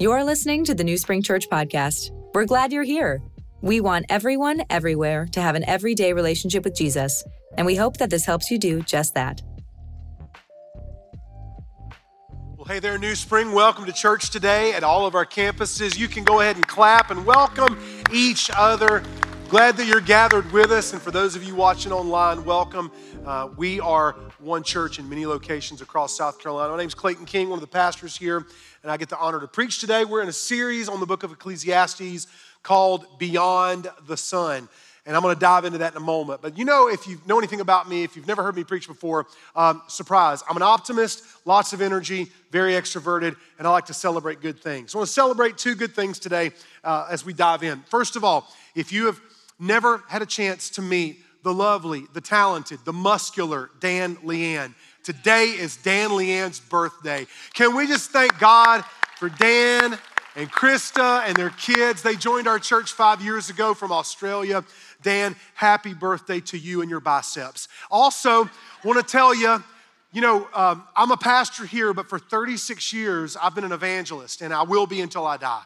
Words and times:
You're 0.00 0.22
listening 0.22 0.64
to 0.66 0.76
the 0.76 0.84
New 0.84 0.96
Spring 0.96 1.22
Church 1.22 1.48
podcast. 1.50 2.12
We're 2.32 2.44
glad 2.44 2.72
you're 2.72 2.84
here. 2.84 3.20
We 3.62 3.80
want 3.80 4.06
everyone, 4.08 4.62
everywhere 4.70 5.26
to 5.32 5.40
have 5.40 5.56
an 5.56 5.68
everyday 5.68 6.12
relationship 6.12 6.62
with 6.62 6.76
Jesus, 6.76 7.24
and 7.56 7.66
we 7.66 7.74
hope 7.74 7.96
that 7.96 8.08
this 8.08 8.24
helps 8.24 8.48
you 8.48 8.60
do 8.60 8.80
just 8.82 9.14
that. 9.14 9.42
Well, 12.56 12.66
hey 12.68 12.78
there, 12.78 12.96
New 12.96 13.16
Spring. 13.16 13.50
Welcome 13.50 13.86
to 13.86 13.92
church 13.92 14.30
today 14.30 14.72
at 14.72 14.84
all 14.84 15.04
of 15.04 15.16
our 15.16 15.26
campuses. 15.26 15.98
You 15.98 16.06
can 16.06 16.22
go 16.22 16.38
ahead 16.42 16.54
and 16.54 16.64
clap 16.64 17.10
and 17.10 17.26
welcome 17.26 17.76
each 18.12 18.52
other. 18.56 19.02
Glad 19.48 19.76
that 19.78 19.86
you're 19.88 20.00
gathered 20.00 20.52
with 20.52 20.70
us. 20.70 20.92
And 20.92 21.02
for 21.02 21.10
those 21.10 21.34
of 21.34 21.42
you 21.42 21.56
watching 21.56 21.90
online, 21.90 22.44
welcome. 22.44 22.92
Uh, 23.26 23.48
we 23.56 23.80
are 23.80 24.12
one 24.38 24.62
church 24.62 25.00
in 25.00 25.08
many 25.08 25.26
locations 25.26 25.80
across 25.80 26.16
South 26.16 26.38
Carolina. 26.38 26.70
My 26.70 26.78
name 26.78 26.86
is 26.86 26.94
Clayton 26.94 27.24
King, 27.24 27.48
one 27.48 27.56
of 27.56 27.62
the 27.62 27.66
pastors 27.66 28.16
here 28.16 28.46
and 28.82 28.92
I 28.92 28.96
get 28.96 29.08
the 29.08 29.18
honor 29.18 29.40
to 29.40 29.48
preach 29.48 29.80
today. 29.80 30.04
We're 30.04 30.22
in 30.22 30.28
a 30.28 30.32
series 30.32 30.88
on 30.88 31.00
the 31.00 31.06
book 31.06 31.22
of 31.22 31.32
Ecclesiastes 31.32 32.26
called 32.62 33.06
Beyond 33.18 33.90
the 34.06 34.16
Sun. 34.16 34.68
And 35.04 35.16
I'm 35.16 35.22
going 35.22 35.34
to 35.34 35.40
dive 35.40 35.64
into 35.64 35.78
that 35.78 35.94
in 35.94 35.96
a 35.96 36.04
moment. 36.04 36.42
But 36.42 36.58
you 36.58 36.66
know, 36.66 36.88
if 36.88 37.08
you 37.08 37.18
know 37.26 37.38
anything 37.38 37.60
about 37.60 37.88
me, 37.88 38.04
if 38.04 38.14
you've 38.14 38.26
never 38.26 38.42
heard 38.42 38.54
me 38.54 38.62
preach 38.62 38.86
before, 38.86 39.26
um, 39.56 39.82
surprise, 39.88 40.42
I'm 40.48 40.56
an 40.56 40.62
optimist, 40.62 41.24
lots 41.46 41.72
of 41.72 41.80
energy, 41.80 42.30
very 42.50 42.74
extroverted, 42.74 43.34
and 43.58 43.66
I 43.66 43.70
like 43.70 43.86
to 43.86 43.94
celebrate 43.94 44.42
good 44.42 44.60
things. 44.60 44.94
I 44.94 44.98
want 44.98 45.08
to 45.08 45.14
celebrate 45.14 45.56
two 45.56 45.74
good 45.74 45.94
things 45.94 46.18
today 46.18 46.50
uh, 46.84 47.06
as 47.10 47.24
we 47.24 47.32
dive 47.32 47.62
in. 47.62 47.80
First 47.88 48.16
of 48.16 48.24
all, 48.24 48.52
if 48.74 48.92
you 48.92 49.06
have 49.06 49.18
never 49.58 50.04
had 50.08 50.20
a 50.20 50.26
chance 50.26 50.70
to 50.70 50.82
meet 50.82 51.24
the 51.42 51.54
lovely, 51.54 52.04
the 52.12 52.20
talented, 52.20 52.80
the 52.84 52.92
muscular 52.92 53.70
Dan 53.80 54.16
Leanne, 54.16 54.74
Today 55.08 55.54
is 55.58 55.78
Dan 55.78 56.10
Leanne's 56.10 56.60
birthday. 56.60 57.26
Can 57.54 57.74
we 57.74 57.86
just 57.86 58.10
thank 58.10 58.38
God 58.38 58.84
for 59.16 59.30
Dan 59.30 59.96
and 60.36 60.52
Krista 60.52 61.26
and 61.26 61.34
their 61.34 61.48
kids? 61.48 62.02
They 62.02 62.14
joined 62.14 62.46
our 62.46 62.58
church 62.58 62.92
five 62.92 63.22
years 63.22 63.48
ago 63.48 63.72
from 63.72 63.90
Australia. 63.90 64.62
Dan, 65.02 65.34
happy 65.54 65.94
birthday 65.94 66.40
to 66.40 66.58
you 66.58 66.82
and 66.82 66.90
your 66.90 67.00
biceps. 67.00 67.68
Also, 67.90 68.50
want 68.84 68.98
to 68.98 69.02
tell 69.02 69.34
you, 69.34 69.64
you 70.12 70.20
know, 70.20 70.46
um, 70.52 70.82
I'm 70.94 71.10
a 71.10 71.16
pastor 71.16 71.64
here, 71.64 71.94
but 71.94 72.10
for 72.10 72.18
36 72.18 72.92
years, 72.92 73.34
I've 73.34 73.54
been 73.54 73.64
an 73.64 73.72
evangelist, 73.72 74.42
and 74.42 74.52
I 74.52 74.64
will 74.64 74.86
be 74.86 75.00
until 75.00 75.26
I 75.26 75.38
die. 75.38 75.62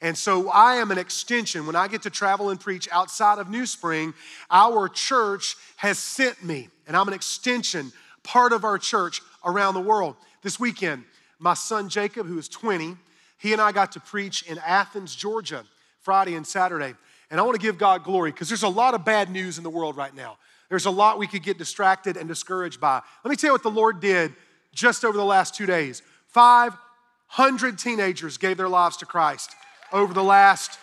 And 0.00 0.16
so 0.16 0.48
I 0.48 0.76
am 0.76 0.90
an 0.90 0.96
extension. 0.96 1.66
When 1.66 1.76
I 1.76 1.86
get 1.88 2.00
to 2.04 2.10
travel 2.10 2.48
and 2.48 2.58
preach 2.58 2.88
outside 2.90 3.38
of 3.40 3.50
New 3.50 3.66
Spring, 3.66 4.14
our 4.50 4.88
church 4.88 5.54
has 5.76 5.98
sent 5.98 6.42
me, 6.42 6.70
and 6.86 6.96
I'm 6.96 7.08
an 7.08 7.14
extension 7.14 7.92
part 8.26 8.52
of 8.52 8.64
our 8.64 8.76
church 8.76 9.22
around 9.44 9.74
the 9.74 9.80
world. 9.80 10.16
This 10.42 10.58
weekend, 10.60 11.04
my 11.38 11.54
son 11.54 11.88
Jacob, 11.88 12.26
who 12.26 12.36
is 12.38 12.48
20, 12.48 12.96
he 13.38 13.52
and 13.52 13.62
I 13.62 13.72
got 13.72 13.92
to 13.92 14.00
preach 14.00 14.42
in 14.42 14.58
Athens, 14.58 15.14
Georgia, 15.14 15.64
Friday 16.02 16.34
and 16.34 16.46
Saturday. 16.46 16.94
And 17.30 17.40
I 17.40 17.42
want 17.44 17.58
to 17.58 17.64
give 17.64 17.78
God 17.78 18.04
glory 18.04 18.32
because 18.32 18.48
there's 18.48 18.62
a 18.62 18.68
lot 18.68 18.94
of 18.94 19.04
bad 19.04 19.30
news 19.30 19.58
in 19.58 19.64
the 19.64 19.70
world 19.70 19.96
right 19.96 20.14
now. 20.14 20.38
There's 20.68 20.86
a 20.86 20.90
lot 20.90 21.18
we 21.18 21.26
could 21.26 21.42
get 21.42 21.58
distracted 21.58 22.16
and 22.16 22.28
discouraged 22.28 22.80
by. 22.80 23.00
Let 23.24 23.30
me 23.30 23.36
tell 23.36 23.48
you 23.48 23.52
what 23.52 23.62
the 23.62 23.70
Lord 23.70 24.00
did 24.00 24.34
just 24.74 25.04
over 25.04 25.16
the 25.16 25.24
last 25.24 25.54
two 25.54 25.66
days 25.66 26.02
500 26.28 27.78
teenagers 27.78 28.36
gave 28.36 28.56
their 28.56 28.68
lives 28.68 28.96
to 28.98 29.06
Christ 29.06 29.50
over 29.92 30.12
the 30.12 30.24
last 30.24 30.78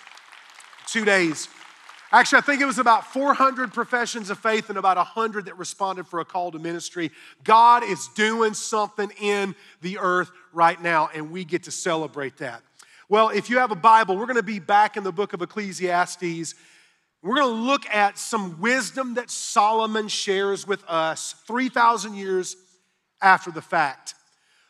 two 0.87 1.05
days. 1.05 1.47
Actually, 2.13 2.37
I 2.37 2.41
think 2.41 2.61
it 2.61 2.65
was 2.65 2.77
about 2.77 3.11
400 3.11 3.73
professions 3.73 4.29
of 4.29 4.37
faith 4.37 4.69
and 4.69 4.77
about 4.77 4.97
100 4.97 5.45
that 5.45 5.57
responded 5.57 6.05
for 6.05 6.19
a 6.19 6.25
call 6.25 6.51
to 6.51 6.59
ministry. 6.59 7.09
God 7.43 7.83
is 7.83 8.07
doing 8.09 8.53
something 8.53 9.11
in 9.19 9.55
the 9.81 9.97
earth 9.97 10.29
right 10.53 10.79
now, 10.79 11.09
and 11.15 11.31
we 11.31 11.43
get 11.43 11.63
to 11.63 11.71
celebrate 11.71 12.37
that. 12.37 12.61
Well, 13.09 13.29
if 13.29 13.49
you 13.49 13.57
have 13.57 13.71
a 13.71 13.75
Bible, 13.75 14.15
we're 14.15 14.27
going 14.27 14.35
to 14.35 14.43
be 14.43 14.59
back 14.59 14.95
in 14.95 15.03
the 15.03 15.11
book 15.11 15.33
of 15.33 15.41
Ecclesiastes. 15.41 16.53
We're 17.23 17.35
going 17.35 17.47
to 17.47 17.61
look 17.61 17.89
at 17.89 18.19
some 18.19 18.61
wisdom 18.61 19.15
that 19.15 19.31
Solomon 19.31 20.07
shares 20.07 20.67
with 20.67 20.83
us 20.87 21.33
3,000 21.47 22.13
years 22.13 22.55
after 23.23 23.49
the 23.49 23.61
fact. 23.61 24.13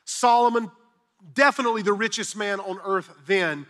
Solomon, 0.05 0.71
definitely 1.33 1.81
the 1.81 1.91
richest 1.91 2.37
man 2.37 2.61
on 2.61 2.79
earth 2.85 3.09
then, 3.27 3.65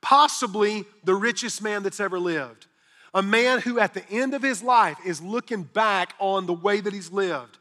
possibly 0.00 0.86
the 1.04 1.14
richest 1.14 1.60
man 1.60 1.82
that's 1.82 2.00
ever 2.00 2.18
lived. 2.18 2.67
A 3.14 3.22
man 3.22 3.60
who, 3.60 3.78
at 3.78 3.94
the 3.94 4.08
end 4.10 4.34
of 4.34 4.42
his 4.42 4.62
life, 4.62 4.98
is 5.04 5.20
looking 5.20 5.62
back 5.62 6.14
on 6.18 6.46
the 6.46 6.52
way 6.52 6.80
that 6.80 6.92
he's 6.92 7.10
lived 7.10 7.58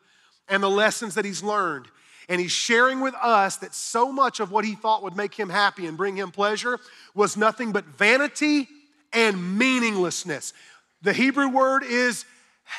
and 0.50 0.62
the 0.62 0.70
lessons 0.70 1.16
that 1.16 1.26
he's 1.26 1.44
learned. 1.44 1.88
And 2.30 2.42
he's 2.42 2.52
sharing 2.52 3.00
with 3.00 3.16
us 3.16 3.58
that 3.58 3.74
so 3.74 4.12
much 4.12 4.40
of 4.40 4.52
what 4.52 4.66
he 4.66 4.76
thought 4.76 5.04
would 5.04 5.16
make 5.16 5.34
him 5.34 5.50
happy 5.50 5.86
and 5.86 5.96
bring 5.96 6.18
him 6.18 6.32
pleasure 6.32 6.80
was 7.16 7.38
nothing 7.38 7.72
but 7.72 7.86
vanity 7.86 8.68
and 9.14 9.58
meaninglessness. 9.58 10.54
The 11.02 11.14
Hebrew 11.14 11.48
word 11.48 11.84
is 11.84 12.26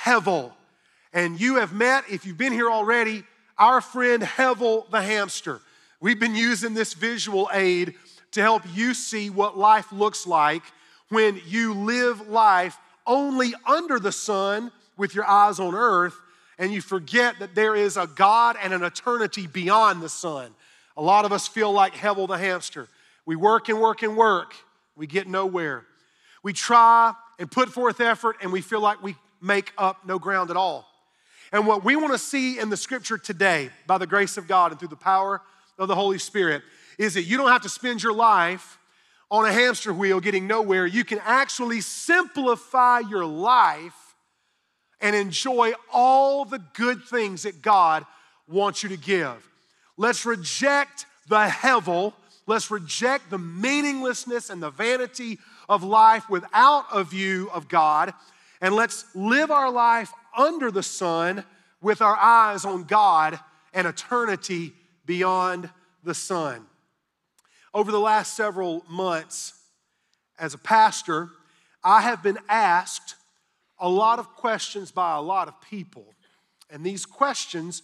hevel. 0.05 0.53
And 1.15 1.41
you 1.41 1.57
have 1.57 1.73
met, 1.73 2.05
if 2.11 2.27
you've 2.27 2.37
been 2.37 2.53
here 2.53 2.71
already, 2.71 3.25
our 3.57 3.81
friend 3.81 4.23
Hevel 4.23 4.89
the 4.91 5.01
hamster. 5.01 5.61
We've 6.01 6.21
been 6.21 6.35
using 6.35 6.75
this 6.75 6.93
visual 6.93 7.49
aid 7.53 7.95
to 8.33 8.43
help 8.43 8.63
you 8.75 8.93
see 8.93 9.31
what 9.31 9.57
life 9.57 9.91
looks 9.91 10.27
like 10.27 10.63
when 11.09 11.41
you 11.47 11.75
live 11.75 12.29
life 12.29 12.79
only 13.07 13.55
under 13.67 13.99
the 13.99 14.13
sun 14.13 14.71
with 14.97 15.15
your 15.15 15.25
eyes 15.27 15.59
on 15.59 15.75
earth 15.75 16.15
and 16.59 16.73
you 16.73 16.81
forget 16.81 17.39
that 17.39 17.55
there 17.55 17.75
is 17.75 17.97
a 17.97 18.07
God 18.07 18.57
and 18.63 18.75
an 18.75 18.83
eternity 18.83 19.47
beyond 19.47 20.03
the 20.03 20.09
sun. 20.09 20.53
A 20.97 21.03
lot 21.03 21.25
of 21.25 21.33
us 21.33 21.47
feel 21.47 21.73
like 21.73 21.95
Hevel 21.95 22.27
the 22.27 22.37
hamster. 22.39 22.89
We 23.25 23.37
work 23.37 23.69
and 23.69 23.81
work 23.81 24.03
and 24.03 24.17
work, 24.17 24.55
we 24.97 25.07
get 25.07 25.29
nowhere. 25.29 25.85
We 26.43 26.53
try 26.53 27.15
and 27.39 27.51
put 27.51 27.69
forth 27.69 28.01
effort, 28.01 28.37
and 28.43 28.53
we 28.53 28.61
feel 28.61 28.81
like 28.81 29.03
we 29.03 29.15
make 29.41 29.73
up 29.79 30.05
no 30.07 30.19
ground 30.19 30.51
at 30.51 30.57
all. 30.57 30.87
And 31.53 31.67
what 31.67 31.85
we 31.85 31.95
want 31.95 32.13
to 32.13 32.19
see 32.19 32.59
in 32.59 32.69
the 32.69 32.77
scripture 32.77 33.17
today, 33.17 33.71
by 33.87 33.99
the 33.99 34.07
grace 34.07 34.37
of 34.37 34.49
God 34.49 34.73
and 34.73 34.79
through 34.79 34.89
the 34.89 34.97
power 34.97 35.41
of 35.79 35.89
the 35.89 35.95
Holy 35.95 36.19
Spirit, 36.19 36.63
is 36.99 37.15
that 37.15 37.23
you 37.23 37.37
don't 37.37 37.51
have 37.51 37.63
to 37.63 37.69
spend 37.69 38.03
your 38.03 38.13
life 38.13 38.79
on 39.31 39.45
a 39.45 39.53
hamster 39.53 39.93
wheel 39.93 40.21
getting 40.21 40.47
nowhere, 40.47 40.87
you 40.87 41.05
can 41.05 41.21
actually 41.25 41.81
simplify 41.81 43.01
your 43.01 43.25
life 43.25 44.17
and 45.01 45.15
enjoy 45.15 45.73
all 45.93 46.45
the 46.45 46.59
good 46.75 47.05
things 47.05 47.43
that 47.43 47.63
God 47.63 48.05
wants 48.49 48.83
you 48.83 48.89
to 48.89 48.97
give. 48.97 49.49
Let's 49.97 50.25
reject 50.25 51.07
the 51.29 51.47
hevel. 51.47 52.15
Let's 52.47 52.71
reject 52.71 53.31
the 53.31 53.39
meaninglessness 53.39 54.49
and 54.49 54.63
the 54.63 54.71
vanity 54.71 55.39
of 55.69 55.83
life 55.83 56.29
without 56.31 56.87
a 56.93 57.05
view 57.05 57.51
of 57.53 57.69
God. 57.69 58.15
And 58.61 58.75
let's 58.75 59.05
live 59.15 59.51
our 59.51 59.71
life 59.71 60.11
under 60.37 60.71
the 60.71 60.83
sun 60.83 61.45
with 61.83 62.01
our 62.01 62.17
eyes 62.17 62.65
on 62.65 62.85
God 62.85 63.39
and 63.75 63.87
eternity 63.87 64.73
beyond 65.05 65.69
the 66.03 66.15
sun. 66.15 66.67
Over 67.79 67.93
the 67.93 68.01
last 68.01 68.35
several 68.35 68.85
months, 68.89 69.55
as 70.37 70.53
a 70.53 70.59
pastor, 70.59 71.29
I 71.85 72.01
have 72.01 72.25
been 72.25 72.39
asked 72.49 73.15
a 73.79 73.89
lot 73.89 74.19
of 74.19 74.31
questions 74.31 74.91
by 74.91 75.15
a 75.15 75.21
lot 75.21 75.47
of 75.47 75.55
people. 75.61 76.17
And 76.71 76.83
these 76.83 77.07
questions 77.07 77.83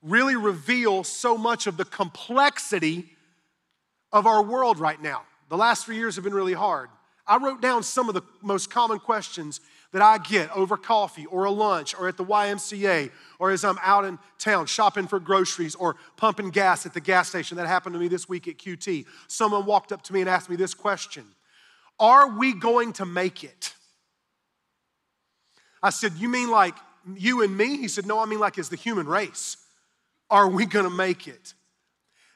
really 0.00 0.36
reveal 0.36 1.02
so 1.02 1.36
much 1.36 1.66
of 1.66 1.76
the 1.76 1.84
complexity 1.84 3.06
of 4.12 4.28
our 4.28 4.44
world 4.44 4.78
right 4.78 5.02
now. 5.02 5.22
The 5.48 5.56
last 5.56 5.86
three 5.86 5.96
years 5.96 6.14
have 6.14 6.22
been 6.22 6.32
really 6.32 6.54
hard. 6.54 6.88
I 7.26 7.38
wrote 7.38 7.60
down 7.60 7.82
some 7.82 8.08
of 8.08 8.14
the 8.14 8.22
most 8.42 8.70
common 8.70 9.00
questions 9.00 9.60
that 9.96 10.02
I 10.02 10.18
get 10.18 10.54
over 10.54 10.76
coffee 10.76 11.24
or 11.24 11.46
a 11.46 11.50
lunch 11.50 11.94
or 11.98 12.06
at 12.06 12.18
the 12.18 12.24
YMCA 12.24 13.10
or 13.38 13.50
as 13.50 13.64
I'm 13.64 13.78
out 13.80 14.04
in 14.04 14.18
town 14.38 14.66
shopping 14.66 15.06
for 15.06 15.18
groceries 15.18 15.74
or 15.74 15.96
pumping 16.18 16.50
gas 16.50 16.84
at 16.84 16.92
the 16.92 17.00
gas 17.00 17.30
station. 17.30 17.56
That 17.56 17.66
happened 17.66 17.94
to 17.94 17.98
me 17.98 18.06
this 18.06 18.28
week 18.28 18.46
at 18.46 18.58
QT. 18.58 19.06
Someone 19.26 19.64
walked 19.64 19.92
up 19.92 20.02
to 20.02 20.12
me 20.12 20.20
and 20.20 20.28
asked 20.28 20.50
me 20.50 20.56
this 20.56 20.74
question 20.74 21.24
Are 21.98 22.28
we 22.28 22.52
going 22.52 22.92
to 22.92 23.06
make 23.06 23.42
it? 23.42 23.72
I 25.82 25.88
said, 25.88 26.12
You 26.18 26.28
mean 26.28 26.50
like 26.50 26.74
you 27.16 27.40
and 27.40 27.56
me? 27.56 27.78
He 27.78 27.88
said, 27.88 28.04
No, 28.04 28.18
I 28.18 28.26
mean 28.26 28.38
like 28.38 28.58
as 28.58 28.68
the 28.68 28.76
human 28.76 29.06
race. 29.06 29.56
Are 30.28 30.46
we 30.46 30.66
going 30.66 30.84
to 30.84 30.94
make 30.94 31.26
it? 31.26 31.54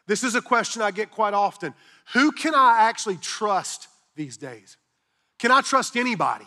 This 0.06 0.24
is 0.24 0.34
a 0.34 0.40
question 0.40 0.80
I 0.80 0.92
get 0.92 1.10
quite 1.10 1.34
often. 1.34 1.74
Who 2.14 2.32
can 2.32 2.54
I 2.54 2.88
actually 2.88 3.18
trust 3.18 3.88
these 4.16 4.38
days? 4.38 4.78
Can 5.38 5.50
I 5.50 5.60
trust 5.60 5.94
anybody? 5.94 6.46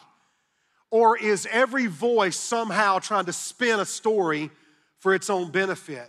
Or 0.93 1.17
is 1.17 1.47
every 1.49 1.87
voice 1.87 2.37
somehow 2.37 2.99
trying 2.99 3.25
to 3.25 3.33
spin 3.33 3.79
a 3.79 3.85
story 3.85 4.51
for 4.99 5.15
its 5.15 5.27
own 5.27 5.49
benefit? 5.49 6.07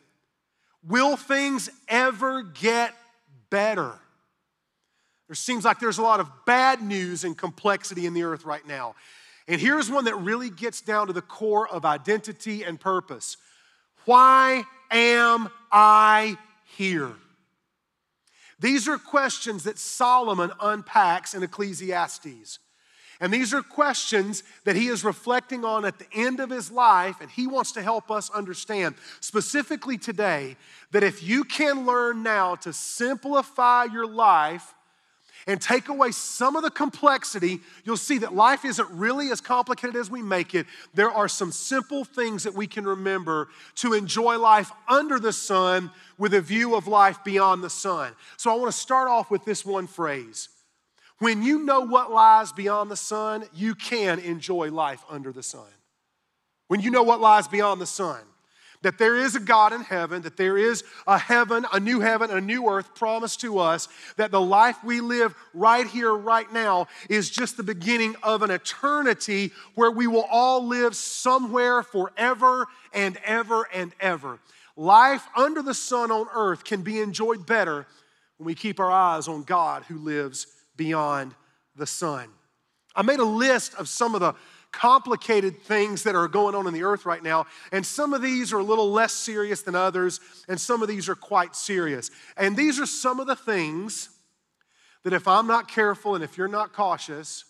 Will 0.86 1.16
things 1.16 1.70
ever 1.88 2.42
get 2.42 2.92
better? 3.48 3.94
There 5.26 5.36
seems 5.36 5.64
like 5.64 5.81
there's 5.81 5.96
a 5.96 6.02
lot 6.02 6.20
of 6.20 6.28
bad 6.44 6.82
news 6.82 7.25
and 7.25 7.34
complexity 7.34 8.04
in 8.04 8.12
the 8.12 8.25
earth 8.25 8.44
right 8.44 8.66
now. 8.66 8.94
And 9.48 9.58
here's 9.58 9.90
one 9.90 10.04
that 10.04 10.16
really 10.16 10.50
gets 10.50 10.82
down 10.82 11.06
to 11.06 11.14
the 11.14 11.22
core 11.22 11.66
of 11.66 11.87
identity 11.87 12.62
and 12.62 12.78
purpose. 12.78 13.38
Why 14.04 14.64
am 14.90 15.48
I 15.72 16.37
here? 16.76 17.12
These 18.60 18.87
are 18.87 18.98
questions 18.98 19.64
that 19.64 19.78
Solomon 19.78 20.52
unpacks 20.60 21.32
in 21.32 21.42
Ecclesiastes. 21.42 22.58
And 23.20 23.32
these 23.32 23.55
are 23.55 23.62
questions 23.62 24.43
that 24.64 24.76
he 24.76 24.88
is 24.88 25.05
reflecting 25.05 25.64
on 25.64 25.84
at 25.84 25.99
the 25.99 26.06
end 26.12 26.40
of 26.40 26.50
his 26.50 26.70
life, 26.70 27.16
and 27.20 27.31
he 27.31 27.46
wants 27.46 27.72
to 27.72 27.82
help 27.82 28.11
us 28.11 28.31
understand, 28.31 28.96
specifically 29.20 29.99
today, 29.99 30.56
that 30.90 31.02
if 31.02 31.22
you 31.22 31.44
can 31.44 31.87
learn 31.87 32.22
now 32.22 32.56
to 32.56 32.72
simplify 32.72 33.84
your 33.84 34.06
life 34.06 34.75
and 35.46 35.61
take 35.61 35.88
away 35.88 36.11
some 36.11 36.56
of 36.56 36.62
the 36.62 36.70
complexity, 36.70 37.61
you'll 37.84 37.96
see 37.99 38.19
that 38.19 38.34
life 38.34 38.64
isn't 38.64 38.90
really 38.90 39.31
as 39.31 39.40
complicated 39.43 39.94
as 39.94 40.11
we 40.11 40.22
make 40.22 40.55
it. 40.55 40.66
There 40.94 41.11
are 41.11 41.28
some 41.28 41.52
simple 41.52 42.05
things 42.05 42.44
that 42.44 42.55
we 42.55 42.66
can 42.66 42.84
remember 42.84 43.49
to 43.76 43.93
enjoy 43.93 44.38
life 44.38 44.72
under 44.88 45.19
the 45.19 45.32
sun 45.34 45.90
with 46.16 46.32
a 46.32 46.40
view 46.40 46.75
of 46.75 46.88
life 46.88 47.22
beyond 47.25 47.62
the 47.62 47.70
sun. 47.70 48.12
So 48.38 48.50
I 48.50 48.55
want 48.55 48.72
to 48.72 48.78
start 48.78 49.08
off 49.08 49.31
with 49.31 49.44
this 49.44 49.66
one 49.66 49.87
phrase. 49.87 50.49
When 51.19 51.43
you 51.43 51.64
know 51.64 51.81
what 51.81 52.11
lies 52.11 52.52
beyond 52.52 52.90
the 52.90 52.96
sun, 52.96 53.44
you 53.55 53.75
can 53.75 54.19
enjoy 54.19 54.70
life 54.70 55.05
under 55.08 55.32
the 55.32 55.43
sun. 55.43 55.69
When 56.69 56.81
you 56.81 56.90
know 56.90 57.02
what 57.02 57.20
lies 57.20 57.46
beyond 57.46 57.81
the 57.81 57.87
sun, 57.87 58.20
that 58.82 58.99
there 58.99 59.16
is 59.16 59.34
a 59.34 59.40
God 59.40 59.72
in 59.72 59.81
heaven, 59.81 60.22
that 60.22 60.37
there 60.37 60.58
is 60.58 60.84
a 61.06 61.19
heaven, 61.19 61.66
a 61.72 61.81
new 61.81 62.00
heaven, 62.00 62.31
a 62.31 62.40
new 62.40 62.69
earth 62.69 62.94
promised 62.94 63.40
to 63.40 63.58
us, 63.58 63.88
that 64.16 64.31
the 64.31 64.40
life 64.40 64.82
we 64.84 65.00
live 65.00 65.34
right 65.55 65.87
here, 65.87 66.12
right 66.12 66.52
now, 66.52 66.87
is 67.08 67.31
just 67.31 67.56
the 67.56 67.62
beginning 67.62 68.14
of 68.22 68.43
an 68.43 68.50
eternity 68.50 69.52
where 69.75 69.90
we 69.90 70.06
will 70.06 70.26
all 70.31 70.66
live 70.66 70.94
somewhere 70.94 71.82
forever 71.82 72.66
and 72.93 73.19
ever 73.25 73.66
and 73.72 73.93
ever. 74.00 74.38
Life 74.76 75.26
under 75.37 75.62
the 75.62 75.75
sun 75.75 76.11
on 76.11 76.26
earth 76.34 76.64
can 76.64 76.82
be 76.82 77.00
enjoyed 77.00 77.46
better 77.46 77.87
when 78.37 78.46
we 78.46 78.55
keep 78.55 78.81
our 78.81 78.90
eyes 78.90 79.28
on 79.28 79.44
God 79.44 79.84
who 79.84 79.96
lives 79.99 80.46
beyond 80.76 81.35
the 81.76 81.87
sun. 81.87 82.29
I 82.94 83.03
made 83.03 83.19
a 83.19 83.25
list 83.25 83.75
of 83.75 83.88
some 83.88 84.15
of 84.15 84.21
the 84.21 84.35
complicated 84.71 85.62
things 85.62 86.03
that 86.03 86.15
are 86.15 86.29
going 86.29 86.55
on 86.55 86.67
in 86.67 86.75
the 86.75 86.82
earth 86.82 87.06
right 87.06 87.23
now. 87.23 87.47
And 87.73 87.87
some 87.87 88.12
of 88.12 88.23
these 88.23 88.53
are 88.53 88.59
a 88.59 88.65
little 88.65 88.91
less 88.91 89.12
serious 89.12 89.62
than 89.62 89.75
others, 89.75 90.21
and 90.49 90.61
some 90.61 90.82
of 90.82 90.88
these 90.88 91.09
are 91.09 91.15
quite 91.15 91.55
serious. 91.55 92.11
And 92.37 92.56
these 92.56 92.81
are 92.81 92.87
some 92.87 93.21
of 93.21 93.26
the 93.26 93.37
things 93.37 94.09
that, 95.05 95.12
if 95.12 95.29
I'm 95.29 95.47
not 95.47 95.69
careful 95.69 96.15
and 96.15 96.25
if 96.25 96.37
you're 96.37 96.49
not 96.49 96.73
cautious, 96.73 97.44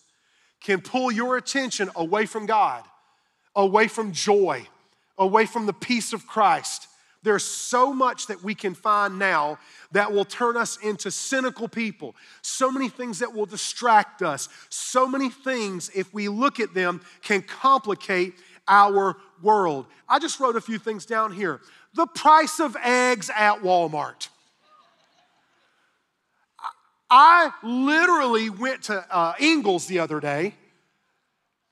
can 0.61 0.81
pull 0.81 1.11
your 1.11 1.37
attention 1.37 1.89
away 1.95 2.25
from 2.25 2.45
God, 2.45 2.83
away 3.55 3.87
from 3.87 4.11
joy, 4.11 4.67
away 5.17 5.45
from 5.45 5.65
the 5.65 5.73
peace 5.73 6.13
of 6.13 6.27
Christ. 6.27 6.87
There's 7.25 7.43
so 7.43 7.91
much 7.91 8.27
that 8.27 8.43
we 8.43 8.53
can 8.53 8.75
find 8.75 9.17
now 9.17 9.57
that 9.91 10.13
will 10.13 10.25
turn 10.25 10.55
us 10.55 10.77
into 10.77 11.09
cynical 11.09 11.67
people. 11.67 12.15
So 12.43 12.71
many 12.71 12.87
things 12.87 13.19
that 13.19 13.33
will 13.33 13.47
distract 13.47 14.21
us. 14.21 14.47
So 14.69 15.07
many 15.07 15.31
things, 15.31 15.89
if 15.95 16.13
we 16.13 16.29
look 16.29 16.59
at 16.59 16.75
them, 16.75 17.01
can 17.23 17.41
complicate 17.41 18.35
our 18.67 19.17
world. 19.41 19.87
I 20.07 20.19
just 20.19 20.39
wrote 20.39 20.55
a 20.55 20.61
few 20.61 20.77
things 20.77 21.07
down 21.07 21.31
here. 21.31 21.61
The 21.95 22.05
price 22.05 22.59
of 22.59 22.77
eggs 22.83 23.31
at 23.35 23.61
Walmart. 23.61 24.29
I 27.09 27.49
literally 27.63 28.51
went 28.51 28.83
to 28.83 29.03
uh, 29.09 29.33
Ingles 29.39 29.87
the 29.87 29.97
other 29.97 30.19
day 30.19 30.53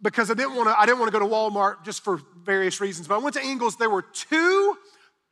because 0.02 0.32
I 0.32 0.34
didn't 0.34 0.56
want 0.56 0.70
to. 0.70 0.80
I 0.80 0.88
didn't 0.88 1.00
want 1.00 1.12
to 1.14 1.20
go 1.20 1.24
to 1.24 1.32
Walmart 1.32 1.84
just 1.86 2.04
for 2.04 2.22
various 2.44 2.82
reasons. 2.82 3.08
But 3.08 3.16
I 3.16 3.18
went 3.20 3.36
to 3.36 3.42
Ingles. 3.44 3.76
There 3.76 3.90
were 3.90 4.02
two 4.02 4.78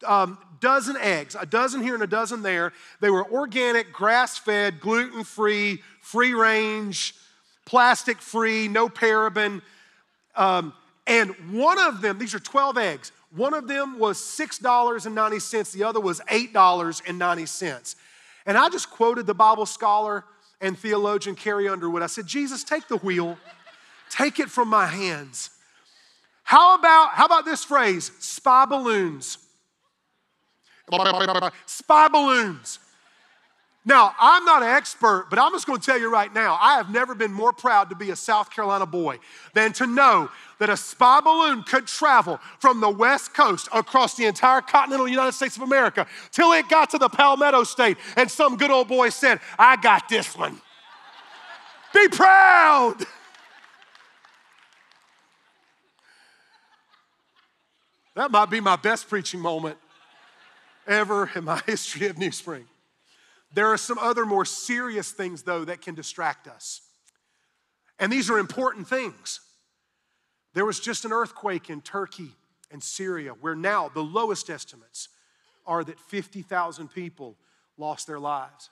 um, 0.03 0.37
dozen 0.59 0.95
eggs, 0.97 1.35
a 1.39 1.45
dozen 1.45 1.81
here 1.81 1.93
and 1.93 2.03
a 2.03 2.07
dozen 2.07 2.41
there. 2.41 2.73
They 2.99 3.09
were 3.09 3.29
organic, 3.29 3.91
grass 3.91 4.37
fed, 4.37 4.79
gluten 4.79 5.23
free, 5.23 5.81
free 6.01 6.33
range, 6.33 7.15
plastic 7.65 8.21
free, 8.21 8.67
no 8.67 8.87
paraben. 8.87 9.61
Um, 10.35 10.73
and 11.07 11.31
one 11.51 11.79
of 11.79 12.01
them, 12.01 12.19
these 12.19 12.33
are 12.33 12.39
12 12.39 12.77
eggs, 12.77 13.11
one 13.35 13.53
of 13.53 13.67
them 13.67 13.97
was 13.97 14.17
$6.90, 14.17 15.71
the 15.71 15.83
other 15.83 15.99
was 15.99 16.19
$8.90. 16.21 17.95
And 18.45 18.57
I 18.57 18.69
just 18.69 18.89
quoted 18.89 19.25
the 19.25 19.33
Bible 19.33 19.65
scholar 19.65 20.25
and 20.59 20.77
theologian 20.77 21.35
Carrie 21.35 21.67
Underwood. 21.67 22.01
I 22.01 22.07
said, 22.07 22.27
Jesus, 22.27 22.63
take 22.63 22.87
the 22.87 22.97
wheel, 22.97 23.37
take 24.09 24.39
it 24.39 24.49
from 24.49 24.67
my 24.67 24.85
hands. 24.85 25.49
How 26.43 26.75
about, 26.77 27.11
how 27.11 27.25
about 27.25 27.45
this 27.45 27.63
phrase, 27.63 28.11
spy 28.19 28.65
balloons? 28.65 29.37
Spy 31.65 32.07
balloons. 32.07 32.79
Now, 33.83 34.13
I'm 34.19 34.45
not 34.45 34.61
an 34.61 34.69
expert, 34.69 35.25
but 35.31 35.39
I'm 35.39 35.51
just 35.53 35.65
going 35.65 35.79
to 35.79 35.85
tell 35.85 35.99
you 35.99 36.11
right 36.11 36.31
now, 36.31 36.55
I 36.61 36.75
have 36.75 36.91
never 36.91 37.15
been 37.15 37.33
more 37.33 37.51
proud 37.51 37.89
to 37.89 37.95
be 37.95 38.11
a 38.11 38.15
South 38.15 38.51
Carolina 38.51 38.85
boy 38.85 39.17
than 39.55 39.73
to 39.73 39.87
know 39.87 40.29
that 40.59 40.69
a 40.69 40.77
spy 40.77 41.19
balloon 41.19 41.63
could 41.63 41.87
travel 41.87 42.39
from 42.59 42.79
the 42.79 42.89
West 42.89 43.33
Coast 43.33 43.69
across 43.73 44.15
the 44.15 44.25
entire 44.25 44.61
continental 44.61 45.07
United 45.07 45.31
States 45.31 45.55
of 45.55 45.63
America 45.63 46.05
till 46.31 46.51
it 46.51 46.69
got 46.69 46.91
to 46.91 46.99
the 46.99 47.09
Palmetto 47.09 47.63
State, 47.63 47.97
and 48.15 48.29
some 48.29 48.55
good 48.55 48.69
old 48.69 48.87
boy 48.87 49.09
said, 49.09 49.39
I 49.57 49.77
got 49.77 50.07
this 50.07 50.37
one. 50.37 50.61
be 51.91 52.07
proud. 52.09 52.97
That 58.13 58.29
might 58.29 58.51
be 58.51 58.59
my 58.59 58.75
best 58.75 59.09
preaching 59.09 59.39
moment 59.39 59.77
ever 60.91 61.29
in 61.35 61.45
my 61.45 61.61
history 61.65 62.07
of 62.07 62.17
New 62.17 62.31
Spring. 62.31 62.65
There 63.53 63.67
are 63.67 63.77
some 63.77 63.97
other 63.97 64.25
more 64.25 64.45
serious 64.45 65.11
things, 65.11 65.43
though, 65.43 65.65
that 65.65 65.81
can 65.81 65.95
distract 65.95 66.47
us. 66.47 66.81
And 67.99 68.11
these 68.11 68.29
are 68.29 68.39
important 68.39 68.87
things. 68.87 69.41
There 70.53 70.65
was 70.65 70.79
just 70.79 71.05
an 71.05 71.13
earthquake 71.13 71.69
in 71.69 71.81
Turkey 71.81 72.31
and 72.71 72.81
Syria, 72.81 73.31
where 73.31 73.55
now 73.55 73.89
the 73.89 74.03
lowest 74.03 74.49
estimates 74.49 75.09
are 75.65 75.83
that 75.83 75.99
50,000 75.99 76.89
people 76.89 77.37
lost 77.77 78.07
their 78.07 78.19
lives. 78.19 78.69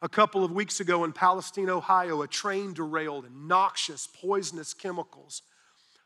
A 0.00 0.08
couple 0.08 0.44
of 0.44 0.52
weeks 0.52 0.80
ago 0.80 1.04
in 1.04 1.12
Palestine, 1.12 1.70
Ohio, 1.70 2.22
a 2.22 2.28
train 2.28 2.72
derailed 2.72 3.24
and 3.24 3.48
noxious, 3.48 4.06
poisonous 4.06 4.74
chemicals 4.74 5.42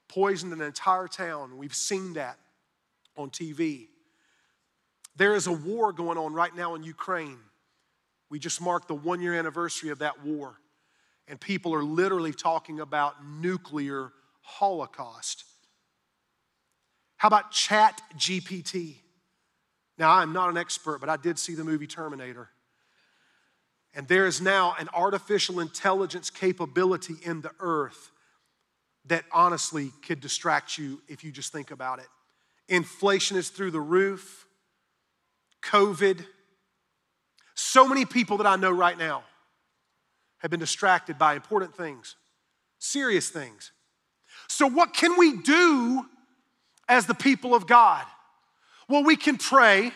poisoned 0.09 0.53
an 0.53 0.63
entire 0.63 1.09
town. 1.09 1.59
We've 1.59 1.75
seen 1.75 2.15
that 2.15 2.39
on 3.17 3.31
TV. 3.31 3.89
There 5.17 5.35
is 5.35 5.47
a 5.47 5.53
war 5.53 5.93
going 5.93 6.19
on 6.19 6.33
right 6.33 6.55
now 6.55 6.75
in 6.75 6.83
Ukraine. 6.83 7.39
We 8.31 8.39
just 8.39 8.61
marked 8.61 8.89
the 8.89 8.95
one 8.95 9.21
year 9.21 9.35
anniversary 9.35 9.91
of 9.91 9.99
that 9.99 10.25
war, 10.25 10.57
and 11.29 11.41
people 11.41 11.75
are 11.75 11.85
literally 11.85 12.33
talking 12.33 12.81
about 12.81 13.15
nuclear 13.25 14.11
holocaust. 14.41 15.45
How 17.17 17.29
about 17.29 17.53
Chat 17.53 18.01
GPT? 18.17 18.97
Now, 19.99 20.11
I'm 20.11 20.33
not 20.33 20.49
an 20.49 20.57
expert, 20.57 20.99
but 20.99 21.09
I 21.09 21.17
did 21.17 21.39
see 21.39 21.55
the 21.55 21.63
movie 21.63 21.87
Terminator. 21.87 22.49
And 23.95 24.09
there 24.09 24.27
is 24.27 24.41
now 24.41 24.75
an 24.79 24.89
artificial 24.95 25.61
intelligence 25.61 26.31
capability 26.31 27.15
in 27.23 27.43
the 27.43 27.53
earth 27.61 28.11
that 29.07 29.25
honestly 29.33 29.93
could 30.07 30.21
distract 30.21 30.79
you 30.79 31.03
if 31.09 31.23
you 31.23 31.31
just 31.31 31.53
think 31.53 31.71
about 31.71 31.99
it. 31.99 32.09
Inflation 32.69 33.37
is 33.37 33.51
through 33.51 33.73
the 33.73 33.81
roof. 33.81 34.47
COVID. 35.63 36.25
So 37.55 37.89
many 37.89 38.05
people 38.05 38.39
that 38.39 38.47
I 38.47 38.57
know 38.57 38.71
right 38.71 38.97
now 38.97 39.25
have 40.39 40.51
been 40.51 40.61
distracted 40.61 41.19
by 41.19 41.35
important 41.35 41.77
things, 41.77 42.17
serious 42.79 43.29
things. 43.29 43.73
So, 44.49 44.67
what 44.67 44.93
can 44.93 45.17
we 45.19 45.39
do 45.39 46.07
as 46.89 47.07
the 47.07 47.15
people 47.15 47.55
of 47.55 47.67
God? 47.67 48.05
Well, 48.89 49.05
we 49.05 49.17
can 49.17 49.39
pray. 49.39 49.93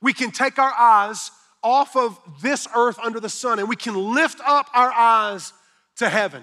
We 0.00 0.12
can 0.12 0.30
take 0.30 0.58
our 0.58 0.72
eyes 0.72 1.30
off 1.62 1.96
of 1.96 2.18
this 2.40 2.68
earth 2.74 2.98
under 3.02 3.18
the 3.18 3.28
sun 3.28 3.58
and 3.58 3.68
we 3.68 3.76
can 3.76 4.14
lift 4.14 4.40
up 4.46 4.68
our 4.72 4.92
eyes 4.92 5.52
to 5.96 6.08
heaven. 6.08 6.42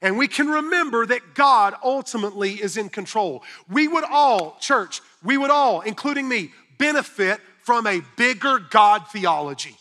And 0.00 0.18
we 0.18 0.26
can 0.26 0.48
remember 0.48 1.06
that 1.06 1.34
God 1.34 1.74
ultimately 1.84 2.54
is 2.54 2.76
in 2.76 2.88
control. 2.88 3.44
We 3.68 3.86
would 3.86 4.04
all, 4.04 4.56
church, 4.58 5.00
we 5.22 5.38
would 5.38 5.50
all, 5.50 5.80
including 5.82 6.28
me, 6.28 6.50
benefit 6.78 7.40
from 7.62 7.86
a 7.86 8.02
bigger 8.16 8.58
God 8.58 9.04
theology. 9.12 9.76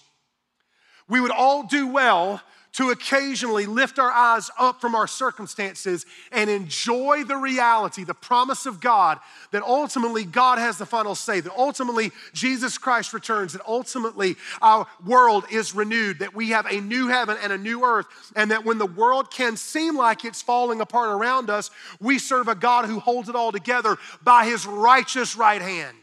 We 1.09 1.19
would 1.19 1.31
all 1.31 1.63
do 1.63 1.87
well 1.87 2.41
to 2.73 2.89
occasionally 2.89 3.65
lift 3.65 3.99
our 3.99 4.11
eyes 4.11 4.49
up 4.57 4.79
from 4.79 4.95
our 4.95 5.07
circumstances 5.07 6.05
and 6.31 6.49
enjoy 6.49 7.23
the 7.25 7.35
reality, 7.35 8.03
the 8.03 8.13
promise 8.13 8.65
of 8.65 8.79
God, 8.79 9.19
that 9.51 9.61
ultimately 9.61 10.23
God 10.23 10.57
has 10.57 10.77
the 10.77 10.85
final 10.85 11.13
say, 11.13 11.41
that 11.41 11.53
ultimately 11.57 12.11
Jesus 12.33 12.77
Christ 12.77 13.13
returns, 13.13 13.53
that 13.53 13.61
ultimately 13.67 14.37
our 14.61 14.87
world 15.05 15.45
is 15.51 15.75
renewed, 15.75 16.19
that 16.19 16.33
we 16.33 16.49
have 16.51 16.65
a 16.65 16.79
new 16.79 17.09
heaven 17.09 17.37
and 17.43 17.51
a 17.51 17.57
new 17.57 17.83
earth, 17.83 18.05
and 18.37 18.51
that 18.51 18.63
when 18.63 18.77
the 18.77 18.85
world 18.85 19.31
can 19.31 19.57
seem 19.57 19.97
like 19.97 20.23
it's 20.23 20.41
falling 20.41 20.79
apart 20.79 21.09
around 21.09 21.49
us, 21.49 21.71
we 21.99 22.17
serve 22.17 22.47
a 22.47 22.55
God 22.55 22.85
who 22.85 22.99
holds 22.99 23.27
it 23.27 23.35
all 23.35 23.51
together 23.51 23.97
by 24.23 24.45
his 24.45 24.65
righteous 24.65 25.35
right 25.35 25.61
hand 25.61 25.97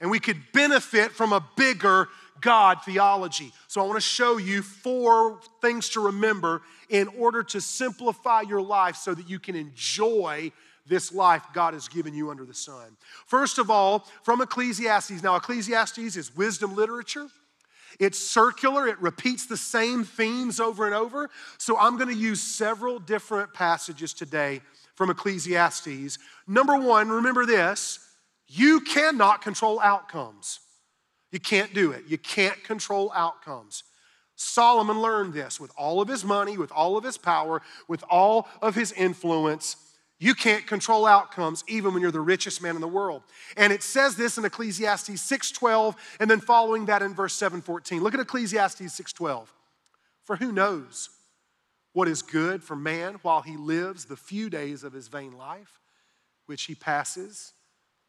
and 0.00 0.10
we 0.10 0.18
could 0.18 0.40
benefit 0.52 1.12
from 1.12 1.32
a 1.32 1.44
bigger 1.56 2.08
God 2.40 2.78
theology. 2.84 3.52
So 3.68 3.80
I 3.80 3.86
want 3.86 3.96
to 3.96 4.06
show 4.06 4.36
you 4.36 4.62
four 4.62 5.40
things 5.60 5.88
to 5.90 6.00
remember 6.00 6.62
in 6.88 7.08
order 7.18 7.42
to 7.42 7.60
simplify 7.60 8.42
your 8.42 8.60
life 8.60 8.96
so 8.96 9.14
that 9.14 9.28
you 9.28 9.38
can 9.38 9.56
enjoy 9.56 10.52
this 10.86 11.12
life 11.12 11.42
God 11.52 11.74
has 11.74 11.88
given 11.88 12.14
you 12.14 12.30
under 12.30 12.44
the 12.44 12.54
sun. 12.54 12.96
First 13.26 13.58
of 13.58 13.70
all, 13.70 14.06
from 14.22 14.40
Ecclesiastes. 14.40 15.22
Now, 15.22 15.36
Ecclesiastes 15.36 16.16
is 16.16 16.36
wisdom 16.36 16.76
literature. 16.76 17.26
It's 17.98 18.18
circular, 18.18 18.86
it 18.86 19.00
repeats 19.00 19.46
the 19.46 19.56
same 19.56 20.04
themes 20.04 20.60
over 20.60 20.84
and 20.84 20.94
over. 20.94 21.30
So 21.56 21.78
I'm 21.78 21.96
going 21.96 22.10
to 22.10 22.14
use 22.14 22.42
several 22.42 22.98
different 22.98 23.54
passages 23.54 24.12
today 24.12 24.60
from 24.94 25.08
Ecclesiastes. 25.10 26.18
Number 26.46 26.78
one, 26.78 27.08
remember 27.08 27.46
this 27.46 28.05
you 28.48 28.80
cannot 28.80 29.42
control 29.42 29.80
outcomes. 29.80 30.60
You 31.32 31.40
can't 31.40 31.74
do 31.74 31.90
it. 31.90 32.04
You 32.06 32.18
can't 32.18 32.62
control 32.62 33.12
outcomes. 33.14 33.82
Solomon 34.36 35.00
learned 35.00 35.32
this 35.32 35.58
with 35.58 35.72
all 35.76 36.00
of 36.00 36.08
his 36.08 36.24
money, 36.24 36.56
with 36.56 36.70
all 36.70 36.96
of 36.96 37.04
his 37.04 37.18
power, 37.18 37.62
with 37.88 38.04
all 38.08 38.48
of 38.62 38.74
his 38.74 38.92
influence. 38.92 39.76
You 40.18 40.34
can't 40.34 40.66
control 40.66 41.06
outcomes 41.06 41.64
even 41.66 41.92
when 41.92 42.02
you're 42.02 42.10
the 42.10 42.20
richest 42.20 42.62
man 42.62 42.74
in 42.74 42.80
the 42.80 42.88
world. 42.88 43.22
And 43.56 43.72
it 43.72 43.82
says 43.82 44.16
this 44.16 44.38
in 44.38 44.44
Ecclesiastes 44.44 45.20
6:12 45.20 45.96
and 46.20 46.30
then 46.30 46.40
following 46.40 46.86
that 46.86 47.02
in 47.02 47.14
verse 47.14 47.34
7:14. 47.34 48.02
Look 48.02 48.14
at 48.14 48.20
Ecclesiastes 48.20 48.94
6:12. 48.94 49.52
For 50.24 50.36
who 50.36 50.52
knows 50.52 51.10
what 51.92 52.08
is 52.08 52.22
good 52.22 52.62
for 52.62 52.76
man 52.76 53.14
while 53.22 53.42
he 53.42 53.56
lives 53.56 54.04
the 54.04 54.16
few 54.16 54.50
days 54.50 54.84
of 54.84 54.92
his 54.92 55.08
vain 55.08 55.32
life 55.32 55.80
which 56.46 56.64
he 56.64 56.74
passes 56.74 57.52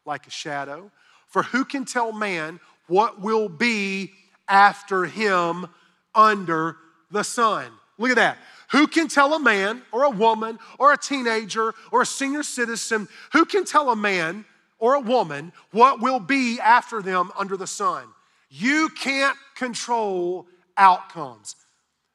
like 0.08 0.26
a 0.26 0.30
shadow? 0.30 0.90
For 1.28 1.44
who 1.44 1.64
can 1.64 1.84
tell 1.84 2.10
man 2.10 2.58
what 2.88 3.20
will 3.20 3.48
be 3.48 4.10
after 4.48 5.04
him 5.04 5.68
under 6.14 6.76
the 7.12 7.22
sun? 7.22 7.70
Look 7.98 8.10
at 8.10 8.16
that. 8.16 8.38
Who 8.72 8.86
can 8.86 9.08
tell 9.08 9.34
a 9.34 9.38
man 9.38 9.82
or 9.92 10.04
a 10.04 10.10
woman 10.10 10.58
or 10.78 10.92
a 10.92 10.98
teenager 10.98 11.74
or 11.92 12.02
a 12.02 12.06
senior 12.06 12.42
citizen, 12.42 13.08
who 13.32 13.44
can 13.44 13.64
tell 13.64 13.90
a 13.90 13.96
man 13.96 14.44
or 14.78 14.94
a 14.94 15.00
woman 15.00 15.52
what 15.70 16.00
will 16.00 16.20
be 16.20 16.58
after 16.60 17.00
them 17.00 17.30
under 17.38 17.56
the 17.56 17.66
sun? 17.66 18.04
You 18.50 18.88
can't 18.90 19.36
control 19.54 20.46
outcomes. 20.76 21.56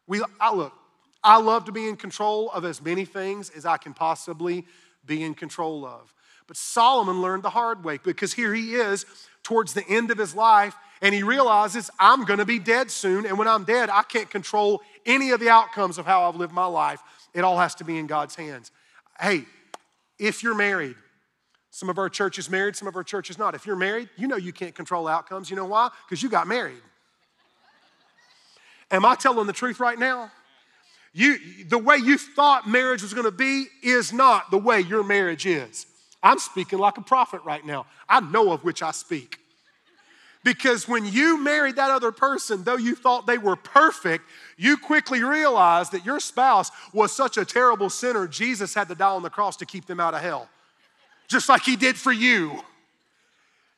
We, 0.07 0.21
I, 0.39 0.53
look, 0.53 0.73
I 1.23 1.39
love 1.39 1.65
to 1.65 1.71
be 1.71 1.87
in 1.87 1.95
control 1.95 2.51
of 2.51 2.65
as 2.65 2.81
many 2.81 3.05
things 3.05 3.49
as 3.49 3.65
I 3.65 3.77
can 3.77 3.93
possibly 3.93 4.65
be 5.05 5.23
in 5.23 5.33
control 5.33 5.85
of. 5.85 6.13
But 6.53 6.57
Solomon 6.59 7.19
learned 7.19 7.41
the 7.41 7.49
hard 7.49 7.83
way 7.83 7.97
because 7.97 8.31
here 8.31 8.53
he 8.53 8.75
is 8.75 9.07
towards 9.41 9.73
the 9.73 9.83
end 9.89 10.11
of 10.11 10.19
his 10.19 10.35
life 10.35 10.75
and 11.01 11.15
he 11.15 11.23
realizes 11.23 11.89
I'm 11.97 12.25
gonna 12.25 12.45
be 12.45 12.59
dead 12.59 12.91
soon. 12.91 13.25
And 13.25 13.39
when 13.39 13.47
I'm 13.47 13.63
dead, 13.63 13.89
I 13.89 14.03
can't 14.03 14.29
control 14.29 14.83
any 15.03 15.31
of 15.31 15.39
the 15.39 15.49
outcomes 15.49 15.97
of 15.97 16.05
how 16.05 16.29
I've 16.29 16.35
lived 16.35 16.53
my 16.53 16.67
life. 16.67 17.01
It 17.33 17.43
all 17.43 17.57
has 17.57 17.73
to 17.75 17.83
be 17.83 17.97
in 17.97 18.05
God's 18.05 18.35
hands. 18.35 18.69
Hey, 19.19 19.45
if 20.19 20.43
you're 20.43 20.53
married, 20.53 20.93
some 21.71 21.89
of 21.89 21.97
our 21.97 22.07
churches 22.07 22.51
married, 22.51 22.75
some 22.75 22.87
of 22.87 22.95
our 22.95 23.03
churches 23.03 23.39
not. 23.39 23.55
If 23.55 23.65
you're 23.65 23.75
married, 23.75 24.09
you 24.15 24.27
know 24.27 24.35
you 24.35 24.53
can't 24.53 24.75
control 24.75 25.07
outcomes. 25.07 25.49
You 25.49 25.55
know 25.55 25.65
why? 25.65 25.89
Because 26.05 26.21
you 26.21 26.29
got 26.29 26.45
married. 26.45 26.83
Am 28.91 29.05
I 29.05 29.15
telling 29.15 29.47
the 29.47 29.53
truth 29.53 29.79
right 29.79 29.97
now? 29.97 30.31
You, 31.13 31.65
the 31.67 31.79
way 31.79 31.97
you 31.97 32.19
thought 32.19 32.69
marriage 32.69 33.01
was 33.01 33.15
going 33.15 33.25
to 33.25 33.31
be 33.31 33.65
is 33.81 34.13
not 34.13 34.51
the 34.51 34.59
way 34.59 34.81
your 34.81 35.03
marriage 35.03 35.47
is. 35.47 35.87
I'm 36.23 36.39
speaking 36.39 36.79
like 36.79 36.97
a 36.97 37.01
prophet 37.01 37.41
right 37.43 37.65
now. 37.65 37.85
I 38.07 38.21
know 38.21 38.53
of 38.53 38.63
which 38.63 38.81
I 38.81 38.91
speak. 38.91 39.39
Because 40.43 40.87
when 40.87 41.05
you 41.05 41.41
married 41.41 41.77
that 41.77 41.89
other 41.89 42.11
person, 42.11 42.63
though 42.63 42.77
you 42.77 42.95
thought 42.95 43.25
they 43.25 43.37
were 43.37 43.55
perfect, 43.55 44.25
you 44.57 44.75
quickly 44.77 45.23
realized 45.23 45.93
that 45.93 46.05
your 46.05 46.19
spouse 46.19 46.69
was 46.93 47.13
such 47.13 47.37
a 47.37 47.45
terrible 47.45 47.89
sinner, 47.89 48.27
Jesus 48.27 48.73
had 48.73 48.89
to 48.89 48.95
die 48.95 49.11
on 49.11 49.21
the 49.21 49.29
cross 49.29 49.55
to 49.57 49.65
keep 49.65 49.85
them 49.85 49.99
out 50.01 50.13
of 50.13 50.21
hell, 50.21 50.49
just 51.27 51.47
like 51.47 51.63
he 51.63 51.75
did 51.77 51.95
for 51.95 52.11
you. 52.11 52.61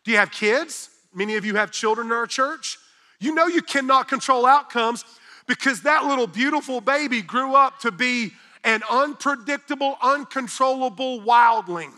Do 0.03 0.11
you 0.11 0.17
have 0.17 0.31
kids? 0.31 0.89
Many 1.13 1.35
of 1.35 1.45
you 1.45 1.55
have 1.55 1.71
children 1.71 2.07
in 2.07 2.13
our 2.13 2.27
church. 2.27 2.77
You 3.19 3.33
know 3.33 3.47
you 3.47 3.61
cannot 3.61 4.07
control 4.07 4.45
outcomes 4.45 5.05
because 5.47 5.81
that 5.81 6.05
little 6.05 6.27
beautiful 6.27 6.81
baby 6.81 7.21
grew 7.21 7.55
up 7.55 7.79
to 7.81 7.91
be 7.91 8.31
an 8.63 8.81
unpredictable, 8.89 9.97
uncontrollable 10.01 11.21
wildling. 11.21 11.93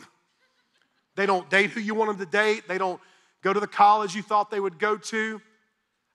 They 1.18 1.26
don't 1.26 1.50
date 1.50 1.72
who 1.72 1.82
you 1.82 1.96
want 1.96 2.12
them 2.12 2.26
to 2.26 2.32
date. 2.32 2.68
They 2.68 2.78
don't 2.78 3.02
go 3.42 3.52
to 3.52 3.60
the 3.60 3.68
college 3.68 4.16
you 4.16 4.22
thought 4.22 4.52
they 4.52 4.60
would 4.60 4.80
go 4.80 4.98
to. 4.98 5.42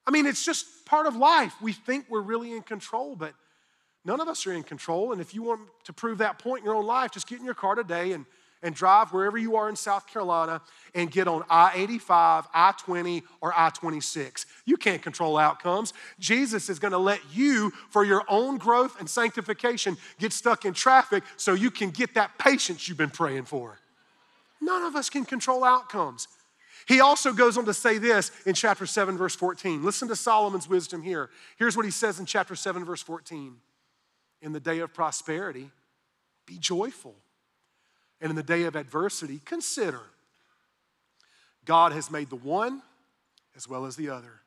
I 0.07 0.11
mean, 0.13 0.27
it's 0.27 0.45
just 0.45 0.87
part 0.87 1.07
of 1.07 1.17
life. 1.17 1.53
We 1.61 1.73
think 1.73 2.07
we're 2.09 2.23
really 2.23 2.53
in 2.53 2.63
control, 2.63 3.17
but 3.17 3.35
none 4.05 4.21
of 4.21 4.29
us 4.29 4.47
are 4.47 4.53
in 4.53 4.63
control. 4.63 5.13
And 5.13 5.21
if 5.21 5.35
you 5.35 5.43
want 5.43 5.63
to 5.85 5.93
prove 5.93 6.19
that 6.19 6.39
point 6.39 6.61
in 6.61 6.67
your 6.67 6.77
own 6.77 6.87
life, 6.87 7.11
just 7.11 7.27
get 7.27 7.41
in 7.41 7.45
your 7.45 7.55
car 7.55 7.75
today 7.75 8.13
and, 8.13 8.27
and 8.63 8.77
drive 8.77 9.13
wherever 9.13 9.37
you 9.37 9.57
are 9.57 9.69
in 9.69 9.75
South 9.75 10.07
Carolina 10.07 10.63
and 10.95 11.11
get 11.11 11.27
on 11.27 11.43
I 11.51 11.73
85, 11.75 12.47
I 12.55 12.73
20, 12.79 13.25
or 13.41 13.53
I 13.57 13.71
26. 13.71 14.47
You 14.67 14.77
can't 14.77 15.03
control 15.03 15.37
outcomes. 15.37 15.95
Jesus 16.21 16.71
is 16.71 16.79
going 16.79 16.93
to 16.93 16.99
let 16.99 17.21
you, 17.33 17.73
for 17.91 18.05
your 18.05 18.23
own 18.29 18.57
growth 18.57 19.01
and 19.01 19.11
sanctification, 19.11 19.97
get 20.21 20.33
stuck 20.33 20.65
in 20.65 20.75
traffic 20.75 21.25
so 21.37 21.55
you 21.55 21.73
can 21.73 21.91
get 21.91 22.15
that 22.15 22.39
patience 22.39 22.89
you've 22.89 22.99
been 22.99 23.11
praying 23.11 23.47
for. 23.47 23.79
None 24.63 24.85
of 24.85 24.95
us 24.95 25.11
can 25.11 25.25
control 25.25 25.65
outcomes. 25.65 26.29
He 26.87 27.01
also 27.01 27.33
goes 27.33 27.59
on 27.59 27.65
to 27.67 27.75
say 27.75 27.99
this 27.99 28.31
in 28.47 28.55
chapter 28.55 28.87
7, 28.87 29.19
verse 29.19 29.35
14. 29.35 29.85
Listen 29.85 30.09
to 30.09 30.17
Solomon's 30.17 30.69
wisdom 30.69 31.03
here. 31.03 31.31
Here's 31.59 31.77
what 31.77 31.85
he 31.85 31.91
says 31.91 32.19
in 32.21 32.27
chapter 32.27 32.55
7, 32.55 32.85
verse 32.85 33.03
14 33.03 33.57
In 34.41 34.53
the 34.53 34.61
day 34.61 34.79
of 34.79 34.95
prosperity, 34.95 35.71
be 36.47 36.59
joyful. 36.59 37.15
And 38.21 38.31
in 38.31 38.37
the 38.37 38.43
day 38.43 38.65
of 38.65 38.77
adversity, 38.77 39.41
consider 39.45 40.01
God 41.65 41.93
has 41.93 42.11
made 42.11 42.31
the 42.31 42.37
one 42.37 42.83
as 43.57 43.69
well 43.69 43.85
as 43.85 43.97
the 43.97 44.11
other, 44.11 44.41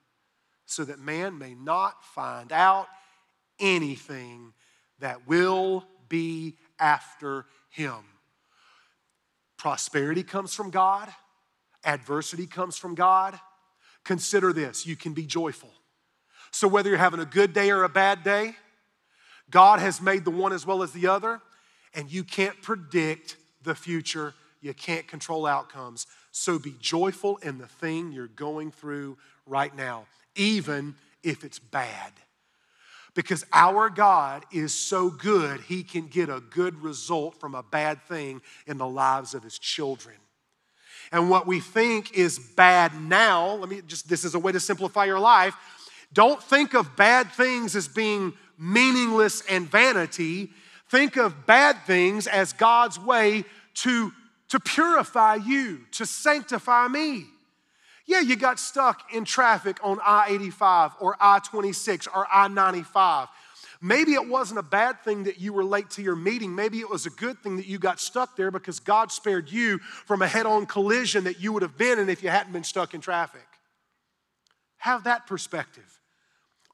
so 0.66 0.86
that 0.86 1.00
man 1.00 1.38
may 1.38 1.54
not 1.54 2.04
find 2.04 2.54
out 2.54 2.88
anything 3.60 4.54
that 5.00 5.28
will 5.28 5.86
be 6.08 6.56
after 6.80 7.46
him. 7.70 8.00
Prosperity 9.58 10.24
comes 10.24 10.54
from 10.54 10.70
God 10.70 11.10
Adversity 11.86 12.48
comes 12.48 12.78
from 12.78 12.96
God. 12.96 13.40
Consider 14.04 14.52
this 14.52 14.86
you 14.86 14.96
can 14.96 15.14
be 15.14 15.26
joyful. 15.26 15.72
So, 16.52 16.68
whether 16.68 16.90
you're 16.90 16.98
having 16.98 17.20
a 17.20 17.26
good 17.26 17.54
day 17.54 17.70
or 17.70 17.84
a 17.84 17.90
bad 17.90 18.24
day, 18.24 18.56
God 19.50 19.80
has 19.80 20.02
made 20.02 20.26
the 20.26 20.32
one 20.32 20.52
as 20.52 20.66
well 20.66 20.84
as 20.84 20.92
the 20.92 21.08
other, 21.08 21.42
and 21.94 22.12
you 22.12 22.24
can't 22.24 22.60
predict 22.62 23.38
the 23.62 23.76
future. 23.76 24.34
You 24.62 24.74
can't 24.74 25.08
control 25.08 25.46
outcomes. 25.46 26.08
So, 26.32 26.58
be 26.58 26.76
joyful 26.80 27.38
in 27.38 27.58
the 27.58 27.68
thing 27.68 28.12
you're 28.12 28.28
going 28.28 28.72
through 28.72 29.18
right 29.46 29.76
now, 29.76 30.08
even 30.36 30.96
if 31.24 31.44
it's 31.44 31.60
bad. 31.60 32.14
Because 33.16 33.46
our 33.54 33.90
God 33.90 34.44
is 34.52 34.74
so 34.74 35.10
good, 35.10 35.62
He 35.62 35.84
can 35.84 36.08
get 36.08 36.30
a 36.30 36.42
good 36.42 36.84
result 36.84 37.40
from 37.40 37.56
a 37.56 37.64
bad 37.64 38.04
thing 38.04 38.42
in 38.68 38.78
the 38.78 38.88
lives 38.88 39.34
of 39.34 39.42
His 39.42 39.58
children. 39.58 40.16
And 41.12 41.30
what 41.30 41.48
we 41.48 41.60
think 41.60 42.14
is 42.14 42.38
bad 42.38 43.00
now, 43.00 43.54
let 43.56 43.70
me 43.70 43.82
just, 43.88 44.10
this 44.10 44.26
is 44.26 44.36
a 44.36 44.40
way 44.40 44.52
to 44.52 44.60
simplify 44.60 45.06
your 45.06 45.20
life. 45.20 45.56
Don't 46.12 46.42
think 46.42 46.74
of 46.74 46.96
bad 46.96 47.32
things 47.32 47.76
as 47.76 47.88
being 47.88 48.34
meaningless 48.58 49.44
and 49.50 49.70
vanity. 49.70 50.50
Think 50.90 51.16
of 51.16 51.46
bad 51.46 51.78
things 51.86 52.28
as 52.28 52.54
God's 52.54 53.00
way 53.00 53.46
to, 53.76 54.12
to 54.50 54.60
purify 54.60 55.36
you, 55.36 55.82
to 55.92 56.06
sanctify 56.06 56.88
me. 56.88 57.26
Yeah, 58.06 58.20
you 58.20 58.36
got 58.36 58.60
stuck 58.60 59.14
in 59.14 59.26
traffic 59.26 59.78
on 59.84 60.00
I 60.06 60.28
85 60.30 60.92
or 61.00 61.18
I 61.20 61.40
26 61.40 62.08
or 62.08 62.28
I 62.32 62.48
95. 62.48 63.28
Maybe 63.82 64.14
it 64.14 64.28
wasn't 64.28 64.60
a 64.60 64.64
bad 64.64 65.04
thing 65.04 65.24
that 65.24 65.40
you 65.40 65.54
were 65.54 65.64
late 65.64 65.90
to 65.92 66.02
your 66.02 66.16
meeting. 66.16 66.56
Maybe 66.56 66.80
it 66.80 66.90
was 66.90 67.06
a 67.06 67.10
good 67.10 67.42
thing 67.42 67.58
that 67.58 67.66
you 67.66 67.78
got 67.78 68.00
stuck 68.00 68.36
there 68.36 68.52
because 68.52 68.80
God 68.80 69.12
spared 69.12 69.52
you 69.52 69.80
from 69.80 70.22
a 70.22 70.28
head 70.28 70.46
on 70.46 70.66
collision 70.66 71.26
that 71.26 71.42
you 71.42 71.52
would 71.52 71.62
have 71.62 71.78
been 71.78 72.00
in 72.00 72.10
if 72.10 72.24
you 72.24 72.30
hadn't 72.30 72.54
been 72.54 72.64
stuck 72.64 72.94
in 72.94 73.02
traffic. 73.02 73.46
Have 74.78 75.04
that 75.06 75.28
perspective. 75.28 76.00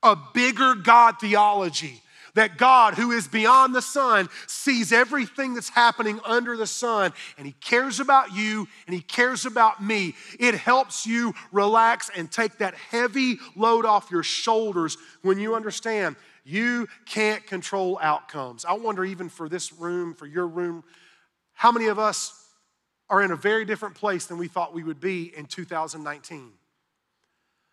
A 0.03 0.17
bigger 0.33 0.75
God 0.75 1.19
theology 1.19 2.01
that 2.33 2.57
God, 2.57 2.95
who 2.95 3.11
is 3.11 3.27
beyond 3.27 3.75
the 3.75 3.81
sun, 3.81 4.29
sees 4.47 4.91
everything 4.91 5.53
that's 5.53 5.69
happening 5.69 6.19
under 6.25 6.57
the 6.57 6.67
sun, 6.67 7.13
and 7.37 7.45
He 7.45 7.53
cares 7.53 7.99
about 7.99 8.33
you 8.33 8.67
and 8.87 8.95
He 8.95 9.01
cares 9.01 9.45
about 9.45 9.83
me. 9.83 10.15
It 10.39 10.55
helps 10.55 11.05
you 11.05 11.33
relax 11.51 12.09
and 12.15 12.31
take 12.31 12.57
that 12.59 12.75
heavy 12.75 13.37
load 13.55 13.85
off 13.85 14.11
your 14.11 14.23
shoulders 14.23 14.97
when 15.21 15.39
you 15.39 15.55
understand 15.55 16.15
you 16.43 16.87
can't 17.05 17.45
control 17.45 17.99
outcomes. 18.01 18.65
I 18.65 18.73
wonder, 18.73 19.05
even 19.05 19.29
for 19.29 19.47
this 19.47 19.71
room, 19.71 20.13
for 20.13 20.25
your 20.25 20.47
room, 20.47 20.83
how 21.53 21.71
many 21.71 21.87
of 21.87 21.99
us 21.99 22.33
are 23.09 23.21
in 23.21 23.31
a 23.31 23.35
very 23.35 23.65
different 23.65 23.95
place 23.95 24.25
than 24.25 24.37
we 24.37 24.47
thought 24.47 24.73
we 24.73 24.83
would 24.83 24.99
be 24.99 25.31
in 25.35 25.45
2019? 25.45 26.51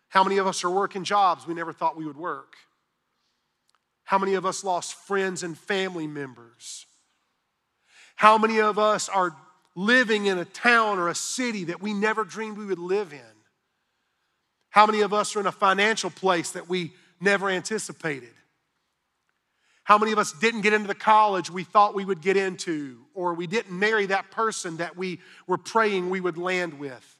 How 0.09 0.23
many 0.23 0.37
of 0.37 0.47
us 0.47 0.63
are 0.63 0.69
working 0.69 1.03
jobs 1.03 1.47
we 1.47 1.53
never 1.53 1.73
thought 1.73 1.95
we 1.95 2.05
would 2.05 2.17
work? 2.17 2.55
How 4.09 4.17
many 4.17 4.33
of 4.33 4.43
us 4.43 4.63
lost 4.63 4.95
friends 4.95 5.43
and 5.43 5.55
family 5.55 6.07
members? 6.07 6.87
How 8.15 8.39
many 8.39 8.59
of 8.59 8.79
us 8.79 9.07
are 9.07 9.35
living 9.75 10.25
in 10.25 10.39
a 10.39 10.45
town 10.45 10.97
or 10.97 11.09
a 11.09 11.13
city 11.15 11.65
that 11.65 11.79
we 11.79 11.93
never 11.93 12.23
dreamed 12.23 12.57
we 12.57 12.65
would 12.65 12.79
live 12.79 13.13
in? 13.13 13.19
How 14.71 14.87
many 14.87 15.01
of 15.01 15.13
us 15.13 15.35
are 15.35 15.41
in 15.41 15.45
a 15.45 15.51
financial 15.51 16.09
place 16.09 16.49
that 16.53 16.67
we 16.67 16.91
never 17.21 17.51
anticipated? 17.51 18.33
How 19.83 19.99
many 19.99 20.11
of 20.11 20.17
us 20.17 20.31
didn't 20.31 20.61
get 20.61 20.73
into 20.73 20.87
the 20.87 20.95
college 20.95 21.51
we 21.51 21.63
thought 21.63 21.93
we 21.93 22.03
would 22.03 22.21
get 22.21 22.35
into, 22.35 22.97
or 23.13 23.35
we 23.35 23.45
didn't 23.45 23.77
marry 23.77 24.07
that 24.07 24.31
person 24.31 24.77
that 24.77 24.97
we 24.97 25.19
were 25.45 25.59
praying 25.59 26.09
we 26.09 26.19
would 26.19 26.39
land 26.39 26.79
with? 26.79 27.19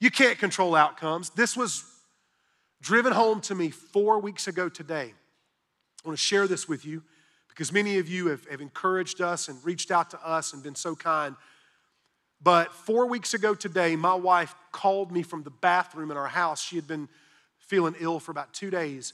You 0.00 0.10
can't 0.10 0.38
control 0.38 0.74
outcomes. 0.74 1.30
This 1.30 1.56
was 1.56 1.82
driven 2.82 3.14
home 3.14 3.40
to 3.40 3.54
me 3.54 3.70
four 3.70 4.18
weeks 4.18 4.48
ago 4.48 4.68
today. 4.68 5.14
I 6.04 6.08
want 6.08 6.18
to 6.18 6.22
share 6.24 6.46
this 6.46 6.68
with 6.68 6.84
you 6.84 7.02
because 7.48 7.72
many 7.72 7.98
of 7.98 8.08
you 8.08 8.28
have, 8.28 8.46
have 8.48 8.60
encouraged 8.60 9.20
us 9.20 9.48
and 9.48 9.62
reached 9.64 9.90
out 9.90 10.10
to 10.10 10.26
us 10.26 10.52
and 10.52 10.62
been 10.62 10.74
so 10.74 10.96
kind. 10.96 11.36
But 12.42 12.72
four 12.72 13.06
weeks 13.06 13.34
ago 13.34 13.54
today, 13.54 13.94
my 13.94 14.14
wife 14.14 14.54
called 14.72 15.12
me 15.12 15.22
from 15.22 15.44
the 15.44 15.50
bathroom 15.50 16.10
in 16.10 16.16
our 16.16 16.26
house. 16.26 16.60
She 16.62 16.76
had 16.76 16.88
been 16.88 17.08
feeling 17.58 17.94
ill 18.00 18.18
for 18.18 18.32
about 18.32 18.52
two 18.52 18.70
days. 18.70 19.12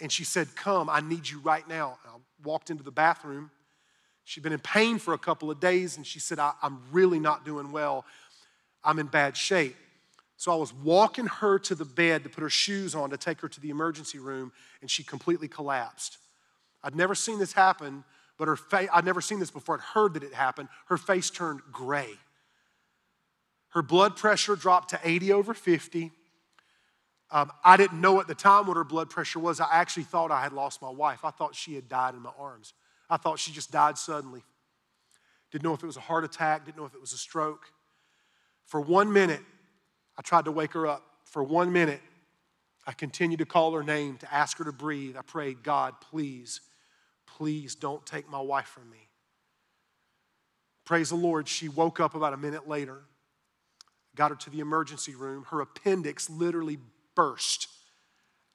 And 0.00 0.10
she 0.10 0.24
said, 0.24 0.48
Come, 0.56 0.88
I 0.88 1.00
need 1.00 1.28
you 1.28 1.40
right 1.40 1.68
now. 1.68 1.98
I 2.06 2.16
walked 2.42 2.70
into 2.70 2.82
the 2.82 2.90
bathroom. 2.90 3.50
She'd 4.24 4.42
been 4.42 4.52
in 4.52 4.60
pain 4.60 4.98
for 4.98 5.12
a 5.12 5.18
couple 5.18 5.50
of 5.50 5.60
days, 5.60 5.96
and 5.96 6.06
she 6.06 6.20
said, 6.20 6.38
I, 6.38 6.52
am 6.62 6.80
really 6.92 7.18
not 7.18 7.44
doing 7.44 7.72
well. 7.72 8.04
I'm 8.84 8.98
in 8.98 9.06
bad 9.06 9.36
shape. 9.36 9.76
So 10.36 10.52
I 10.52 10.54
was 10.54 10.72
walking 10.72 11.26
her 11.26 11.58
to 11.58 11.74
the 11.74 11.84
bed 11.84 12.22
to 12.24 12.30
put 12.30 12.40
her 12.40 12.48
shoes 12.48 12.94
on 12.94 13.10
to 13.10 13.18
take 13.18 13.40
her 13.40 13.48
to 13.48 13.60
the 13.60 13.68
emergency 13.68 14.18
room, 14.18 14.52
and 14.80 14.90
she 14.90 15.02
completely 15.02 15.48
collapsed. 15.48 16.16
I'd 16.82 16.96
never 16.96 17.14
seen 17.14 17.38
this 17.38 17.52
happen, 17.52 18.04
but 18.38 18.48
her 18.48 18.56
face, 18.56 18.88
I'd 18.92 19.04
never 19.04 19.20
seen 19.20 19.38
this 19.38 19.50
before. 19.50 19.76
I'd 19.76 19.80
heard 19.82 20.14
that 20.14 20.22
it 20.22 20.34
happened. 20.34 20.68
Her 20.86 20.96
face 20.96 21.30
turned 21.30 21.60
gray. 21.72 22.10
Her 23.70 23.82
blood 23.82 24.16
pressure 24.16 24.56
dropped 24.56 24.90
to 24.90 25.00
80 25.02 25.32
over 25.32 25.54
50. 25.54 26.10
Um, 27.30 27.52
I 27.64 27.76
didn't 27.76 28.00
know 28.00 28.20
at 28.20 28.26
the 28.26 28.34
time 28.34 28.66
what 28.66 28.76
her 28.76 28.84
blood 28.84 29.10
pressure 29.10 29.38
was. 29.38 29.60
I 29.60 29.68
actually 29.70 30.02
thought 30.02 30.32
I 30.32 30.42
had 30.42 30.52
lost 30.52 30.82
my 30.82 30.90
wife. 30.90 31.24
I 31.24 31.30
thought 31.30 31.54
she 31.54 31.74
had 31.74 31.88
died 31.88 32.14
in 32.14 32.22
my 32.22 32.32
arms. 32.38 32.74
I 33.08 33.16
thought 33.16 33.38
she 33.38 33.52
just 33.52 33.70
died 33.70 33.96
suddenly. 33.96 34.42
Didn't 35.52 35.64
know 35.64 35.74
if 35.74 35.82
it 35.82 35.86
was 35.86 35.96
a 35.96 36.00
heart 36.00 36.24
attack, 36.24 36.64
didn't 36.64 36.76
know 36.78 36.84
if 36.84 36.94
it 36.94 37.00
was 37.00 37.12
a 37.12 37.18
stroke. 37.18 37.66
For 38.64 38.80
one 38.80 39.12
minute, 39.12 39.42
I 40.16 40.22
tried 40.22 40.44
to 40.46 40.52
wake 40.52 40.72
her 40.72 40.86
up. 40.86 41.02
For 41.24 41.42
one 41.42 41.72
minute, 41.72 42.00
I 42.86 42.92
continued 42.92 43.38
to 43.38 43.46
call 43.46 43.72
her 43.72 43.82
name 43.82 44.16
to 44.18 44.32
ask 44.34 44.58
her 44.58 44.64
to 44.64 44.72
breathe. 44.72 45.16
I 45.16 45.22
prayed, 45.22 45.62
God, 45.62 45.94
please, 46.00 46.60
please 47.40 47.74
don't 47.74 48.04
take 48.04 48.28
my 48.28 48.38
wife 48.38 48.66
from 48.66 48.90
me. 48.90 49.08
Praise 50.84 51.08
the 51.08 51.16
Lord, 51.16 51.48
she 51.48 51.70
woke 51.70 51.98
up 51.98 52.14
about 52.14 52.34
a 52.34 52.36
minute 52.36 52.68
later, 52.68 53.00
got 54.14 54.30
her 54.30 54.36
to 54.36 54.50
the 54.50 54.60
emergency 54.60 55.14
room. 55.14 55.46
Her 55.48 55.62
appendix 55.62 56.28
literally 56.28 56.76
burst 57.14 57.68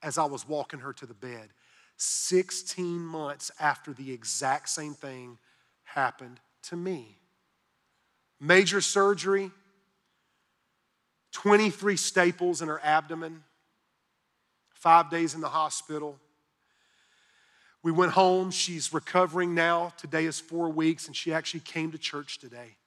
as 0.03 0.19
I 0.19 0.25
was 0.25 0.47
walking 0.47 0.81
her 0.81 0.93
to 0.93 1.07
the 1.07 1.15
bed. 1.15 1.49
16 1.97 2.85
months 2.99 3.49
after 3.59 3.91
the 3.91 4.11
exact 4.11 4.69
same 4.69 4.93
thing 4.93 5.39
happened 5.81 6.39
to 6.63 6.75
me. 6.75 7.17
Major 8.39 8.81
surgery, 8.81 9.49
23 11.31 11.97
staples 11.97 12.61
in 12.61 12.67
her 12.67 12.79
abdomen, 12.83 13.45
five 14.75 15.09
days 15.09 15.33
in 15.33 15.41
the 15.41 15.49
hospital. 15.49 16.19
We 17.85 17.91
went 17.91 18.13
home. 18.13 18.49
She's 18.49 18.91
recovering 18.91 19.53
now. 19.53 19.93
Today 19.95 20.25
is 20.25 20.39
four 20.39 20.69
weeks, 20.69 21.05
and 21.05 21.15
she 21.15 21.31
actually 21.31 21.59
came 21.59 21.91
to 21.91 21.99
church 21.99 22.39
today. 22.39 22.77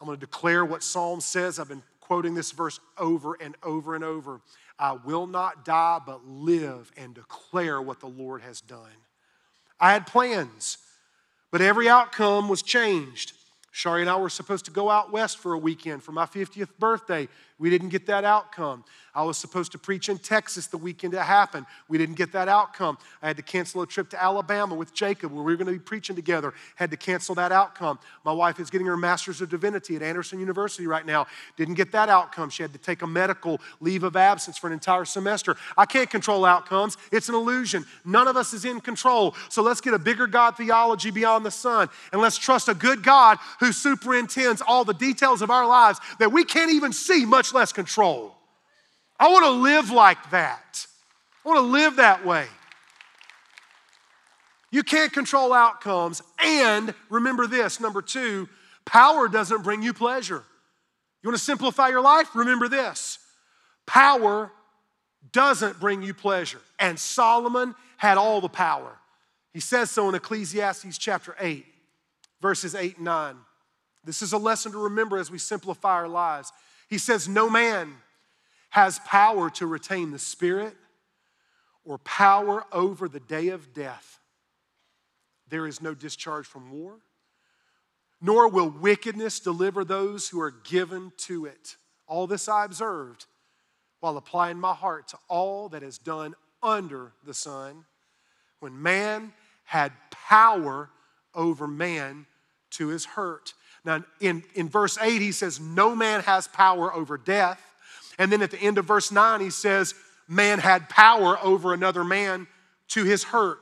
I'm 0.00 0.06
going 0.06 0.18
to 0.18 0.26
declare 0.26 0.64
what 0.64 0.82
Psalm 0.82 1.20
says. 1.20 1.58
I've 1.58 1.68
been 1.68 1.82
quoting 2.00 2.32
this 2.32 2.52
verse 2.52 2.80
over 2.96 3.36
and 3.38 3.54
over 3.62 3.94
and 3.94 4.02
over. 4.02 4.40
I 4.78 4.92
will 4.92 5.26
not 5.26 5.66
die, 5.66 6.00
but 6.06 6.26
live 6.26 6.90
and 6.96 7.14
declare 7.14 7.82
what 7.82 8.00
the 8.00 8.06
Lord 8.06 8.40
has 8.40 8.62
done. 8.62 8.96
I 9.78 9.92
had 9.92 10.06
plans, 10.06 10.78
but 11.50 11.60
every 11.60 11.86
outcome 11.86 12.48
was 12.48 12.62
changed. 12.62 13.34
Sharie 13.74 14.00
and 14.00 14.08
I 14.08 14.16
were 14.16 14.30
supposed 14.30 14.64
to 14.64 14.70
go 14.70 14.88
out 14.88 15.12
west 15.12 15.36
for 15.36 15.52
a 15.52 15.58
weekend 15.58 16.02
for 16.02 16.12
my 16.12 16.24
50th 16.24 16.78
birthday. 16.78 17.28
We 17.62 17.70
didn't 17.70 17.90
get 17.90 18.06
that 18.06 18.24
outcome. 18.24 18.82
I 19.14 19.22
was 19.24 19.36
supposed 19.36 19.72
to 19.72 19.78
preach 19.78 20.08
in 20.08 20.18
Texas 20.18 20.68
the 20.68 20.78
weekend 20.78 21.12
it 21.12 21.20
happened. 21.20 21.66
We 21.86 21.98
didn't 21.98 22.14
get 22.14 22.32
that 22.32 22.48
outcome. 22.48 22.96
I 23.20 23.26
had 23.26 23.36
to 23.36 23.42
cancel 23.42 23.82
a 23.82 23.86
trip 23.86 24.08
to 24.10 24.22
Alabama 24.22 24.74
with 24.74 24.94
Jacob 24.94 25.32
where 25.32 25.42
we 25.42 25.52
were 25.52 25.56
going 25.56 25.66
to 25.66 25.72
be 25.72 25.78
preaching 25.78 26.16
together. 26.16 26.54
Had 26.76 26.90
to 26.92 26.96
cancel 26.96 27.34
that 27.34 27.52
outcome. 27.52 27.98
My 28.24 28.32
wife 28.32 28.58
is 28.58 28.70
getting 28.70 28.86
her 28.86 28.96
master's 28.96 29.42
of 29.42 29.50
divinity 29.50 29.96
at 29.96 30.02
Anderson 30.02 30.40
University 30.40 30.86
right 30.86 31.04
now. 31.04 31.26
Didn't 31.56 31.74
get 31.74 31.92
that 31.92 32.08
outcome. 32.08 32.48
She 32.48 32.62
had 32.62 32.72
to 32.72 32.78
take 32.78 33.02
a 33.02 33.06
medical 33.06 33.60
leave 33.80 34.02
of 34.02 34.16
absence 34.16 34.56
for 34.56 34.66
an 34.68 34.72
entire 34.72 35.04
semester. 35.04 35.56
I 35.76 35.84
can't 35.84 36.08
control 36.08 36.46
outcomes. 36.46 36.96
It's 37.12 37.28
an 37.28 37.34
illusion. 37.34 37.84
None 38.06 38.28
of 38.28 38.38
us 38.38 38.54
is 38.54 38.64
in 38.64 38.80
control. 38.80 39.34
So 39.50 39.62
let's 39.62 39.82
get 39.82 39.92
a 39.92 39.98
bigger 39.98 40.26
God 40.26 40.56
theology 40.56 41.10
beyond 41.10 41.44
the 41.44 41.50
sun 41.50 41.90
and 42.12 42.22
let's 42.22 42.38
trust 42.38 42.68
a 42.68 42.74
good 42.74 43.02
God 43.02 43.38
who 43.60 43.72
superintends 43.72 44.62
all 44.66 44.86
the 44.86 44.94
details 44.94 45.42
of 45.42 45.50
our 45.50 45.66
lives 45.66 46.00
that 46.18 46.32
we 46.32 46.44
can't 46.44 46.72
even 46.72 46.94
see, 46.94 47.26
less 47.52 47.72
control. 47.72 48.34
I 49.18 49.30
want 49.30 49.44
to 49.44 49.50
live 49.50 49.90
like 49.90 50.30
that. 50.30 50.86
I 51.44 51.48
want 51.48 51.60
to 51.60 51.66
live 51.66 51.96
that 51.96 52.24
way. 52.24 52.46
You 54.70 54.82
can't 54.82 55.12
control 55.12 55.52
outcomes. 55.52 56.22
And 56.42 56.94
remember 57.10 57.46
this 57.46 57.78
number 57.78 58.02
two, 58.02 58.48
power 58.84 59.28
doesn't 59.28 59.62
bring 59.62 59.82
you 59.82 59.92
pleasure. 59.92 60.42
You 61.22 61.28
want 61.28 61.38
to 61.38 61.44
simplify 61.44 61.88
your 61.88 62.00
life? 62.00 62.34
Remember 62.34 62.68
this 62.68 63.18
power 63.86 64.50
doesn't 65.32 65.78
bring 65.78 66.02
you 66.02 66.14
pleasure. 66.14 66.60
And 66.78 66.98
Solomon 66.98 67.74
had 67.96 68.18
all 68.18 68.40
the 68.40 68.48
power. 68.48 68.98
He 69.52 69.60
says 69.60 69.90
so 69.90 70.08
in 70.08 70.14
Ecclesiastes 70.14 70.98
chapter 70.98 71.36
8, 71.38 71.64
verses 72.40 72.74
8 72.74 72.96
and 72.96 73.04
9. 73.04 73.36
This 74.04 74.22
is 74.22 74.32
a 74.32 74.38
lesson 74.38 74.72
to 74.72 74.78
remember 74.78 75.18
as 75.18 75.30
we 75.30 75.38
simplify 75.38 75.92
our 75.92 76.08
lives. 76.08 76.52
He 76.92 76.98
says, 76.98 77.26
No 77.26 77.48
man 77.48 77.94
has 78.68 78.98
power 78.98 79.48
to 79.48 79.66
retain 79.66 80.10
the 80.10 80.18
Spirit 80.18 80.76
or 81.86 81.96
power 81.96 82.66
over 82.70 83.08
the 83.08 83.18
day 83.18 83.48
of 83.48 83.72
death. 83.72 84.18
There 85.48 85.66
is 85.66 85.80
no 85.80 85.94
discharge 85.94 86.44
from 86.44 86.70
war, 86.70 86.98
nor 88.20 88.46
will 88.46 88.68
wickedness 88.68 89.40
deliver 89.40 89.86
those 89.86 90.28
who 90.28 90.38
are 90.42 90.50
given 90.50 91.12
to 91.20 91.46
it. 91.46 91.76
All 92.06 92.26
this 92.26 92.46
I 92.46 92.66
observed 92.66 93.24
while 94.00 94.18
applying 94.18 94.60
my 94.60 94.74
heart 94.74 95.08
to 95.08 95.18
all 95.28 95.70
that 95.70 95.82
is 95.82 95.96
done 95.96 96.34
under 96.62 97.12
the 97.24 97.32
sun, 97.32 97.86
when 98.60 98.82
man 98.82 99.32
had 99.64 99.92
power 100.10 100.90
over 101.34 101.66
man 101.66 102.26
to 102.72 102.88
his 102.88 103.06
hurt. 103.06 103.54
Now, 103.84 104.04
in, 104.20 104.44
in 104.54 104.68
verse 104.68 104.96
8, 104.98 105.20
he 105.20 105.32
says, 105.32 105.58
No 105.58 105.94
man 105.96 106.20
has 106.20 106.46
power 106.46 106.92
over 106.94 107.18
death 107.18 107.60
and 108.18 108.30
then 108.30 108.42
at 108.42 108.50
the 108.50 108.60
end 108.60 108.78
of 108.78 108.84
verse 108.84 109.10
9, 109.10 109.40
he 109.40 109.50
says, 109.50 109.94
Man 110.28 110.58
had 110.58 110.88
power 110.88 111.38
over 111.42 111.72
another 111.72 112.04
man 112.04 112.46
to 112.88 113.04
his 113.04 113.24
hurt. 113.24 113.58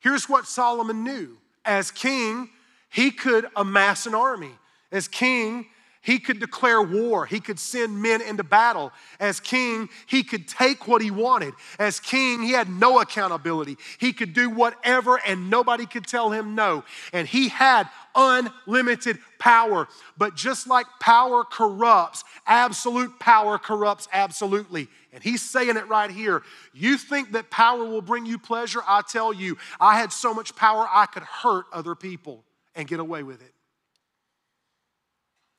Here's 0.00 0.28
what 0.28 0.46
Solomon 0.46 1.04
knew 1.04 1.38
as 1.64 1.90
king, 1.90 2.50
he 2.90 3.10
could 3.10 3.46
amass 3.56 4.06
an 4.06 4.14
army. 4.14 4.52
As 4.92 5.08
king, 5.08 5.66
he 6.06 6.20
could 6.20 6.38
declare 6.38 6.80
war. 6.80 7.26
He 7.26 7.40
could 7.40 7.58
send 7.58 8.00
men 8.00 8.22
into 8.22 8.44
battle. 8.44 8.92
As 9.18 9.40
king, 9.40 9.88
he 10.06 10.22
could 10.22 10.46
take 10.46 10.86
what 10.86 11.02
he 11.02 11.10
wanted. 11.10 11.52
As 11.80 11.98
king, 11.98 12.42
he 12.42 12.52
had 12.52 12.70
no 12.70 13.00
accountability. 13.00 13.76
He 13.98 14.12
could 14.12 14.32
do 14.32 14.48
whatever 14.48 15.20
and 15.26 15.50
nobody 15.50 15.84
could 15.84 16.06
tell 16.06 16.30
him 16.30 16.54
no. 16.54 16.84
And 17.12 17.26
he 17.26 17.48
had 17.48 17.88
unlimited 18.14 19.18
power. 19.40 19.88
But 20.16 20.36
just 20.36 20.68
like 20.68 20.86
power 21.00 21.42
corrupts, 21.42 22.22
absolute 22.46 23.18
power 23.18 23.58
corrupts 23.58 24.06
absolutely. 24.12 24.86
And 25.12 25.24
he's 25.24 25.42
saying 25.42 25.76
it 25.76 25.88
right 25.88 26.10
here. 26.10 26.44
You 26.72 26.98
think 26.98 27.32
that 27.32 27.50
power 27.50 27.84
will 27.84 28.00
bring 28.00 28.26
you 28.26 28.38
pleasure? 28.38 28.80
I 28.86 29.02
tell 29.02 29.32
you, 29.32 29.58
I 29.80 29.98
had 29.98 30.12
so 30.12 30.32
much 30.32 30.54
power 30.54 30.86
I 30.88 31.06
could 31.06 31.24
hurt 31.24 31.64
other 31.72 31.96
people 31.96 32.44
and 32.76 32.86
get 32.86 33.00
away 33.00 33.24
with 33.24 33.42
it 33.42 33.55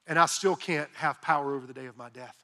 and 0.08 0.18
I 0.18 0.26
still 0.26 0.56
can't 0.56 0.90
have 0.96 1.22
power 1.22 1.54
over 1.54 1.68
the 1.68 1.74
day 1.74 1.86
of 1.86 1.98
my 1.98 2.10
death. 2.10 2.36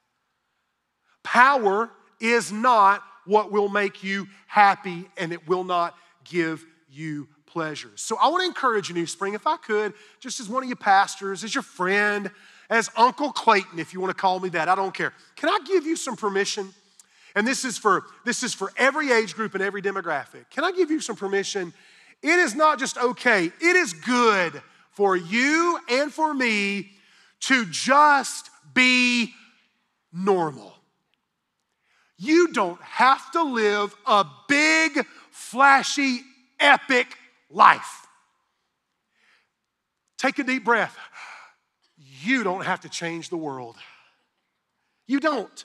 Power 1.22 1.90
is 2.20 2.52
not 2.52 3.02
what 3.24 3.50
will 3.50 3.68
make 3.68 4.02
you 4.04 4.26
happy, 4.46 5.08
and 5.16 5.32
it 5.32 5.48
will 5.48 5.64
not 5.64 5.94
give 6.24 6.64
you 6.90 7.26
pleasure. 7.46 7.90
So 7.94 8.16
I 8.20 8.28
want 8.28 8.42
to 8.42 8.46
encourage 8.46 8.88
you, 8.88 8.94
New 8.94 9.06
Spring, 9.06 9.34
if 9.34 9.46
I 9.46 9.56
could, 9.56 9.94
just 10.20 10.40
as 10.40 10.48
one 10.48 10.62
of 10.62 10.68
your 10.68 10.76
pastors, 10.76 11.44
as 11.44 11.54
your 11.54 11.62
friend, 11.62 12.30
as 12.68 12.90
Uncle 12.96 13.32
Clayton, 13.32 13.78
if 13.78 13.94
you 13.94 14.00
want 14.00 14.10
to 14.10 14.20
call 14.20 14.40
me 14.40 14.48
that, 14.50 14.68
I 14.68 14.74
don't 14.74 14.94
care. 14.94 15.12
Can 15.36 15.48
I 15.48 15.58
give 15.66 15.86
you 15.86 15.96
some 15.96 16.16
permission? 16.16 16.70
And 17.34 17.46
this 17.46 17.64
is 17.64 17.78
for 17.78 18.04
this 18.24 18.42
is 18.42 18.54
for 18.54 18.72
every 18.76 19.10
age 19.10 19.34
group 19.34 19.54
and 19.54 19.62
every 19.62 19.82
demographic. 19.82 20.48
Can 20.50 20.64
I 20.64 20.72
give 20.72 20.90
you 20.90 21.00
some 21.00 21.16
permission? 21.16 21.72
It 22.22 22.38
is 22.38 22.54
not 22.54 22.78
just 22.78 22.96
okay, 22.96 23.46
it 23.46 23.76
is 23.76 23.92
good 23.92 24.62
for 24.92 25.16
you 25.16 25.78
and 25.90 26.12
for 26.12 26.32
me 26.32 26.90
to 27.46 27.66
just 27.66 28.50
be 28.72 29.32
normal. 30.12 30.72
You 32.16 32.52
don't 32.52 32.80
have 32.80 33.30
to 33.32 33.42
live 33.42 33.94
a 34.06 34.24
big, 34.48 35.04
flashy, 35.30 36.20
epic 36.58 37.08
life. 37.50 38.06
Take 40.16 40.38
a 40.38 40.44
deep 40.44 40.64
breath. 40.64 40.96
You 42.22 42.44
don't 42.44 42.64
have 42.64 42.80
to 42.80 42.88
change 42.88 43.28
the 43.28 43.36
world. 43.36 43.76
You 45.06 45.20
don't. 45.20 45.64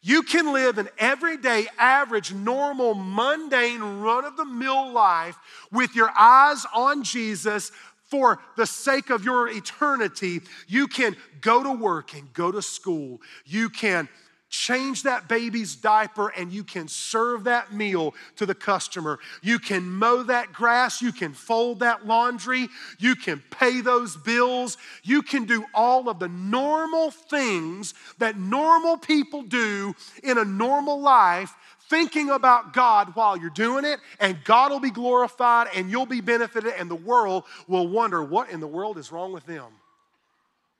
You 0.00 0.22
can 0.22 0.52
live 0.52 0.78
an 0.78 0.88
everyday, 0.98 1.66
average, 1.76 2.32
normal, 2.32 2.94
mundane, 2.94 3.82
run 4.00 4.24
of 4.24 4.36
the 4.36 4.44
mill 4.44 4.92
life 4.92 5.36
with 5.72 5.96
your 5.96 6.10
eyes 6.16 6.64
on 6.72 7.02
Jesus 7.02 7.72
for 8.08 8.40
the 8.56 8.66
sake 8.66 9.10
of 9.10 9.24
your 9.24 9.48
eternity. 9.48 10.40
You 10.66 10.86
can 10.86 11.16
go 11.40 11.62
to 11.62 11.72
work 11.72 12.14
and 12.14 12.32
go 12.32 12.50
to 12.50 12.62
school. 12.62 13.20
You 13.44 13.68
can 13.68 14.08
change 14.50 15.02
that 15.02 15.28
baby's 15.28 15.76
diaper 15.76 16.28
and 16.30 16.52
you 16.52 16.64
can 16.64 16.88
serve 16.88 17.44
that 17.44 17.72
meal 17.72 18.14
to 18.36 18.46
the 18.46 18.54
customer. 18.54 19.18
You 19.42 19.58
can 19.58 19.84
mow 19.84 20.22
that 20.24 20.52
grass, 20.52 21.02
you 21.02 21.12
can 21.12 21.32
fold 21.32 21.80
that 21.80 22.06
laundry, 22.06 22.68
you 22.98 23.14
can 23.14 23.42
pay 23.50 23.80
those 23.80 24.16
bills, 24.16 24.78
you 25.02 25.22
can 25.22 25.44
do 25.44 25.64
all 25.74 26.08
of 26.08 26.18
the 26.18 26.28
normal 26.28 27.10
things 27.10 27.94
that 28.18 28.38
normal 28.38 28.96
people 28.96 29.42
do 29.42 29.94
in 30.22 30.38
a 30.38 30.44
normal 30.44 31.00
life. 31.00 31.54
Thinking 31.88 32.30
about 32.30 32.72
God 32.72 33.14
while 33.14 33.36
you're 33.36 33.50
doing 33.50 33.84
it, 33.84 34.00
and 34.20 34.42
God 34.44 34.70
will 34.70 34.80
be 34.80 34.90
glorified, 34.90 35.68
and 35.74 35.90
you'll 35.90 36.06
be 36.06 36.20
benefited, 36.20 36.74
and 36.76 36.90
the 36.90 36.94
world 36.94 37.44
will 37.66 37.88
wonder 37.88 38.22
what 38.22 38.50
in 38.50 38.60
the 38.60 38.66
world 38.66 38.98
is 38.98 39.10
wrong 39.10 39.32
with 39.32 39.46
them. 39.46 39.66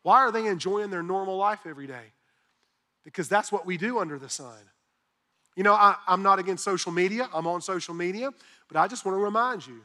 Why 0.03 0.19
are 0.19 0.33
they 0.33 0.47
enjoying 0.47 0.91
their 0.91 1.03
normal 1.03 1.37
life 1.37 1.61
every 1.67 1.87
day? 1.87 2.13
because 3.09 3.27
that's 3.27 3.51
what 3.51 3.65
we 3.65 3.79
do 3.79 4.01
under 4.01 4.19
the 4.19 4.29
sun. 4.29 4.59
You 5.57 5.63
know, 5.63 5.73
I, 5.73 5.97
am 6.07 6.23
not 6.23 6.39
against 6.39 6.63
social 6.63 6.93
media, 6.93 7.27
I'm 7.33 7.47
on 7.47 7.63
social 7.63 7.95
media, 7.95 8.35
but 8.69 8.77
I 8.77 8.87
just 8.87 9.07
want 9.07 9.17
to 9.17 9.25
remind 9.25 9.67
you 9.67 9.81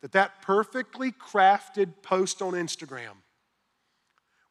that 0.00 0.12
that 0.12 0.42
perfectly 0.42 1.10
crafted 1.10 1.90
post 2.02 2.40
on 2.40 2.52
Instagram 2.52 3.16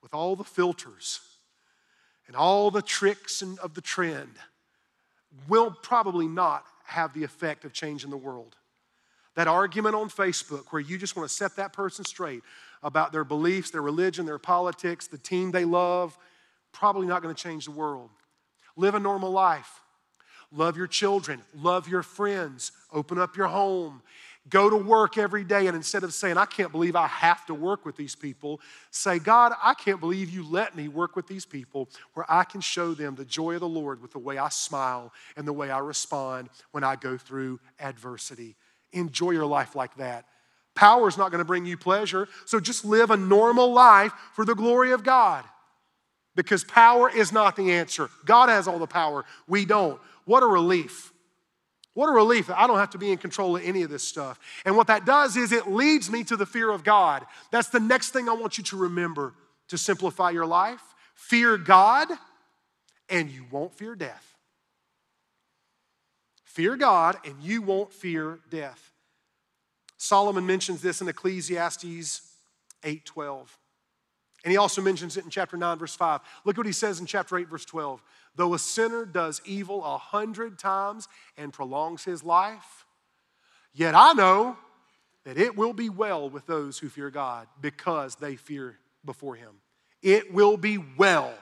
with 0.03 0.13
all 0.13 0.35
the 0.35 0.43
filters 0.43 1.21
and 2.27 2.35
all 2.35 2.69
the 2.69 2.81
tricks 2.81 3.41
and, 3.41 3.57
of 3.59 3.75
the 3.75 3.81
trend 3.81 4.33
will 5.47 5.71
probably 5.71 6.27
not 6.27 6.65
have 6.85 7.13
the 7.13 7.23
effect 7.23 7.65
of 7.65 7.73
changing 7.73 8.09
the 8.09 8.17
world. 8.17 8.55
That 9.35 9.47
argument 9.47 9.95
on 9.95 10.09
Facebook 10.09 10.65
where 10.71 10.81
you 10.81 10.97
just 10.97 11.15
want 11.15 11.29
to 11.29 11.33
set 11.33 11.55
that 11.55 11.73
person 11.73 12.03
straight 12.03 12.41
about 12.83 13.11
their 13.11 13.23
beliefs, 13.23 13.71
their 13.71 13.81
religion, 13.81 14.25
their 14.25 14.39
politics, 14.39 15.07
the 15.07 15.17
team 15.17 15.51
they 15.51 15.65
love, 15.65 16.17
probably 16.73 17.07
not 17.07 17.21
going 17.21 17.33
to 17.33 17.41
change 17.41 17.65
the 17.65 17.71
world. 17.71 18.09
Live 18.75 18.95
a 18.95 18.99
normal 18.99 19.31
life. 19.31 19.81
Love 20.51 20.75
your 20.75 20.87
children. 20.87 21.41
Love 21.55 21.87
your 21.87 22.03
friends. 22.03 22.73
Open 22.91 23.17
up 23.17 23.37
your 23.37 23.47
home. 23.47 24.01
Go 24.49 24.69
to 24.69 24.75
work 24.75 25.17
every 25.19 25.43
day, 25.43 25.67
and 25.67 25.75
instead 25.75 26.03
of 26.03 26.13
saying, 26.13 26.37
I 26.37 26.45
can't 26.45 26.71
believe 26.71 26.95
I 26.95 27.05
have 27.05 27.45
to 27.45 27.53
work 27.53 27.85
with 27.85 27.95
these 27.95 28.15
people, 28.15 28.59
say, 28.89 29.19
God, 29.19 29.53
I 29.61 29.75
can't 29.75 29.99
believe 29.99 30.31
you 30.31 30.43
let 30.43 30.75
me 30.75 30.87
work 30.87 31.15
with 31.15 31.27
these 31.27 31.45
people 31.45 31.89
where 32.15 32.25
I 32.27 32.43
can 32.43 32.59
show 32.59 32.95
them 32.95 33.13
the 33.15 33.25
joy 33.25 33.53
of 33.53 33.59
the 33.59 33.67
Lord 33.67 34.01
with 34.01 34.11
the 34.11 34.19
way 34.19 34.39
I 34.39 34.49
smile 34.49 35.13
and 35.37 35.47
the 35.47 35.53
way 35.53 35.69
I 35.69 35.77
respond 35.79 36.49
when 36.71 36.83
I 36.83 36.95
go 36.95 37.17
through 37.17 37.59
adversity. 37.79 38.55
Enjoy 38.93 39.31
your 39.31 39.45
life 39.45 39.75
like 39.75 39.95
that. 39.97 40.25
Power 40.73 41.07
is 41.07 41.17
not 41.17 41.29
going 41.31 41.39
to 41.39 41.45
bring 41.45 41.65
you 41.65 41.77
pleasure, 41.77 42.27
so 42.45 42.59
just 42.59 42.83
live 42.83 43.11
a 43.11 43.17
normal 43.17 43.71
life 43.71 44.11
for 44.33 44.43
the 44.43 44.55
glory 44.55 44.91
of 44.91 45.03
God 45.03 45.45
because 46.35 46.63
power 46.63 47.09
is 47.09 47.31
not 47.31 47.55
the 47.55 47.71
answer. 47.71 48.09
God 48.25 48.49
has 48.49 48.67
all 48.67 48.79
the 48.79 48.87
power, 48.87 49.25
we 49.47 49.65
don't. 49.65 49.99
What 50.25 50.43
a 50.43 50.47
relief. 50.47 51.13
What 51.93 52.07
a 52.07 52.11
relief 52.11 52.47
that 52.47 52.57
I 52.57 52.67
don't 52.67 52.77
have 52.79 52.91
to 52.91 52.97
be 52.97 53.11
in 53.11 53.17
control 53.17 53.57
of 53.57 53.63
any 53.63 53.81
of 53.81 53.89
this 53.89 54.03
stuff. 54.03 54.39
And 54.65 54.77
what 54.77 54.87
that 54.87 55.05
does 55.05 55.35
is 55.35 55.51
it 55.51 55.67
leads 55.67 56.09
me 56.09 56.23
to 56.25 56.37
the 56.37 56.45
fear 56.45 56.69
of 56.69 56.83
God. 56.83 57.25
That's 57.51 57.67
the 57.67 57.81
next 57.81 58.11
thing 58.11 58.29
I 58.29 58.33
want 58.33 58.57
you 58.57 58.63
to 58.65 58.77
remember 58.77 59.33
to 59.67 59.77
simplify 59.77 60.29
your 60.29 60.45
life. 60.45 60.81
Fear 61.15 61.57
God, 61.57 62.07
and 63.09 63.29
you 63.29 63.45
won't 63.51 63.73
fear 63.73 63.95
death. 63.95 64.37
Fear 66.45 66.77
God, 66.77 67.17
and 67.25 67.35
you 67.41 67.61
won't 67.61 67.93
fear 67.93 68.39
death. 68.49 68.91
Solomon 69.97 70.45
mentions 70.45 70.81
this 70.81 71.01
in 71.01 71.07
Ecclesiastes 71.07 72.21
8:12. 72.83 73.57
And 74.43 74.51
he 74.51 74.57
also 74.57 74.81
mentions 74.81 75.17
it 75.17 75.23
in 75.23 75.29
chapter 75.29 75.55
9, 75.55 75.77
verse 75.77 75.95
5. 75.95 76.21
Look 76.45 76.57
what 76.57 76.65
he 76.65 76.71
says 76.71 76.99
in 76.99 77.05
chapter 77.05 77.37
8, 77.37 77.47
verse 77.47 77.65
12. 77.65 78.01
Though 78.35 78.53
a 78.53 78.59
sinner 78.59 79.05
does 79.05 79.41
evil 79.45 79.83
a 79.83 79.97
hundred 79.97 80.57
times 80.57 81.07
and 81.37 81.51
prolongs 81.51 82.03
his 82.03 82.23
life, 82.23 82.85
yet 83.73 83.93
I 83.95 84.13
know 84.13 84.57
that 85.25 85.37
it 85.37 85.55
will 85.55 85.73
be 85.73 85.89
well 85.89 86.29
with 86.29 86.45
those 86.47 86.79
who 86.79 86.89
fear 86.89 87.09
God 87.09 87.47
because 87.59 88.15
they 88.15 88.35
fear 88.35 88.77
before 89.05 89.35
him. 89.35 89.55
It 90.01 90.33
will 90.33 90.57
be 90.57 90.77
well 90.97 91.33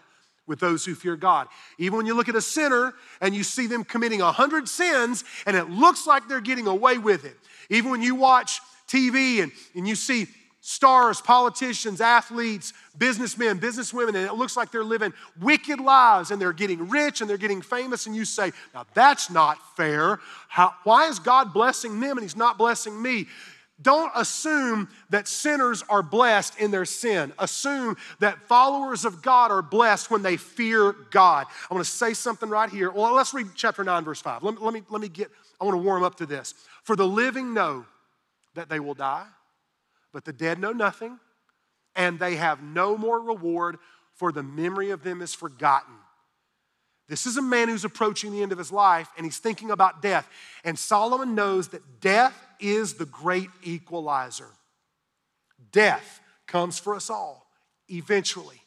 with 0.47 0.59
those 0.59 0.83
who 0.83 0.95
fear 0.95 1.15
God. 1.15 1.47
Even 1.77 1.97
when 1.97 2.05
you 2.05 2.15
look 2.15 2.27
at 2.27 2.35
a 2.35 2.41
sinner 2.41 2.93
and 3.21 3.35
you 3.35 3.43
see 3.43 3.67
them 3.67 3.83
committing 3.83 4.21
a 4.21 4.31
hundred 4.31 4.67
sins 4.67 5.23
and 5.45 5.55
it 5.55 5.69
looks 5.69 6.07
like 6.07 6.27
they're 6.27 6.41
getting 6.41 6.67
away 6.67 6.97
with 6.97 7.23
it. 7.23 7.37
Even 7.69 7.91
when 7.91 8.01
you 8.01 8.15
watch 8.15 8.59
TV 8.87 9.43
and, 9.43 9.51
and 9.75 9.87
you 9.87 9.95
see 9.95 10.27
stars, 10.61 11.21
politicians, 11.21 12.01
athletes, 12.01 12.73
businessmen, 12.97 13.59
businesswomen, 13.59 14.09
and 14.09 14.17
it 14.17 14.33
looks 14.33 14.57
like 14.57 14.71
they're 14.71 14.83
living 14.83 15.13
wicked 15.39 15.79
lives 15.79 16.31
and 16.31 16.41
they're 16.41 16.53
getting 16.53 16.89
rich 16.89 17.21
and 17.21 17.29
they're 17.29 17.37
getting 17.37 17.61
famous, 17.61 18.05
and 18.05 18.15
you 18.15 18.25
say, 18.25 18.51
Now 18.73 18.85
that's 18.93 19.29
not 19.29 19.57
fair. 19.75 20.19
How, 20.47 20.73
why 20.83 21.07
is 21.07 21.19
God 21.19 21.53
blessing 21.53 21.99
them 21.99 22.17
and 22.17 22.21
He's 22.21 22.35
not 22.35 22.57
blessing 22.57 23.01
me? 23.01 23.27
Don't 23.81 24.11
assume 24.13 24.89
that 25.09 25.25
sinners 25.25 25.85
are 25.87 26.03
blessed 26.03 26.59
in 26.59 26.69
their 26.69 26.83
sin. 26.83 27.31
Assume 27.39 27.95
that 28.19 28.41
followers 28.41 29.05
of 29.05 29.21
God 29.21 29.51
are 29.51 29.61
blessed 29.61 30.11
when 30.11 30.21
they 30.21 30.35
fear 30.35 30.93
God. 31.11 31.47
I 31.71 31.73
want 31.73 31.85
to 31.85 31.89
say 31.89 32.13
something 32.13 32.49
right 32.49 32.69
here. 32.69 32.91
Well, 32.91 33.13
let's 33.13 33.33
read 33.33 33.47
chapter 33.55 33.85
9, 33.85 34.03
verse 34.03 34.19
5. 34.19 34.43
Let 34.43 34.55
me, 34.55 34.59
let 34.61 34.73
me, 34.73 34.81
let 34.89 34.99
me 34.99 35.07
get, 35.07 35.29
I 35.61 35.63
want 35.63 35.75
to 35.75 35.81
warm 35.81 36.03
up 36.03 36.15
to 36.15 36.25
this. 36.25 36.55
For 36.83 36.97
the 36.97 37.07
living 37.07 37.53
know 37.53 37.85
that 38.55 38.67
they 38.67 38.81
will 38.81 38.95
die 38.95 39.27
but 40.13 40.25
the 40.25 40.33
dead 40.33 40.59
know 40.59 40.71
nothing, 40.71 41.19
and 41.95 42.19
they 42.19 42.35
have 42.35 42.61
no 42.61 42.97
more 42.97 43.19
reward, 43.19 43.77
for 44.13 44.31
the 44.31 44.43
memory 44.43 44.89
of 44.91 45.03
them 45.03 45.21
is 45.21 45.33
forgotten. 45.33 45.95
This 47.09 47.25
is 47.25 47.37
a 47.37 47.41
man 47.41 47.69
who's 47.69 47.85
approaching 47.85 48.31
the 48.31 48.43
end 48.43 48.51
of 48.51 48.59
his 48.59 48.71
life 48.71 49.09
and 49.17 49.25
he's 49.25 49.39
thinking 49.39 49.71
about 49.71 50.01
death. 50.01 50.29
And 50.63 50.77
Solomon 50.77 51.33
knows 51.33 51.69
that 51.69 52.01
death 52.01 52.39
is 52.59 52.93
the 52.93 53.07
great 53.07 53.49
equalizer. 53.63 54.49
Death 55.71 56.21
comes 56.45 56.77
for 56.77 56.95
us 56.95 57.09
all 57.09 57.47
eventually. 57.87 58.61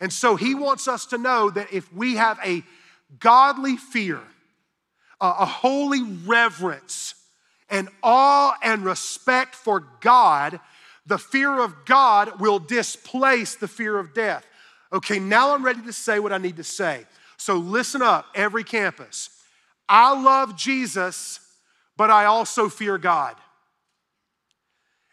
And 0.00 0.12
so 0.12 0.36
he 0.36 0.54
wants 0.54 0.86
us 0.86 1.06
to 1.06 1.18
know 1.18 1.50
that 1.50 1.72
if 1.72 1.92
we 1.92 2.14
have 2.16 2.38
a 2.44 2.62
godly 3.18 3.76
fear, 3.76 4.20
a 5.20 5.46
holy 5.46 6.02
reverence 6.02 7.14
and 7.68 7.88
awe 8.02 8.54
and 8.62 8.84
respect 8.84 9.54
for 9.54 9.86
God, 10.00 10.60
the 11.06 11.18
fear 11.18 11.60
of 11.60 11.84
God 11.84 12.40
will 12.40 12.58
displace 12.58 13.54
the 13.54 13.68
fear 13.68 13.98
of 13.98 14.14
death. 14.14 14.44
Okay, 14.92 15.18
now 15.18 15.54
I'm 15.54 15.64
ready 15.64 15.82
to 15.82 15.92
say 15.92 16.18
what 16.18 16.32
I 16.32 16.38
need 16.38 16.56
to 16.56 16.64
say. 16.64 17.04
So 17.36 17.56
listen 17.56 18.02
up, 18.02 18.26
every 18.34 18.64
campus. 18.64 19.30
I 19.88 20.20
love 20.20 20.56
Jesus, 20.56 21.40
but 21.96 22.10
I 22.10 22.24
also 22.24 22.68
fear 22.68 22.98
God. 22.98 23.36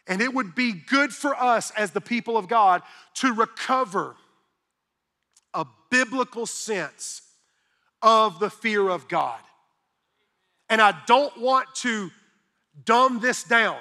And 0.06 0.20
it 0.20 0.34
would 0.34 0.54
be 0.54 0.72
good 0.72 1.12
for 1.12 1.34
us 1.34 1.70
as 1.72 1.92
the 1.92 2.00
people 2.00 2.36
of 2.36 2.48
God 2.48 2.82
to 3.14 3.32
recover 3.32 4.16
a 5.54 5.64
biblical 5.90 6.46
sense 6.46 7.22
of 8.02 8.38
the 8.38 8.50
fear 8.50 8.88
of 8.88 9.08
God. 9.08 9.40
And 10.68 10.80
I 10.80 10.94
don't 11.06 11.38
want 11.40 11.68
to 11.76 12.10
dumb 12.84 13.20
this 13.20 13.44
down. 13.44 13.78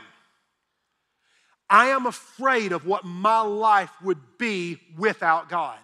I 1.70 1.88
am 1.88 2.06
afraid 2.06 2.72
of 2.72 2.86
what 2.86 3.04
my 3.04 3.42
life 3.42 3.92
would 4.04 4.20
be 4.38 4.80
without 4.98 5.50
God. 5.50 5.80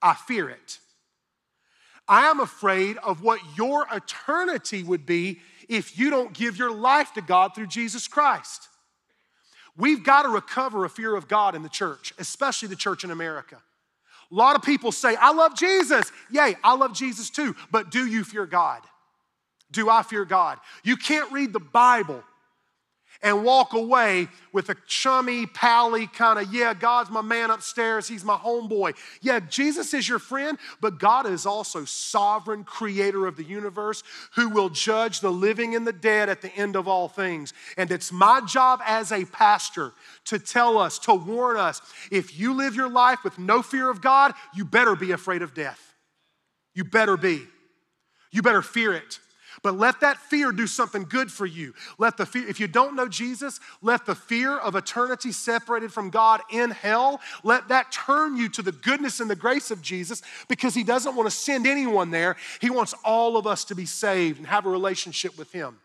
I 0.00 0.14
fear 0.14 0.50
it. 0.50 0.78
I 2.08 2.26
am 2.26 2.40
afraid 2.40 2.98
of 2.98 3.22
what 3.22 3.40
your 3.56 3.86
eternity 3.92 4.82
would 4.82 5.06
be 5.06 5.40
if 5.68 5.98
you 5.98 6.10
don't 6.10 6.34
give 6.34 6.58
your 6.58 6.72
life 6.72 7.14
to 7.14 7.22
God 7.22 7.54
through 7.54 7.68
Jesus 7.68 8.08
Christ. 8.08 8.68
We've 9.76 10.04
got 10.04 10.22
to 10.22 10.28
recover 10.28 10.84
a 10.84 10.90
fear 10.90 11.16
of 11.16 11.28
God 11.28 11.54
in 11.54 11.62
the 11.62 11.68
church, 11.68 12.12
especially 12.18 12.68
the 12.68 12.76
church 12.76 13.04
in 13.04 13.10
America. 13.10 13.56
A 14.30 14.34
lot 14.34 14.56
of 14.56 14.62
people 14.62 14.92
say, 14.92 15.14
I 15.16 15.32
love 15.32 15.56
Jesus. 15.56 16.12
Yay, 16.30 16.56
I 16.62 16.74
love 16.74 16.92
Jesus 16.92 17.30
too, 17.30 17.54
but 17.70 17.90
do 17.90 18.06
you 18.06 18.24
fear 18.24 18.44
God? 18.44 18.82
Do 19.70 19.88
I 19.88 20.02
fear 20.02 20.24
God? 20.24 20.58
You 20.82 20.96
can't 20.96 21.30
read 21.32 21.52
the 21.52 21.60
Bible 21.60 22.22
and 23.22 23.44
walk 23.44 23.72
away 23.72 24.28
with 24.52 24.68
a 24.68 24.76
chummy, 24.86 25.46
pally 25.46 26.06
kind 26.06 26.38
of, 26.38 26.52
yeah, 26.52 26.74
God's 26.74 27.10
my 27.10 27.22
man 27.22 27.50
upstairs, 27.50 28.08
he's 28.08 28.24
my 28.24 28.36
homeboy. 28.36 28.94
Yeah, 29.20 29.40
Jesus 29.40 29.94
is 29.94 30.08
your 30.08 30.18
friend, 30.18 30.58
but 30.80 30.98
God 30.98 31.26
is 31.26 31.46
also 31.46 31.84
sovereign 31.84 32.64
creator 32.64 33.26
of 33.26 33.36
the 33.36 33.44
universe 33.44 34.02
who 34.34 34.48
will 34.48 34.68
judge 34.68 35.20
the 35.20 35.30
living 35.30 35.74
and 35.74 35.86
the 35.86 35.92
dead 35.92 36.28
at 36.28 36.42
the 36.42 36.54
end 36.56 36.76
of 36.76 36.88
all 36.88 37.08
things. 37.08 37.52
And 37.76 37.90
it's 37.90 38.12
my 38.12 38.40
job 38.40 38.80
as 38.84 39.12
a 39.12 39.24
pastor 39.24 39.92
to 40.26 40.38
tell 40.38 40.78
us, 40.78 40.98
to 41.00 41.14
warn 41.14 41.56
us, 41.56 41.80
if 42.10 42.38
you 42.38 42.54
live 42.54 42.74
your 42.74 42.90
life 42.90 43.20
with 43.24 43.38
no 43.38 43.62
fear 43.62 43.88
of 43.88 44.00
God, 44.00 44.34
you 44.54 44.64
better 44.64 44.96
be 44.96 45.12
afraid 45.12 45.42
of 45.42 45.54
death. 45.54 45.94
You 46.74 46.84
better 46.84 47.16
be. 47.16 47.42
You 48.30 48.42
better 48.42 48.62
fear 48.62 48.94
it. 48.94 49.20
But 49.62 49.76
let 49.78 50.00
that 50.00 50.16
fear 50.16 50.52
do 50.52 50.66
something 50.66 51.04
good 51.04 51.30
for 51.30 51.46
you. 51.46 51.74
Let 51.98 52.16
the 52.16 52.26
fear, 52.26 52.48
if 52.48 52.58
you 52.58 52.66
don't 52.66 52.96
know 52.96 53.08
Jesus, 53.08 53.60
let 53.82 54.06
the 54.06 54.14
fear 54.14 54.56
of 54.56 54.74
eternity 54.74 55.32
separated 55.32 55.92
from 55.92 56.10
God 56.10 56.40
in 56.50 56.70
hell, 56.70 57.20
let 57.42 57.68
that 57.68 57.92
turn 57.92 58.36
you 58.36 58.48
to 58.50 58.62
the 58.62 58.72
goodness 58.72 59.20
and 59.20 59.28
the 59.28 59.36
grace 59.36 59.70
of 59.70 59.82
Jesus 59.82 60.22
because 60.48 60.74
He 60.74 60.84
doesn't 60.84 61.14
want 61.14 61.28
to 61.28 61.36
send 61.36 61.66
anyone 61.66 62.10
there. 62.10 62.36
He 62.60 62.70
wants 62.70 62.94
all 63.04 63.36
of 63.36 63.46
us 63.46 63.64
to 63.66 63.74
be 63.74 63.86
saved 63.86 64.38
and 64.38 64.46
have 64.46 64.66
a 64.66 64.70
relationship 64.70 65.36
with 65.36 65.52
Him. 65.52 65.78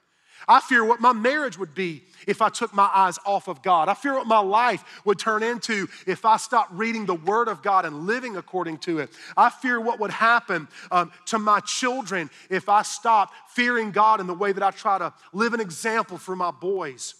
I 0.47 0.61
fear 0.61 0.85
what 0.85 1.01
my 1.01 1.11
marriage 1.11 1.57
would 1.57 1.75
be 1.75 2.03
if 2.25 2.41
I 2.41 2.47
took 2.49 2.73
my 2.73 2.89
eyes 2.93 3.19
off 3.25 3.49
of 3.49 3.61
God. 3.61 3.89
I 3.89 3.93
fear 3.93 4.13
what 4.13 4.27
my 4.27 4.39
life 4.39 5.01
would 5.03 5.19
turn 5.19 5.43
into 5.43 5.87
if 6.05 6.23
I 6.23 6.37
stopped 6.37 6.71
reading 6.71 7.05
the 7.05 7.15
Word 7.15 7.49
of 7.49 7.61
God 7.61 7.85
and 7.85 8.07
living 8.07 8.37
according 8.37 8.77
to 8.79 8.99
it. 8.99 9.09
I 9.35 9.49
fear 9.49 9.81
what 9.81 9.99
would 9.99 10.11
happen 10.11 10.69
um, 10.89 11.11
to 11.25 11.37
my 11.37 11.59
children 11.59 12.29
if 12.49 12.69
I 12.69 12.83
stopped 12.83 13.33
fearing 13.49 13.91
God 13.91 14.21
in 14.21 14.27
the 14.27 14.33
way 14.33 14.53
that 14.53 14.63
I 14.63 14.71
try 14.71 14.97
to 14.97 15.13
live 15.33 15.53
an 15.53 15.59
example 15.59 16.17
for 16.17 16.35
my 16.35 16.51
boys. 16.51 17.15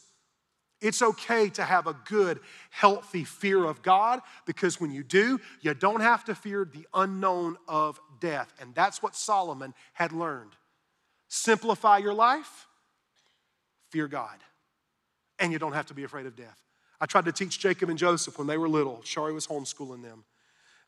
It's 0.80 1.02
okay 1.02 1.50
to 1.50 1.64
have 1.64 1.88
a 1.88 1.96
good, 2.06 2.40
healthy 2.70 3.24
fear 3.24 3.66
of 3.66 3.82
God 3.82 4.22
because 4.46 4.80
when 4.80 4.92
you 4.92 5.04
do, 5.04 5.42
you 5.62 5.74
don't 5.74 6.02
have 6.02 6.24
to 6.26 6.36
fear 6.36 6.70
the 6.72 6.88
unknown 6.94 7.58
of 7.68 8.00
death. 8.20 8.54
And 8.62 8.74
that's 8.76 9.02
what 9.02 9.16
Solomon 9.16 9.74
had 9.94 10.12
learned. 10.12 10.52
Simplify 11.28 11.98
your 11.98 12.14
life 12.14 12.67
fear 13.90 14.08
God. 14.08 14.38
And 15.40 15.52
you 15.52 15.60
don't 15.60 15.74
have 15.74 15.86
to 15.88 15.94
be 15.94 16.04
afraid 16.04 16.26
of 16.26 16.36
death. 16.36 16.58
I 17.00 17.06
tried 17.06 17.26
to 17.26 17.32
teach 17.32 17.60
Jacob 17.60 17.90
and 17.90 17.98
Joseph 17.98 18.38
when 18.38 18.48
they 18.48 18.58
were 18.58 18.68
little. 18.68 19.02
Sharie 19.04 19.34
was 19.34 19.48
homeschooling 19.48 20.02
them. 20.02 20.24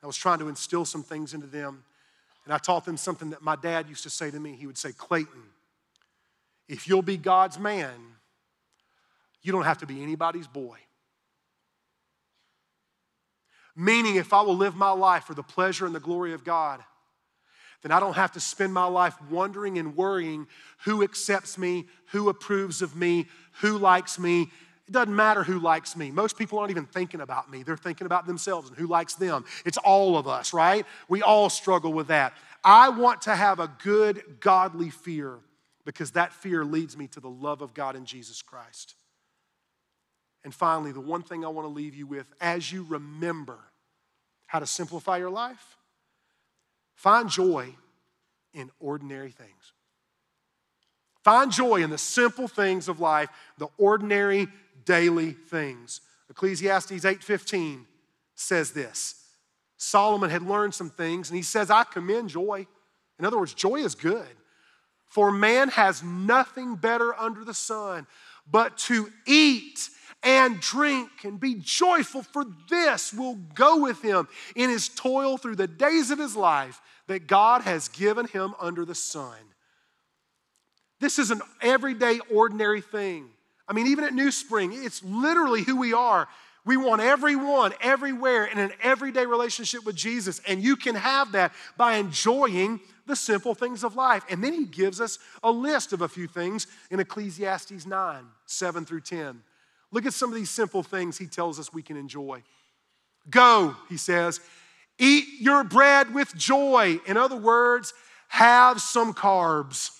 I 0.01 0.07
was 0.07 0.17
trying 0.17 0.39
to 0.39 0.47
instill 0.47 0.85
some 0.85 1.03
things 1.03 1.33
into 1.33 1.47
them. 1.47 1.83
And 2.45 2.53
I 2.53 2.57
taught 2.57 2.85
them 2.85 2.97
something 2.97 3.29
that 3.29 3.43
my 3.43 3.55
dad 3.55 3.88
used 3.88 4.03
to 4.03 4.09
say 4.09 4.31
to 4.31 4.39
me. 4.39 4.53
He 4.53 4.65
would 4.65 4.77
say, 4.77 4.91
Clayton, 4.91 5.43
if 6.67 6.88
you'll 6.88 7.01
be 7.01 7.17
God's 7.17 7.59
man, 7.59 7.93
you 9.41 9.51
don't 9.51 9.65
have 9.65 9.79
to 9.79 9.85
be 9.85 10.01
anybody's 10.01 10.47
boy. 10.47 10.77
Meaning, 13.75 14.15
if 14.15 14.33
I 14.33 14.41
will 14.41 14.57
live 14.57 14.75
my 14.75 14.91
life 14.91 15.25
for 15.25 15.33
the 15.33 15.43
pleasure 15.43 15.85
and 15.85 15.93
the 15.93 15.99
glory 15.99 16.33
of 16.33 16.43
God, 16.43 16.83
then 17.81 17.91
I 17.91 17.99
don't 17.99 18.15
have 18.15 18.33
to 18.33 18.39
spend 18.39 18.73
my 18.73 18.85
life 18.85 19.15
wondering 19.29 19.77
and 19.77 19.95
worrying 19.95 20.47
who 20.85 21.03
accepts 21.03 21.57
me, 21.57 21.85
who 22.07 22.29
approves 22.29 22.81
of 22.81 22.95
me, 22.95 23.27
who 23.61 23.77
likes 23.77 24.19
me. 24.19 24.43
It 24.87 24.91
doesn't 24.91 25.15
matter 25.15 25.43
who 25.43 25.59
likes 25.59 25.95
me. 25.95 26.11
Most 26.11 26.37
people 26.37 26.59
aren't 26.59 26.71
even 26.71 26.85
thinking 26.85 27.21
about 27.21 27.49
me. 27.49 27.63
They're 27.63 27.77
thinking 27.77 28.05
about 28.05 28.27
themselves 28.27 28.69
and 28.69 28.77
who 28.77 28.87
likes 28.87 29.15
them. 29.15 29.45
It's 29.65 29.77
all 29.77 30.17
of 30.17 30.27
us, 30.27 30.53
right? 30.53 30.85
We 31.07 31.21
all 31.21 31.49
struggle 31.49 31.93
with 31.93 32.07
that. 32.07 32.33
I 32.63 32.89
want 32.89 33.21
to 33.23 33.35
have 33.35 33.59
a 33.59 33.71
good, 33.83 34.39
godly 34.41 34.89
fear 34.89 35.39
because 35.85 36.11
that 36.11 36.33
fear 36.33 36.65
leads 36.65 36.97
me 36.97 37.07
to 37.07 37.19
the 37.19 37.29
love 37.29 37.61
of 37.61 37.73
God 37.73 37.95
in 37.95 38.05
Jesus 38.05 38.41
Christ. 38.41 38.95
And 40.43 40.53
finally, 40.53 40.91
the 40.91 41.01
one 41.01 41.21
thing 41.21 41.45
I 41.45 41.49
want 41.49 41.65
to 41.65 41.73
leave 41.73 41.95
you 41.95 42.07
with 42.07 42.27
as 42.41 42.71
you 42.71 42.85
remember 42.87 43.59
how 44.47 44.59
to 44.59 44.65
simplify 44.65 45.17
your 45.17 45.29
life 45.29 45.77
Find 46.99 47.29
joy 47.29 47.73
in 48.53 48.69
ordinary 48.77 49.31
things. 49.31 49.71
Find 51.23 51.49
joy 51.49 51.81
in 51.81 51.91
the 51.91 51.97
simple 51.97 52.49
things 52.49 52.89
of 52.89 52.99
life, 52.99 53.29
the 53.57 53.69
ordinary 53.77 54.49
daily 54.83 55.31
things. 55.31 56.01
Ecclesiastes 56.29 57.05
8:15 57.05 57.88
says 58.35 58.71
this. 58.71 59.15
Solomon 59.77 60.29
had 60.29 60.43
learned 60.43 60.75
some 60.75 60.89
things 60.89 61.29
and 61.29 61.38
he 61.38 61.41
says, 61.41 61.71
"I 61.71 61.85
commend 61.85 62.31
joy." 62.31 62.67
In 63.17 63.23
other 63.23 63.38
words, 63.38 63.53
joy 63.53 63.77
is 63.77 63.95
good. 63.95 64.35
For 65.07 65.31
man 65.31 65.69
has 65.69 66.03
nothing 66.03 66.75
better 66.75 67.17
under 67.17 67.45
the 67.45 67.53
sun 67.53 68.07
but 68.45 68.77
to 68.89 69.09
eat 69.25 69.89
and 70.23 70.60
drink 70.60 71.10
and 71.23 71.39
be 71.39 71.55
joyful, 71.55 72.23
for 72.23 72.45
this 72.69 73.13
will 73.13 73.36
go 73.55 73.82
with 73.82 74.01
him 74.01 74.27
in 74.55 74.69
his 74.69 74.89
toil 74.89 75.38
through 75.38 75.55
the 75.55 75.67
days 75.67 76.12
of 76.12 76.19
his 76.19 76.36
life 76.36 76.82
that 77.08 77.27
God 77.27 77.62
has 77.63 77.88
given 77.88 78.27
him 78.27 78.53
under 78.60 78.86
the 78.86 78.95
sun. 78.95 79.38
This 80.99 81.17
is 81.17 81.32
an 81.32 81.41
everyday, 81.62 82.19
ordinary 82.32 82.82
thing. 82.82 83.29
I 83.67 83.73
mean, 83.73 83.88
even 83.88 84.03
at 84.03 84.13
New 84.13 84.32
Spring, 84.32 84.71
it's 84.73 85.03
literally 85.03 85.63
who 85.63 85.77
we 85.77 85.93
are. 85.93 86.27
We 86.65 86.75
want 86.75 87.01
everyone, 87.01 87.73
everywhere, 87.82 88.45
in 88.45 88.60
an 88.60 88.71
everyday 88.82 89.25
relationship 89.25 89.86
with 89.86 89.95
Jesus. 89.95 90.41
And 90.47 90.62
you 90.62 90.75
can 90.75 90.95
have 90.95 91.32
that 91.32 91.53
by 91.77 91.95
enjoying 91.95 92.82
the 93.08 93.15
simple 93.15 93.55
things 93.55 93.84
of 93.84 93.95
life. 93.95 94.23
And 94.29 94.43
then 94.43 94.53
he 94.53 94.65
gives 94.65 94.99
us 94.99 95.19
a 95.41 95.51
list 95.51 95.93
of 95.93 96.01
a 96.01 96.08
few 96.08 96.27
things 96.27 96.67
in 96.91 96.99
Ecclesiastes 96.99 97.86
9, 97.86 98.23
7 98.45 98.86
through 98.86 99.01
10. 99.01 99.41
Look 99.91 100.06
at 100.06 100.13
some 100.13 100.30
of 100.30 100.36
these 100.36 100.49
simple 100.49 100.84
things 100.84 101.17
he 101.17 101.28
tells 101.28 101.60
us 101.60 101.73
we 101.73 101.82
can 101.82 101.97
enjoy. 101.97 102.43
Go, 103.30 103.75
he 103.89 103.97
says, 103.97 104.39
eat 104.97 105.25
your 105.39 105.63
bread 105.63 106.13
with 106.13 106.36
joy. 106.36 106.99
In 107.06 107.17
other 107.17 107.36
words, 107.36 107.93
have 108.28 108.82
some 108.82 109.13
carbs. 109.13 109.91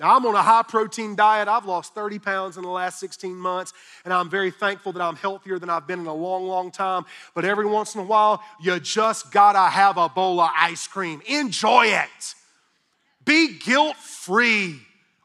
Now, 0.00 0.16
I'm 0.16 0.24
on 0.24 0.34
a 0.34 0.40
high 0.40 0.62
protein 0.62 1.14
diet. 1.14 1.46
I've 1.46 1.66
lost 1.66 1.94
30 1.94 2.18
pounds 2.20 2.56
in 2.56 2.62
the 2.62 2.70
last 2.70 2.98
16 3.00 3.36
months, 3.36 3.74
and 4.06 4.14
I'm 4.14 4.30
very 4.30 4.50
thankful 4.50 4.92
that 4.92 5.02
I'm 5.02 5.14
healthier 5.14 5.58
than 5.58 5.68
I've 5.68 5.86
been 5.86 6.00
in 6.00 6.06
a 6.06 6.14
long, 6.14 6.48
long 6.48 6.70
time. 6.70 7.04
But 7.34 7.44
every 7.44 7.66
once 7.66 7.94
in 7.94 8.00
a 8.00 8.04
while, 8.04 8.42
you 8.62 8.80
just 8.80 9.30
gotta 9.30 9.70
have 9.70 9.98
a 9.98 10.08
bowl 10.08 10.40
of 10.40 10.50
ice 10.58 10.86
cream. 10.86 11.20
Enjoy 11.26 11.84
it. 11.84 12.34
Be 13.26 13.58
guilt 13.58 13.96
free. 13.96 14.80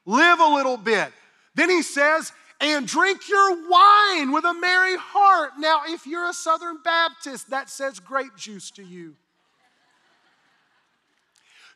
Live 0.06 0.42
a 0.42 0.48
little 0.48 0.76
bit. 0.76 1.14
Then 1.56 1.70
he 1.70 1.82
says, 1.82 2.32
and 2.62 2.88
drink 2.88 3.28
your 3.28 3.70
wine 3.70 4.32
with 4.32 4.46
a 4.46 4.54
merry 4.54 4.96
heart. 4.98 5.52
Now, 5.60 5.82
if 5.88 6.06
you're 6.06 6.30
a 6.30 6.34
Southern 6.34 6.78
Baptist, 6.84 7.50
that 7.50 7.70
says 7.70 8.00
grape 8.00 8.36
juice 8.38 8.72
to 8.72 8.84
you. 8.84 9.16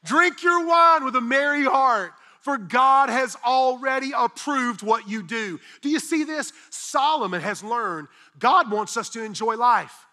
Drink 0.05 0.43
your 0.43 0.65
wine 0.65 1.03
with 1.03 1.15
a 1.15 1.21
merry 1.21 1.65
heart, 1.65 2.13
for 2.39 2.57
God 2.57 3.09
has 3.09 3.35
already 3.45 4.11
approved 4.15 4.81
what 4.81 5.09
you 5.09 5.21
do. 5.21 5.59
Do 5.81 5.89
you 5.89 5.99
see 5.99 6.23
this? 6.23 6.53
Solomon 6.69 7.41
has 7.41 7.63
learned 7.63 8.07
God 8.37 8.71
wants 8.71 8.95
us 8.95 9.09
to 9.09 9.23
enjoy 9.23 9.57
life. 9.57 10.05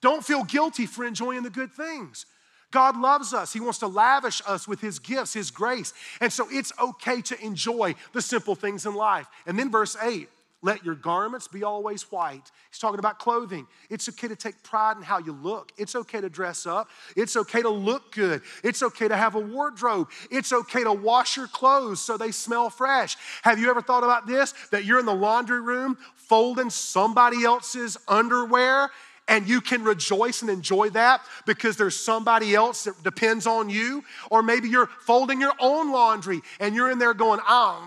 Don't 0.00 0.24
feel 0.24 0.44
guilty 0.44 0.86
for 0.86 1.04
enjoying 1.04 1.42
the 1.42 1.50
good 1.50 1.72
things. 1.72 2.26
God 2.72 2.96
loves 2.96 3.32
us. 3.32 3.52
He 3.52 3.60
wants 3.60 3.78
to 3.78 3.86
lavish 3.86 4.42
us 4.46 4.66
with 4.66 4.80
His 4.80 4.98
gifts, 4.98 5.32
His 5.32 5.52
grace. 5.52 5.94
And 6.20 6.32
so 6.32 6.48
it's 6.50 6.72
okay 6.80 7.22
to 7.22 7.40
enjoy 7.44 7.94
the 8.12 8.20
simple 8.20 8.56
things 8.56 8.84
in 8.84 8.94
life. 8.94 9.28
And 9.46 9.56
then 9.56 9.70
verse 9.70 9.96
8 10.02 10.28
let 10.64 10.84
your 10.84 10.94
garments 10.94 11.48
be 11.48 11.64
always 11.64 12.02
white. 12.12 12.50
He's 12.70 12.78
talking 12.78 13.00
about 13.00 13.18
clothing. 13.18 13.66
It's 13.90 14.08
okay 14.08 14.28
to 14.28 14.36
take 14.36 14.62
pride 14.62 14.96
in 14.96 15.02
how 15.02 15.18
you 15.18 15.32
look. 15.32 15.72
It's 15.76 15.96
okay 15.96 16.20
to 16.20 16.30
dress 16.30 16.66
up. 16.66 16.88
It's 17.16 17.34
okay 17.34 17.62
to 17.62 17.68
look 17.68 18.12
good. 18.12 18.42
It's 18.62 18.80
okay 18.80 19.08
to 19.08 19.16
have 19.16 19.34
a 19.34 19.40
wardrobe. 19.40 20.08
It's 20.30 20.52
okay 20.52 20.84
to 20.84 20.92
wash 20.92 21.36
your 21.36 21.48
clothes 21.48 22.00
so 22.00 22.16
they 22.16 22.30
smell 22.30 22.70
fresh. 22.70 23.16
Have 23.42 23.58
you 23.58 23.70
ever 23.70 23.82
thought 23.82 24.04
about 24.04 24.28
this? 24.28 24.54
That 24.70 24.84
you're 24.84 25.00
in 25.00 25.06
the 25.06 25.14
laundry 25.14 25.60
room 25.60 25.98
folding 26.14 26.70
somebody 26.70 27.44
else's 27.44 27.98
underwear 28.06 28.90
and 29.32 29.48
you 29.48 29.62
can 29.62 29.82
rejoice 29.82 30.42
and 30.42 30.50
enjoy 30.50 30.90
that 30.90 31.22
because 31.46 31.78
there's 31.78 31.98
somebody 31.98 32.54
else 32.54 32.84
that 32.84 33.02
depends 33.02 33.46
on 33.46 33.70
you. 33.70 34.04
Or 34.30 34.42
maybe 34.42 34.68
you're 34.68 34.88
folding 35.06 35.40
your 35.40 35.54
own 35.58 35.90
laundry 35.90 36.42
and 36.60 36.74
you're 36.74 36.90
in 36.90 36.98
there 36.98 37.14
going, 37.14 37.40
oh, 37.48 37.82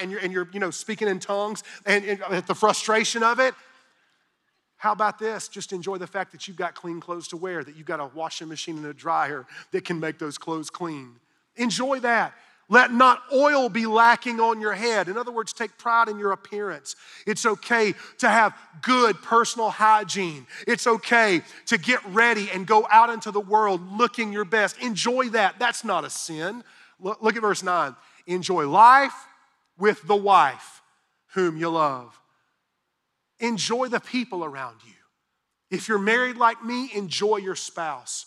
and 0.00 0.10
you're, 0.12 0.20
and 0.20 0.32
you're 0.32 0.48
you 0.52 0.60
know, 0.60 0.70
speaking 0.70 1.08
in 1.08 1.18
tongues 1.18 1.64
and, 1.84 2.04
and 2.04 2.46
the 2.46 2.54
frustration 2.54 3.24
of 3.24 3.40
it. 3.40 3.54
How 4.76 4.92
about 4.92 5.18
this? 5.18 5.48
Just 5.48 5.72
enjoy 5.72 5.96
the 5.96 6.06
fact 6.06 6.30
that 6.30 6.46
you've 6.46 6.56
got 6.56 6.76
clean 6.76 7.00
clothes 7.00 7.26
to 7.28 7.36
wear, 7.36 7.64
that 7.64 7.74
you've 7.74 7.86
got 7.86 7.98
a 7.98 8.06
washing 8.14 8.46
machine 8.46 8.76
and 8.76 8.86
a 8.86 8.94
dryer 8.94 9.46
that 9.72 9.84
can 9.84 9.98
make 9.98 10.20
those 10.20 10.38
clothes 10.38 10.70
clean. 10.70 11.16
Enjoy 11.56 11.98
that. 12.00 12.34
Let 12.68 12.92
not 12.92 13.22
oil 13.32 13.68
be 13.68 13.86
lacking 13.86 14.40
on 14.40 14.60
your 14.60 14.72
head. 14.72 15.08
In 15.08 15.16
other 15.16 15.30
words, 15.30 15.52
take 15.52 15.78
pride 15.78 16.08
in 16.08 16.18
your 16.18 16.32
appearance. 16.32 16.96
It's 17.24 17.46
okay 17.46 17.94
to 18.18 18.28
have 18.28 18.56
good 18.82 19.22
personal 19.22 19.70
hygiene. 19.70 20.46
It's 20.66 20.86
okay 20.86 21.42
to 21.66 21.78
get 21.78 22.04
ready 22.06 22.50
and 22.50 22.66
go 22.66 22.86
out 22.90 23.08
into 23.10 23.30
the 23.30 23.40
world 23.40 23.80
looking 23.96 24.32
your 24.32 24.44
best. 24.44 24.78
Enjoy 24.78 25.28
that. 25.28 25.60
That's 25.60 25.84
not 25.84 26.04
a 26.04 26.10
sin. 26.10 26.64
Look, 26.98 27.36
at 27.36 27.42
verse 27.42 27.62
9. 27.62 27.94
Enjoy 28.26 28.68
life 28.68 29.14
with 29.78 30.02
the 30.06 30.16
wife 30.16 30.82
whom 31.34 31.56
you 31.56 31.68
love. 31.68 32.18
Enjoy 33.38 33.86
the 33.88 34.00
people 34.00 34.44
around 34.44 34.78
you. 34.84 34.92
If 35.70 35.88
you're 35.88 35.98
married 35.98 36.36
like 36.36 36.64
me, 36.64 36.90
enjoy 36.94 37.36
your 37.36 37.54
spouse. 37.54 38.26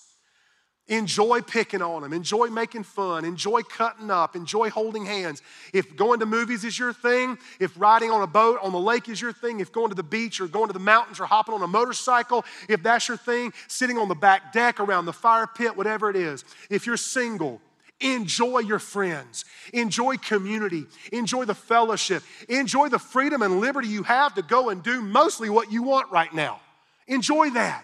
Enjoy 0.89 1.41
picking 1.41 1.83
on 1.83 2.01
them. 2.01 2.13
Enjoy 2.13 2.47
making 2.47 2.83
fun. 2.83 3.23
Enjoy 3.23 3.61
cutting 3.61 4.09
up. 4.09 4.35
Enjoy 4.35 4.71
holding 4.71 5.05
hands. 5.05 5.43
If 5.71 5.95
going 5.95 6.19
to 6.19 6.25
movies 6.25 6.63
is 6.63 6.77
your 6.77 6.93
thing, 6.93 7.37
if 7.59 7.71
riding 7.79 8.09
on 8.09 8.23
a 8.23 8.27
boat 8.27 8.59
on 8.63 8.71
the 8.71 8.79
lake 8.79 9.07
is 9.07 9.21
your 9.21 9.31
thing, 9.31 9.59
if 9.59 9.71
going 9.71 9.89
to 9.89 9.95
the 9.95 10.01
beach 10.01 10.41
or 10.41 10.47
going 10.47 10.67
to 10.67 10.73
the 10.73 10.79
mountains 10.79 11.19
or 11.19 11.27
hopping 11.27 11.53
on 11.53 11.61
a 11.61 11.67
motorcycle, 11.67 12.43
if 12.67 12.81
that's 12.81 13.07
your 13.07 13.17
thing, 13.17 13.53
sitting 13.67 13.99
on 13.99 14.09
the 14.09 14.15
back 14.15 14.51
deck 14.51 14.79
around 14.79 15.05
the 15.05 15.13
fire 15.13 15.45
pit, 15.45 15.77
whatever 15.77 16.09
it 16.09 16.15
is. 16.15 16.43
If 16.69 16.85
you're 16.85 16.97
single, 16.97 17.61
Enjoy 18.01 18.59
your 18.59 18.79
friends. 18.79 19.43
Enjoy 19.73 20.15
community. 20.15 20.85
Enjoy 21.11 21.43
the 21.43 21.53
fellowship. 21.53 22.23
Enjoy 22.47 22.87
the 22.87 22.97
freedom 22.97 23.41
and 23.41 23.59
liberty 23.59 23.89
you 23.89 24.03
have 24.03 24.35
to 24.35 24.41
go 24.41 24.69
and 24.69 24.81
do 24.81 25.01
mostly 25.01 25.49
what 25.49 25.69
you 25.69 25.83
want 25.83 26.09
right 26.09 26.33
now. 26.33 26.61
Enjoy 27.07 27.49
that. 27.49 27.83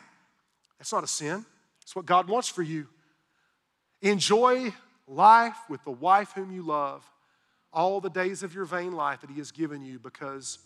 That's 0.79 0.93
not 0.93 1.03
a 1.03 1.07
sin, 1.07 1.45
it's 1.81 1.95
what 1.95 2.05
God 2.05 2.29
wants 2.29 2.47
for 2.47 2.61
you. 2.61 2.87
Enjoy 4.05 4.71
life 5.07 5.57
with 5.67 5.83
the 5.83 5.91
wife 5.91 6.33
whom 6.35 6.51
you 6.51 6.61
love 6.61 7.03
all 7.73 7.99
the 7.99 8.09
days 8.09 8.43
of 8.43 8.53
your 8.53 8.65
vain 8.65 8.91
life 8.91 9.21
that 9.21 9.31
He 9.31 9.37
has 9.37 9.51
given 9.51 9.83
you 9.83 9.97
because 9.97 10.59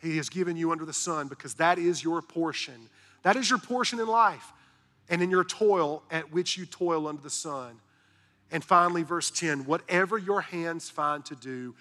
He 0.00 0.16
has 0.18 0.28
given 0.28 0.56
you 0.56 0.70
under 0.70 0.84
the 0.84 0.92
sun, 0.92 1.26
because 1.26 1.54
that 1.54 1.80
is 1.80 2.04
your 2.04 2.22
portion. 2.22 2.88
That 3.24 3.34
is 3.34 3.50
your 3.50 3.58
portion 3.58 3.98
in 3.98 4.06
life 4.06 4.52
and 5.08 5.20
in 5.20 5.30
your 5.30 5.42
toil 5.42 6.04
at 6.12 6.32
which 6.32 6.56
you 6.56 6.64
toil 6.64 7.08
under 7.08 7.20
the 7.20 7.28
sun. 7.28 7.80
And 8.52 8.62
finally, 8.62 9.02
verse 9.02 9.32
10 9.32 9.64
whatever 9.64 10.16
your 10.16 10.40
hands 10.40 10.88
find 10.88 11.24
to 11.24 11.34
do, 11.34 11.74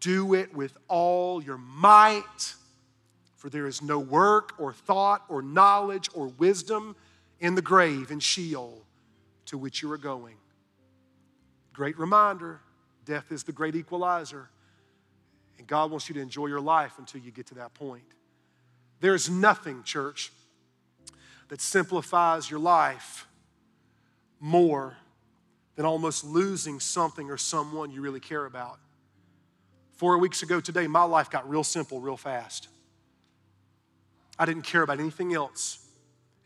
do 0.00 0.34
it 0.34 0.52
with 0.52 0.76
all 0.88 1.40
your 1.40 1.58
might, 1.58 2.54
for 3.36 3.50
there 3.50 3.68
is 3.68 3.82
no 3.82 4.00
work 4.00 4.54
or 4.58 4.72
thought 4.72 5.22
or 5.28 5.42
knowledge 5.42 6.10
or 6.12 6.26
wisdom 6.26 6.96
in 7.38 7.54
the 7.54 7.62
grave 7.62 8.10
in 8.10 8.18
Sheol 8.18 8.82
to 9.48 9.58
which 9.58 9.82
you 9.82 9.90
are 9.90 9.98
going. 9.98 10.36
Great 11.72 11.98
reminder 11.98 12.60
death 13.04 13.32
is 13.32 13.42
the 13.42 13.52
great 13.52 13.74
equalizer. 13.74 14.50
And 15.56 15.66
God 15.66 15.90
wants 15.90 16.08
you 16.08 16.14
to 16.16 16.20
enjoy 16.20 16.46
your 16.46 16.60
life 16.60 16.92
until 16.98 17.20
you 17.20 17.30
get 17.30 17.46
to 17.46 17.54
that 17.56 17.74
point. 17.74 18.04
There's 19.00 19.30
nothing, 19.30 19.82
church, 19.82 20.30
that 21.48 21.60
simplifies 21.60 22.50
your 22.50 22.60
life 22.60 23.26
more 24.38 24.96
than 25.76 25.86
almost 25.86 26.24
losing 26.24 26.80
something 26.80 27.30
or 27.30 27.38
someone 27.38 27.90
you 27.90 28.02
really 28.02 28.20
care 28.20 28.44
about. 28.44 28.78
Four 29.92 30.18
weeks 30.18 30.42
ago 30.42 30.60
today, 30.60 30.86
my 30.86 31.04
life 31.04 31.30
got 31.30 31.48
real 31.48 31.64
simple 31.64 32.00
real 32.00 32.16
fast. 32.16 32.68
I 34.38 34.44
didn't 34.44 34.62
care 34.62 34.82
about 34.82 35.00
anything 35.00 35.32
else 35.32 35.88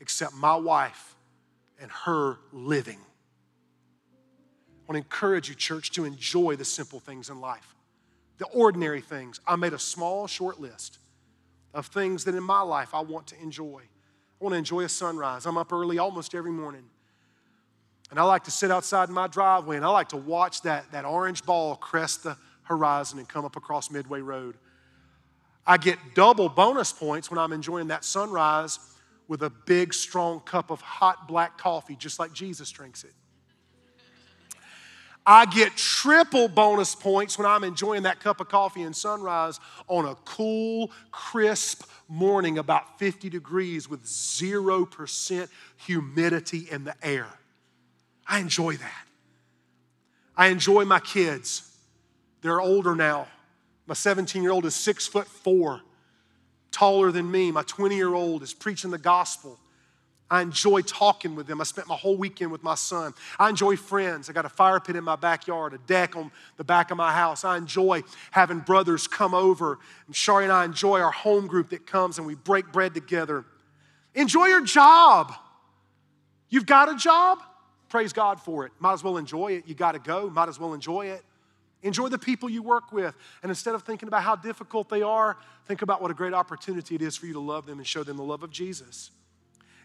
except 0.00 0.34
my 0.34 0.54
wife 0.54 1.11
and 1.82 1.90
her 1.90 2.38
living. 2.52 2.98
I 2.98 4.92
want 4.92 4.94
to 4.94 4.98
encourage 4.98 5.48
you, 5.48 5.54
church, 5.54 5.90
to 5.92 6.04
enjoy 6.04 6.56
the 6.56 6.64
simple 6.64 7.00
things 7.00 7.28
in 7.28 7.40
life, 7.40 7.74
the 8.38 8.46
ordinary 8.46 9.00
things. 9.00 9.40
I 9.46 9.56
made 9.56 9.72
a 9.72 9.78
small, 9.78 10.26
short 10.26 10.60
list 10.60 10.98
of 11.74 11.86
things 11.86 12.24
that 12.24 12.34
in 12.34 12.42
my 12.42 12.60
life 12.62 12.94
I 12.94 13.00
want 13.00 13.26
to 13.28 13.40
enjoy. 13.40 13.82
I 14.40 14.44
want 14.44 14.54
to 14.54 14.58
enjoy 14.58 14.82
a 14.82 14.88
sunrise. 14.88 15.46
I'm 15.46 15.58
up 15.58 15.72
early 15.72 15.98
almost 15.98 16.34
every 16.34 16.50
morning. 16.50 16.84
And 18.10 18.18
I 18.18 18.24
like 18.24 18.44
to 18.44 18.50
sit 18.50 18.70
outside 18.70 19.08
in 19.08 19.14
my 19.14 19.26
driveway 19.26 19.76
and 19.76 19.84
I 19.84 19.88
like 19.88 20.10
to 20.10 20.16
watch 20.16 20.62
that, 20.62 20.90
that 20.92 21.04
orange 21.04 21.44
ball 21.44 21.76
crest 21.76 22.24
the 22.24 22.36
horizon 22.64 23.18
and 23.18 23.28
come 23.28 23.44
up 23.44 23.56
across 23.56 23.90
Midway 23.90 24.20
Road. 24.20 24.56
I 25.66 25.78
get 25.78 25.98
double 26.14 26.48
bonus 26.48 26.92
points 26.92 27.30
when 27.30 27.38
I'm 27.38 27.52
enjoying 27.52 27.88
that 27.88 28.04
sunrise 28.04 28.78
with 29.32 29.42
a 29.42 29.48
big, 29.48 29.94
strong 29.94 30.40
cup 30.40 30.70
of 30.70 30.82
hot 30.82 31.26
black 31.26 31.56
coffee, 31.56 31.96
just 31.96 32.18
like 32.18 32.34
Jesus 32.34 32.70
drinks 32.70 33.02
it. 33.02 33.14
I 35.24 35.46
get 35.46 35.74
triple 35.74 36.48
bonus 36.48 36.94
points 36.94 37.38
when 37.38 37.46
I'm 37.46 37.64
enjoying 37.64 38.02
that 38.02 38.20
cup 38.20 38.42
of 38.42 38.50
coffee 38.50 38.82
and 38.82 38.94
sunrise 38.94 39.58
on 39.88 40.04
a 40.04 40.16
cool, 40.26 40.90
crisp 41.12 41.84
morning, 42.08 42.58
about 42.58 42.98
50 42.98 43.30
degrees 43.30 43.88
with 43.88 44.04
0% 44.04 45.48
humidity 45.78 46.68
in 46.70 46.84
the 46.84 46.94
air. 47.02 47.28
I 48.28 48.38
enjoy 48.38 48.76
that. 48.76 49.04
I 50.36 50.48
enjoy 50.48 50.84
my 50.84 51.00
kids. 51.00 51.74
They're 52.42 52.60
older 52.60 52.94
now. 52.94 53.28
My 53.86 53.94
17 53.94 54.42
year 54.42 54.52
old 54.52 54.66
is 54.66 54.74
six 54.74 55.06
foot 55.06 55.26
four 55.26 55.80
taller 56.72 57.12
than 57.12 57.30
me. 57.30 57.52
My 57.52 57.62
20 57.62 57.94
year 57.94 58.14
old 58.14 58.42
is 58.42 58.52
preaching 58.52 58.90
the 58.90 58.98
gospel. 58.98 59.58
I 60.32 60.40
enjoy 60.40 60.80
talking 60.80 61.36
with 61.36 61.46
them. 61.46 61.60
I 61.60 61.64
spent 61.64 61.88
my 61.88 61.94
whole 61.94 62.16
weekend 62.16 62.50
with 62.50 62.62
my 62.62 62.74
son. 62.74 63.12
I 63.38 63.50
enjoy 63.50 63.76
friends. 63.76 64.30
I 64.30 64.32
got 64.32 64.46
a 64.46 64.48
fire 64.48 64.80
pit 64.80 64.96
in 64.96 65.04
my 65.04 65.14
backyard, 65.14 65.74
a 65.74 65.78
deck 65.78 66.16
on 66.16 66.32
the 66.56 66.64
back 66.64 66.90
of 66.90 66.96
my 66.96 67.12
house. 67.12 67.44
I 67.44 67.58
enjoy 67.58 68.02
having 68.30 68.60
brothers 68.60 69.06
come 69.06 69.34
over. 69.34 69.78
And 70.06 70.14
Sharie 70.14 70.44
and 70.44 70.52
I 70.52 70.64
enjoy 70.64 71.00
our 71.00 71.10
home 71.10 71.46
group 71.46 71.68
that 71.68 71.86
comes 71.86 72.16
and 72.16 72.26
we 72.26 72.34
break 72.34 72.72
bread 72.72 72.94
together. 72.94 73.44
Enjoy 74.14 74.46
your 74.46 74.64
job. 74.64 75.34
You've 76.48 76.66
got 76.66 76.90
a 76.90 76.96
job? 76.96 77.40
Praise 77.90 78.14
God 78.14 78.40
for 78.40 78.64
it. 78.64 78.72
Might 78.78 78.94
as 78.94 79.04
well 79.04 79.18
enjoy 79.18 79.52
it. 79.52 79.64
You 79.66 79.74
got 79.74 79.92
to 79.92 79.98
go. 79.98 80.30
Might 80.30 80.48
as 80.48 80.58
well 80.58 80.72
enjoy 80.72 81.08
it. 81.08 81.22
Enjoy 81.82 82.08
the 82.08 82.18
people 82.18 82.48
you 82.48 82.62
work 82.62 82.92
with. 82.92 83.14
And 83.42 83.50
instead 83.50 83.74
of 83.74 83.82
thinking 83.82 84.08
about 84.08 84.22
how 84.22 84.36
difficult 84.36 84.88
they 84.88 85.02
are, 85.02 85.36
think 85.66 85.82
about 85.82 86.00
what 86.00 86.10
a 86.10 86.14
great 86.14 86.34
opportunity 86.34 86.94
it 86.94 87.02
is 87.02 87.16
for 87.16 87.26
you 87.26 87.32
to 87.32 87.40
love 87.40 87.66
them 87.66 87.78
and 87.78 87.86
show 87.86 88.02
them 88.04 88.16
the 88.16 88.22
love 88.22 88.42
of 88.42 88.50
Jesus. 88.50 89.10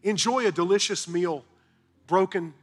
Enjoy 0.03 0.45
a 0.45 0.51
delicious 0.51 1.07
meal 1.07 1.43
broken 2.05 2.53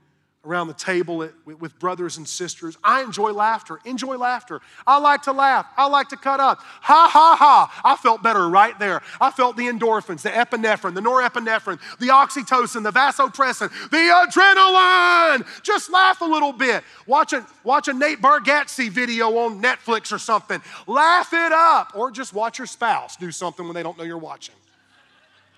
around 0.44 0.68
the 0.68 0.74
table 0.74 1.28
with 1.44 1.78
brothers 1.78 2.16
and 2.18 2.28
sisters. 2.28 2.76
I 2.84 3.02
enjoy 3.02 3.32
laughter. 3.32 3.80
Enjoy 3.84 4.16
laughter. 4.16 4.60
I 4.86 4.98
like 4.98 5.22
to 5.22 5.32
laugh. 5.32 5.66
I 5.76 5.86
like 5.88 6.08
to 6.10 6.16
cut 6.16 6.40
up. 6.40 6.58
Ha 6.58 7.08
ha 7.10 7.36
ha. 7.38 7.80
I 7.84 7.96
felt 7.96 8.22
better 8.22 8.48
right 8.48 8.78
there. 8.78 9.02
I 9.20 9.30
felt 9.30 9.56
the 9.56 9.64
endorphins, 9.64 10.22
the 10.22 10.30
epinephrine, 10.30 10.94
the 10.94 11.00
norepinephrine, 11.00 11.80
the 11.98 12.08
oxytocin, 12.08 12.82
the 12.82 12.92
vasopressin, 12.92 13.70
the 13.90 13.96
adrenaline. 13.96 15.46
Just 15.62 15.90
laugh 15.90 16.20
a 16.20 16.26
little 16.26 16.52
bit. 16.52 16.84
Watch 17.06 17.32
a, 17.32 17.46
watch 17.62 17.88
a 17.88 17.92
Nate 17.92 18.20
Bargatze 18.20 18.90
video 18.90 19.36
on 19.38 19.62
Netflix 19.62 20.12
or 20.12 20.18
something. 20.18 20.60
Laugh 20.86 21.32
it 21.32 21.52
up. 21.52 21.92
Or 21.94 22.10
just 22.10 22.34
watch 22.34 22.58
your 22.58 22.66
spouse 22.66 23.16
do 23.16 23.30
something 23.30 23.64
when 23.64 23.74
they 23.74 23.82
don't 23.82 23.96
know 23.96 24.04
you're 24.04 24.18
watching. 24.18 24.54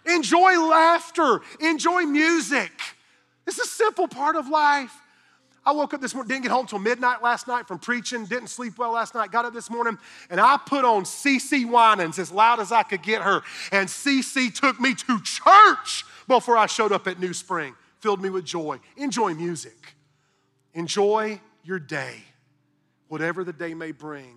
Enjoy 0.06 0.60
laughter. 0.64 1.40
Enjoy 1.60 2.02
music. 2.02 2.70
It's 3.46 3.58
a 3.58 3.66
simple 3.66 4.08
part 4.08 4.36
of 4.36 4.48
life. 4.48 4.92
I 5.64 5.72
woke 5.72 5.94
up 5.94 6.00
this 6.00 6.14
morning, 6.14 6.28
didn't 6.28 6.42
get 6.44 6.52
home 6.52 6.66
till 6.66 6.78
midnight 6.78 7.24
last 7.24 7.48
night 7.48 7.66
from 7.66 7.80
preaching, 7.80 8.24
didn't 8.24 8.48
sleep 8.48 8.78
well 8.78 8.92
last 8.92 9.16
night, 9.16 9.32
got 9.32 9.44
up 9.44 9.52
this 9.52 9.68
morning, 9.68 9.98
and 10.30 10.40
I 10.40 10.58
put 10.64 10.84
on 10.84 11.02
CeCe 11.02 11.68
Winans 11.68 12.20
as 12.20 12.30
loud 12.30 12.60
as 12.60 12.70
I 12.70 12.84
could 12.84 13.02
get 13.02 13.22
her. 13.22 13.42
And 13.72 13.88
CeCe 13.88 14.54
took 14.54 14.78
me 14.78 14.94
to 14.94 15.20
church 15.22 16.04
before 16.28 16.56
I 16.56 16.66
showed 16.66 16.92
up 16.92 17.08
at 17.08 17.16
NewSpring, 17.16 17.74
filled 17.98 18.22
me 18.22 18.30
with 18.30 18.44
joy. 18.44 18.78
Enjoy 18.96 19.34
music. 19.34 19.96
Enjoy 20.74 21.40
your 21.64 21.80
day, 21.80 22.22
whatever 23.08 23.42
the 23.42 23.52
day 23.52 23.74
may 23.74 23.90
bring. 23.90 24.36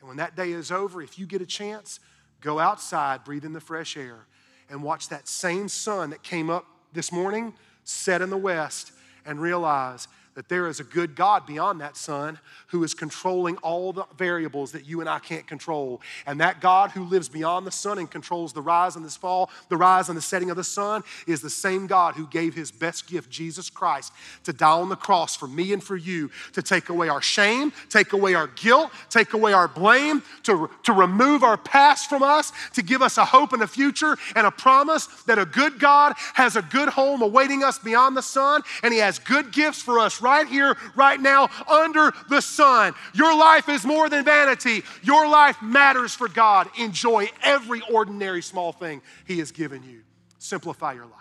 And 0.00 0.08
when 0.08 0.16
that 0.16 0.34
day 0.34 0.52
is 0.52 0.70
over, 0.70 1.02
if 1.02 1.18
you 1.18 1.26
get 1.26 1.42
a 1.42 1.46
chance, 1.46 2.00
go 2.40 2.58
outside, 2.58 3.22
breathe 3.24 3.44
in 3.44 3.52
the 3.52 3.60
fresh 3.60 3.98
air, 3.98 4.26
and 4.70 4.82
watch 4.82 5.10
that 5.10 5.28
same 5.28 5.68
sun 5.68 6.08
that 6.10 6.22
came 6.22 6.48
up 6.48 6.64
this 6.94 7.12
morning 7.12 7.52
set 7.84 8.22
in 8.22 8.30
the 8.30 8.36
west 8.36 8.92
and 9.24 9.40
realize 9.40 10.08
that 10.34 10.48
there 10.48 10.66
is 10.66 10.80
a 10.80 10.84
good 10.84 11.14
God 11.14 11.46
beyond 11.46 11.80
that 11.80 11.96
sun 11.96 12.38
who 12.68 12.82
is 12.82 12.92
controlling 12.92 13.56
all 13.58 13.92
the 13.92 14.04
variables 14.18 14.72
that 14.72 14.86
you 14.86 15.00
and 15.00 15.08
I 15.08 15.20
can't 15.20 15.46
control. 15.46 16.00
And 16.26 16.40
that 16.40 16.60
God 16.60 16.90
who 16.90 17.04
lives 17.04 17.28
beyond 17.28 17.66
the 17.66 17.70
sun 17.70 17.98
and 17.98 18.10
controls 18.10 18.52
the 18.52 18.60
rise 18.60 18.96
and 18.96 19.04
the 19.04 19.10
fall, 19.10 19.50
the 19.68 19.76
rise 19.76 20.08
and 20.08 20.18
the 20.18 20.22
setting 20.22 20.50
of 20.50 20.56
the 20.56 20.64
sun, 20.64 21.04
is 21.26 21.40
the 21.40 21.50
same 21.50 21.86
God 21.86 22.14
who 22.14 22.26
gave 22.26 22.54
his 22.54 22.72
best 22.72 23.06
gift, 23.06 23.30
Jesus 23.30 23.70
Christ, 23.70 24.12
to 24.42 24.52
die 24.52 24.70
on 24.70 24.88
the 24.88 24.96
cross 24.96 25.36
for 25.36 25.46
me 25.46 25.72
and 25.72 25.82
for 25.82 25.96
you, 25.96 26.30
to 26.52 26.62
take 26.62 26.88
away 26.88 27.08
our 27.08 27.22
shame, 27.22 27.72
take 27.88 28.12
away 28.12 28.34
our 28.34 28.48
guilt, 28.48 28.90
take 29.10 29.34
away 29.34 29.52
our 29.52 29.68
blame, 29.68 30.22
to, 30.42 30.68
to 30.82 30.92
remove 30.92 31.44
our 31.44 31.56
past 31.56 32.08
from 32.08 32.22
us, 32.22 32.52
to 32.74 32.82
give 32.82 33.02
us 33.02 33.18
a 33.18 33.24
hope 33.24 33.52
and 33.52 33.62
a 33.62 33.68
future 33.68 34.16
and 34.34 34.46
a 34.46 34.50
promise 34.50 35.06
that 35.26 35.38
a 35.38 35.44
good 35.44 35.78
God 35.78 36.14
has 36.34 36.56
a 36.56 36.62
good 36.62 36.88
home 36.88 37.22
awaiting 37.22 37.62
us 37.62 37.78
beyond 37.78 38.16
the 38.16 38.22
sun, 38.22 38.62
and 38.82 38.92
he 38.92 38.98
has 38.98 39.20
good 39.20 39.52
gifts 39.52 39.80
for 39.80 40.00
us 40.00 40.20
right 40.24 40.48
here, 40.48 40.76
right 40.96 41.20
now, 41.20 41.48
under 41.68 42.12
the 42.28 42.40
sun. 42.40 42.94
Your 43.14 43.36
life 43.36 43.68
is 43.68 43.84
more 43.84 44.08
than 44.08 44.24
vanity. 44.24 44.82
Your 45.02 45.28
life 45.28 45.60
matters 45.62 46.14
for 46.14 46.28
God. 46.28 46.68
Enjoy 46.78 47.30
every 47.42 47.82
ordinary 47.92 48.42
small 48.42 48.72
thing 48.72 49.02
He 49.26 49.38
has 49.38 49.52
given 49.52 49.82
you. 49.84 50.02
Simplify 50.38 50.94
your 50.94 51.06
life. 51.06 51.20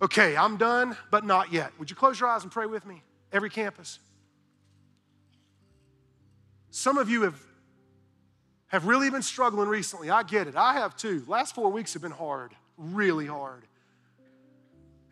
Okay, 0.00 0.36
I'm 0.36 0.56
done, 0.56 0.96
but 1.10 1.24
not 1.24 1.52
yet. 1.52 1.72
Would 1.78 1.90
you 1.90 1.96
close 1.96 2.20
your 2.20 2.28
eyes 2.28 2.44
and 2.44 2.52
pray 2.52 2.66
with 2.66 2.86
me? 2.86 3.02
Every 3.32 3.50
campus. 3.50 3.98
Some 6.70 6.98
of 6.98 7.10
you 7.10 7.22
have, 7.22 7.40
have 8.68 8.86
really 8.86 9.10
been 9.10 9.22
struggling 9.22 9.68
recently. 9.68 10.10
I 10.10 10.22
get 10.22 10.46
it. 10.46 10.54
I 10.54 10.74
have 10.74 10.96
too. 10.96 11.24
Last 11.26 11.54
four 11.54 11.70
weeks 11.70 11.94
have 11.94 12.02
been 12.02 12.12
hard, 12.12 12.52
really 12.76 13.26
hard. 13.26 13.64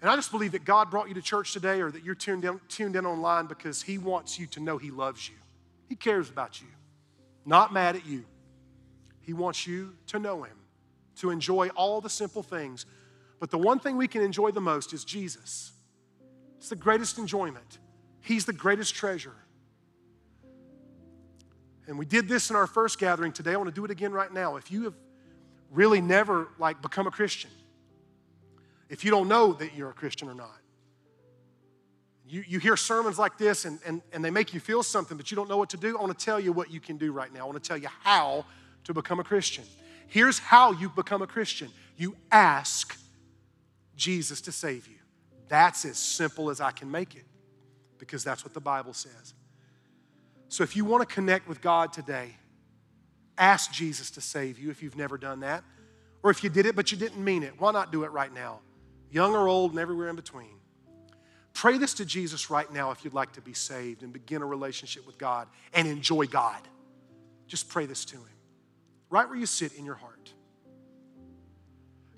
And 0.00 0.10
I 0.10 0.16
just 0.16 0.30
believe 0.30 0.52
that 0.52 0.64
God 0.64 0.90
brought 0.90 1.08
you 1.08 1.14
to 1.14 1.22
church 1.22 1.52
today 1.52 1.80
or 1.80 1.90
that 1.90 2.04
you're 2.04 2.14
tuned 2.14 2.44
in, 2.44 2.60
tuned 2.68 2.96
in 2.96 3.06
online 3.06 3.46
because 3.46 3.82
He 3.82 3.98
wants 3.98 4.38
you 4.38 4.46
to 4.48 4.60
know 4.60 4.78
He 4.78 4.90
loves 4.90 5.28
you. 5.28 5.36
He 5.88 5.96
cares 5.96 6.28
about 6.28 6.60
you, 6.60 6.66
not 7.44 7.72
mad 7.72 7.96
at 7.96 8.06
you. 8.06 8.24
He 9.22 9.32
wants 9.32 9.66
you 9.66 9.94
to 10.08 10.18
know 10.18 10.42
Him, 10.42 10.56
to 11.16 11.30
enjoy 11.30 11.68
all 11.68 12.00
the 12.00 12.10
simple 12.10 12.42
things. 12.42 12.86
But 13.40 13.50
the 13.50 13.58
one 13.58 13.78
thing 13.78 13.96
we 13.96 14.08
can 14.08 14.22
enjoy 14.22 14.50
the 14.50 14.60
most 14.60 14.92
is 14.92 15.04
Jesus. 15.04 15.72
It's 16.58 16.68
the 16.68 16.76
greatest 16.76 17.18
enjoyment, 17.18 17.78
He's 18.20 18.44
the 18.44 18.52
greatest 18.52 18.94
treasure. 18.94 19.34
And 21.88 21.98
we 21.98 22.04
did 22.04 22.28
this 22.28 22.50
in 22.50 22.56
our 22.56 22.66
first 22.66 22.98
gathering 22.98 23.32
today. 23.32 23.52
I 23.52 23.56
want 23.56 23.68
to 23.68 23.74
do 23.74 23.84
it 23.84 23.92
again 23.92 24.12
right 24.12 24.32
now. 24.32 24.56
If 24.56 24.72
you 24.72 24.84
have 24.84 24.94
really 25.70 26.00
never 26.00 26.48
like 26.58 26.82
become 26.82 27.06
a 27.06 27.12
Christian, 27.12 27.50
if 28.88 29.04
you 29.04 29.10
don't 29.10 29.28
know 29.28 29.52
that 29.54 29.74
you're 29.74 29.90
a 29.90 29.94
Christian 29.94 30.28
or 30.28 30.34
not. 30.34 30.58
You, 32.28 32.42
you 32.46 32.58
hear 32.58 32.76
sermons 32.76 33.18
like 33.18 33.38
this 33.38 33.64
and, 33.64 33.78
and, 33.86 34.02
and 34.12 34.24
they 34.24 34.30
make 34.30 34.52
you 34.52 34.58
feel 34.58 34.82
something, 34.82 35.16
but 35.16 35.30
you 35.30 35.36
don't 35.36 35.48
know 35.48 35.58
what 35.58 35.70
to 35.70 35.76
do. 35.76 35.96
I 35.96 36.00
want 36.00 36.18
to 36.18 36.24
tell 36.24 36.40
you 36.40 36.52
what 36.52 36.72
you 36.72 36.80
can 36.80 36.96
do 36.96 37.12
right 37.12 37.32
now. 37.32 37.42
I 37.42 37.44
want 37.44 37.62
to 37.62 37.68
tell 37.68 37.76
you 37.76 37.88
how 38.02 38.44
to 38.84 38.94
become 38.94 39.20
a 39.20 39.24
Christian. 39.24 39.64
Here's 40.08 40.38
how 40.38 40.72
you 40.72 40.88
become 40.88 41.22
a 41.22 41.26
Christian 41.26 41.70
you 41.96 42.16
ask 42.30 42.98
Jesus 43.96 44.40
to 44.42 44.52
save 44.52 44.86
you. 44.86 44.96
That's 45.48 45.84
as 45.84 45.98
simple 45.98 46.50
as 46.50 46.60
I 46.60 46.72
can 46.72 46.90
make 46.90 47.14
it 47.14 47.24
because 47.98 48.24
that's 48.24 48.44
what 48.44 48.54
the 48.54 48.60
Bible 48.60 48.92
says. 48.92 49.34
So 50.48 50.62
if 50.62 50.76
you 50.76 50.84
want 50.84 51.08
to 51.08 51.12
connect 51.12 51.48
with 51.48 51.60
God 51.60 51.92
today, 51.92 52.30
ask 53.38 53.72
Jesus 53.72 54.10
to 54.12 54.20
save 54.20 54.58
you 54.58 54.70
if 54.70 54.82
you've 54.82 54.96
never 54.96 55.18
done 55.18 55.40
that. 55.40 55.64
Or 56.22 56.30
if 56.30 56.42
you 56.42 56.50
did 56.50 56.66
it 56.66 56.76
but 56.76 56.90
you 56.90 56.98
didn't 56.98 57.22
mean 57.22 57.42
it, 57.42 57.54
why 57.58 57.72
not 57.72 57.92
do 57.92 58.04
it 58.04 58.10
right 58.10 58.32
now? 58.32 58.60
Young 59.10 59.34
or 59.34 59.48
old, 59.48 59.72
and 59.72 59.80
everywhere 59.80 60.08
in 60.08 60.16
between. 60.16 60.56
Pray 61.52 61.78
this 61.78 61.94
to 61.94 62.04
Jesus 62.04 62.50
right 62.50 62.70
now 62.70 62.90
if 62.90 63.04
you'd 63.04 63.14
like 63.14 63.32
to 63.32 63.40
be 63.40 63.54
saved 63.54 64.02
and 64.02 64.12
begin 64.12 64.42
a 64.42 64.46
relationship 64.46 65.06
with 65.06 65.16
God 65.16 65.48
and 65.72 65.88
enjoy 65.88 66.26
God. 66.26 66.60
Just 67.46 67.68
pray 67.68 67.86
this 67.86 68.04
to 68.06 68.16
Him, 68.16 68.36
right 69.08 69.26
where 69.26 69.38
you 69.38 69.46
sit 69.46 69.72
in 69.72 69.84
your 69.84 69.94
heart. 69.94 70.32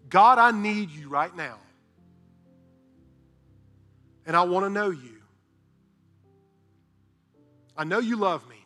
God, 0.09 0.39
I 0.39 0.51
need 0.51 0.91
you 0.91 1.09
right 1.09 1.35
now. 1.37 1.59
And 4.27 4.37
I 4.37 4.43
want 4.43 4.67
to 4.67 4.71
know 4.71 4.91
you. 4.91 5.23
I 7.77 7.85
know 7.85 8.01
you 8.01 8.17
love 8.17 8.47
me. 8.49 8.57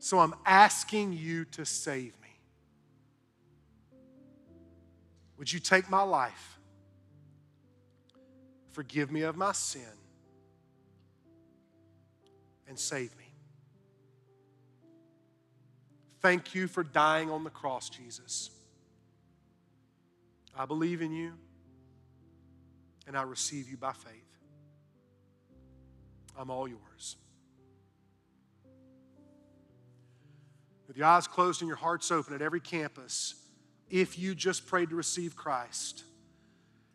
So 0.00 0.18
I'm 0.18 0.34
asking 0.44 1.12
you 1.12 1.44
to 1.46 1.64
save 1.64 2.12
me. 2.17 2.17
Would 5.38 5.52
you 5.52 5.60
take 5.60 5.88
my 5.88 6.02
life? 6.02 6.58
Forgive 8.72 9.10
me 9.10 9.22
of 9.22 9.36
my 9.36 9.52
sin 9.52 9.82
and 12.68 12.78
save 12.78 13.16
me. 13.16 13.24
Thank 16.20 16.54
you 16.54 16.66
for 16.66 16.82
dying 16.82 17.30
on 17.30 17.44
the 17.44 17.50
cross, 17.50 17.88
Jesus. 17.88 18.50
I 20.56 20.66
believe 20.66 21.00
in 21.00 21.12
you 21.12 21.32
and 23.06 23.16
I 23.16 23.22
receive 23.22 23.70
you 23.70 23.76
by 23.76 23.92
faith. 23.92 24.12
I'm 26.36 26.50
all 26.50 26.68
yours. 26.68 27.16
With 30.88 30.96
your 30.96 31.06
eyes 31.06 31.26
closed 31.26 31.62
and 31.62 31.68
your 31.68 31.76
hearts 31.76 32.10
open 32.10 32.34
at 32.34 32.42
every 32.42 32.60
campus, 32.60 33.34
if 33.90 34.18
you 34.18 34.34
just 34.34 34.66
prayed 34.66 34.90
to 34.90 34.96
receive 34.96 35.36
Christ, 35.36 36.04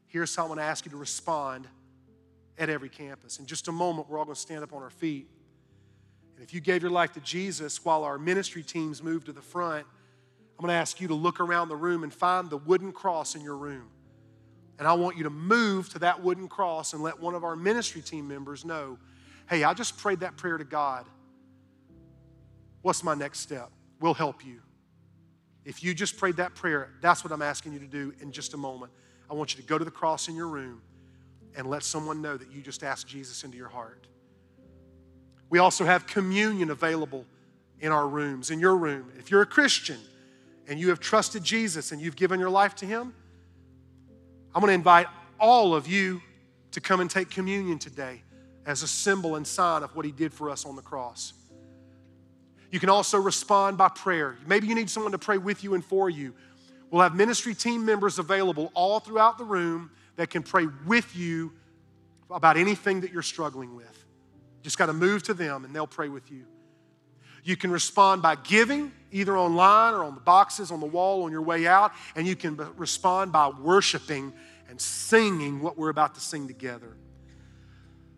here's 0.08 0.36
how 0.36 0.44
I'm 0.44 0.50
going 0.50 0.60
to 0.60 0.64
ask 0.64 0.86
you 0.86 0.92
to 0.92 0.98
respond 0.98 1.68
at 2.58 2.70
every 2.70 2.90
campus. 2.90 3.40
In 3.40 3.46
just 3.46 3.68
a 3.68 3.72
moment, 3.72 4.10
we're 4.10 4.20
all 4.20 4.26
going 4.26 4.36
to 4.36 4.42
stand 4.42 4.64
up 4.64 4.74
on 4.74 4.84
our 4.84 4.90
feet. 4.90 5.28
And 6.36 6.44
if 6.44 6.54
you 6.54 6.62
gave 6.62 6.82
your 6.82 6.92
life 6.92 7.14
to 7.14 7.20
Jesus 7.20 7.84
while 7.84 8.04
our 8.04 8.18
ministry 8.18 8.64
teams 8.64 9.02
move 9.02 9.26
to 9.26 9.32
the 9.32 9.42
front, 9.42 9.86
I'm 10.58 10.62
going 10.62 10.70
to 10.70 10.80
ask 10.80 11.02
you 11.02 11.08
to 11.08 11.16
look 11.16 11.40
around 11.40 11.70
the 11.70 11.76
room 11.76 12.04
and 12.04 12.14
find 12.14 12.50
the 12.50 12.58
wooden 12.58 12.92
cross 12.92 13.36
in 13.36 13.42
your 13.42 13.58
room. 13.58 13.90
And 14.78 14.88
I 14.88 14.94
want 14.94 15.18
you 15.18 15.24
to 15.24 15.30
move 15.30 15.90
to 15.90 16.00
that 16.00 16.24
wooden 16.24 16.48
cross 16.48 16.94
and 16.94 17.02
let 17.02 17.20
one 17.20 17.36
of 17.36 17.44
our 17.44 17.56
ministry 17.56 18.02
team 18.02 18.28
members 18.28 18.66
know 18.66 18.98
hey, 19.50 19.66
I 19.66 19.74
just 19.74 19.98
prayed 19.98 20.22
that 20.22 20.38
prayer 20.38 20.58
to 20.58 20.64
God. 20.64 21.06
What's 22.82 23.04
my 23.04 23.14
next 23.14 23.40
step? 23.40 23.70
We'll 24.00 24.14
help 24.14 24.46
you. 24.46 24.62
If 25.66 25.84
you 25.84 25.94
just 25.94 26.18
prayed 26.18 26.38
that 26.38 26.56
prayer, 26.56 26.90
that's 27.02 27.24
what 27.24 27.32
I'm 27.32 27.42
asking 27.42 27.74
you 27.74 27.80
to 27.80 27.88
do 27.88 28.14
in 28.20 28.32
just 28.32 28.54
a 28.54 28.58
moment. 28.58 28.92
I 29.30 29.34
want 29.34 29.56
you 29.56 29.62
to 29.62 29.68
go 29.68 29.78
to 29.78 29.86
the 29.86 29.92
cross 29.92 30.28
in 30.28 30.36
your 30.36 30.48
room 30.48 30.82
and 31.56 31.68
let 31.68 31.84
someone 31.84 32.22
know 32.22 32.36
that 32.36 32.52
you 32.52 32.62
just 32.62 32.84
asked 32.84 33.08
Jesus 33.08 33.44
into 33.44 33.58
your 33.58 33.70
heart. 33.70 34.08
We 35.50 35.60
also 35.60 35.86
have 35.86 36.08
communion 36.08 36.70
available 36.72 37.26
in 37.80 37.92
our 37.92 38.08
rooms, 38.08 38.50
in 38.50 38.60
your 38.60 38.76
room. 38.76 39.12
If 39.18 39.30
you're 39.30 39.42
a 39.42 39.46
Christian 39.46 40.00
and 40.68 40.80
you 40.80 40.90
have 40.90 41.00
trusted 41.00 41.44
Jesus 41.44 41.92
and 41.92 42.02
you've 42.02 42.16
given 42.16 42.40
your 42.40 42.50
life 42.50 42.76
to 42.78 42.86
Him, 42.86 43.14
I'm 44.56 44.62
going 44.62 44.70
to 44.70 44.74
invite 44.74 45.08
all 45.40 45.76
of 45.76 45.88
you 45.88 46.22
to 46.72 46.82
come 46.82 47.00
and 47.02 47.10
take 47.10 47.30
communion 47.30 47.78
today 47.78 48.24
as 48.66 48.82
a 48.82 48.88
symbol 48.88 49.36
and 49.36 49.46
sign 49.46 49.84
of 49.84 49.96
what 49.96 50.06
He 50.06 50.12
did 50.12 50.34
for 50.34 50.50
us 50.50 50.66
on 50.66 50.76
the 50.76 50.82
cross. 50.82 51.34
You 52.74 52.80
can 52.80 52.90
also 52.90 53.20
respond 53.20 53.78
by 53.78 53.90
prayer. 53.90 54.36
Maybe 54.48 54.66
you 54.66 54.74
need 54.74 54.90
someone 54.90 55.12
to 55.12 55.20
pray 55.20 55.38
with 55.38 55.64
you 55.64 55.76
and 55.76 55.86
for 55.86 56.10
you. 56.10 56.34
We'll 56.90 57.04
have 57.04 57.14
ministry 57.14 57.54
team 57.54 57.86
members 57.86 58.18
available 58.18 58.72
all 58.74 59.00
throughout 59.00 59.38
the 59.38 59.44
room 59.44 59.92
that 60.16 60.32
can 60.32 60.42
pray 60.42 60.66
with 60.88 61.16
you 61.16 61.54
about 62.32 62.58
anything 62.58 63.02
that 63.02 63.12
you're 63.12 63.22
struggling 63.22 63.76
with. 63.76 64.06
Just 64.64 64.80
got 64.80 64.88
to 64.88 64.94
move 64.94 65.22
to 65.24 65.36
them 65.36 65.66
and 65.66 65.76
they'll 65.76 65.86
pray 65.86 66.10
with 66.10 66.32
you. 66.32 66.46
You 67.44 67.56
can 67.56 67.70
respond 67.70 68.24
by 68.24 68.38
giving, 68.38 68.92
either 69.12 69.38
online 69.38 69.94
or 69.94 70.04
on 70.04 70.16
the 70.16 70.22
boxes 70.22 70.72
on 70.72 70.80
the 70.80 70.88
wall 70.88 71.26
on 71.26 71.32
your 71.32 71.44
way 71.44 71.68
out, 71.68 71.92
and 72.16 72.26
you 72.26 72.36
can 72.36 72.58
respond 72.76 73.32
by 73.32 73.50
worshiping 73.50 74.34
and 74.68 74.82
singing 74.82 75.62
what 75.62 75.78
we're 75.78 75.90
about 75.90 76.16
to 76.16 76.22
sing 76.22 76.48
together. 76.48 76.98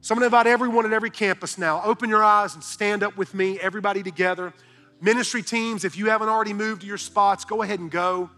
So 0.06 0.14
I'm 0.14 0.20
going 0.20 0.30
to 0.30 0.38
invite 0.38 0.46
everyone 0.46 0.86
at 0.86 0.94
every 0.94 1.10
campus 1.10 1.58
now. 1.58 1.82
Open 1.84 2.12
your 2.12 2.24
eyes 2.24 2.54
and 2.54 2.64
stand 2.64 3.02
up 3.02 3.18
with 3.18 3.34
me, 3.34 3.60
everybody 3.60 4.04
together. 4.04 4.54
Ministry 5.02 5.42
teams, 5.42 5.84
if 5.84 5.98
you 5.98 6.12
haven't 6.12 6.30
already 6.30 6.54
moved 6.54 6.82
to 6.82 6.88
your 6.88 7.00
spots, 7.00 7.44
go 7.44 7.64
ahead 7.64 7.80
and 7.80 7.90
go. 7.90 8.30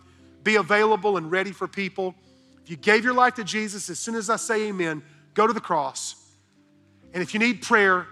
Be 0.44 0.56
available 0.56 1.18
and 1.18 1.30
ready 1.30 1.52
for 1.52 1.68
people. 1.68 2.16
If 2.64 2.70
you 2.70 2.78
gave 2.78 3.04
your 3.04 3.14
life 3.14 3.34
to 3.34 3.44
Jesus, 3.44 3.90
as 3.90 4.00
soon 4.00 4.16
as 4.16 4.30
I 4.30 4.38
say 4.38 4.70
amen, 4.70 5.04
go 5.34 5.46
to 5.46 5.52
the 5.52 5.60
cross. 5.60 6.16
And 7.14 7.22
if 7.22 7.34
you 7.34 7.40
need 7.42 7.62
prayer, 7.62 8.08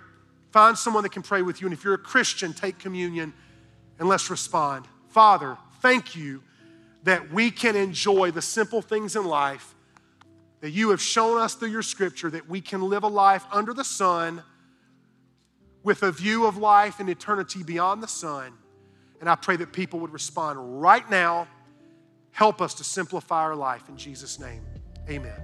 find 0.51 0.77
someone 0.77 1.03
that 1.03 1.13
can 1.13 1.23
pray 1.23 1.41
with 1.41 1.61
you. 1.61 1.67
And 1.67 1.73
if 1.73 1.85
you're 1.85 1.93
a 1.93 1.97
Christian, 1.97 2.51
take 2.51 2.77
communion 2.77 3.33
and 3.99 4.09
let's 4.09 4.29
respond. 4.29 4.83
Father, 5.07 5.57
thank 5.79 6.13
you 6.13 6.43
that 7.03 7.31
we 7.31 7.51
can 7.51 7.77
enjoy 7.77 8.31
the 8.31 8.41
simple 8.41 8.81
things 8.81 9.15
in 9.15 9.23
life 9.23 9.74
that 10.61 10.71
you 10.71 10.89
have 10.89 11.01
shown 11.01 11.37
us 11.39 11.55
through 11.55 11.69
your 11.69 11.81
scripture 11.81 12.29
that 12.31 12.49
we 12.49 12.61
can 12.61 12.81
live 12.81 13.03
a 13.03 13.07
life 13.07 13.45
under 13.51 13.73
the 13.73 13.83
sun 13.83 14.43
with 15.83 16.01
a 16.03 16.11
view 16.11 16.45
of 16.47 16.57
life 16.57 16.99
and 16.99 17.09
eternity 17.09 17.63
beyond 17.63 18.01
the 18.01 18.07
sun. 18.07 18.53
And 19.19 19.29
I 19.29 19.35
pray 19.35 19.55
that 19.57 19.71
people 19.71 19.99
would 19.99 20.11
respond 20.11 20.81
right 20.81 21.07
now. 21.09 21.47
Help 22.31 22.61
us 22.61 22.73
to 22.75 22.83
simplify 22.83 23.41
our 23.41 23.55
life 23.55 23.87
in 23.87 23.95
Jesus' 23.95 24.39
name. 24.39 24.61
Amen. 25.09 25.39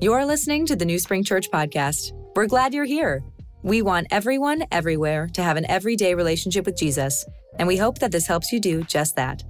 You 0.00 0.12
are 0.14 0.24
listening 0.24 0.64
to 0.66 0.76
the 0.76 0.86
NewSpring 0.86 1.26
Church 1.26 1.50
podcast. 1.50 2.12
We're 2.34 2.46
glad 2.46 2.72
you're 2.72 2.84
here. 2.84 3.22
We 3.62 3.82
want 3.82 4.06
everyone, 4.10 4.64
everywhere 4.72 5.28
to 5.34 5.42
have 5.42 5.58
an 5.58 5.68
everyday 5.68 6.14
relationship 6.14 6.64
with 6.64 6.78
Jesus, 6.78 7.26
and 7.58 7.68
we 7.68 7.76
hope 7.76 7.98
that 7.98 8.10
this 8.10 8.26
helps 8.26 8.52
you 8.52 8.60
do 8.60 8.82
just 8.84 9.16
that. 9.16 9.42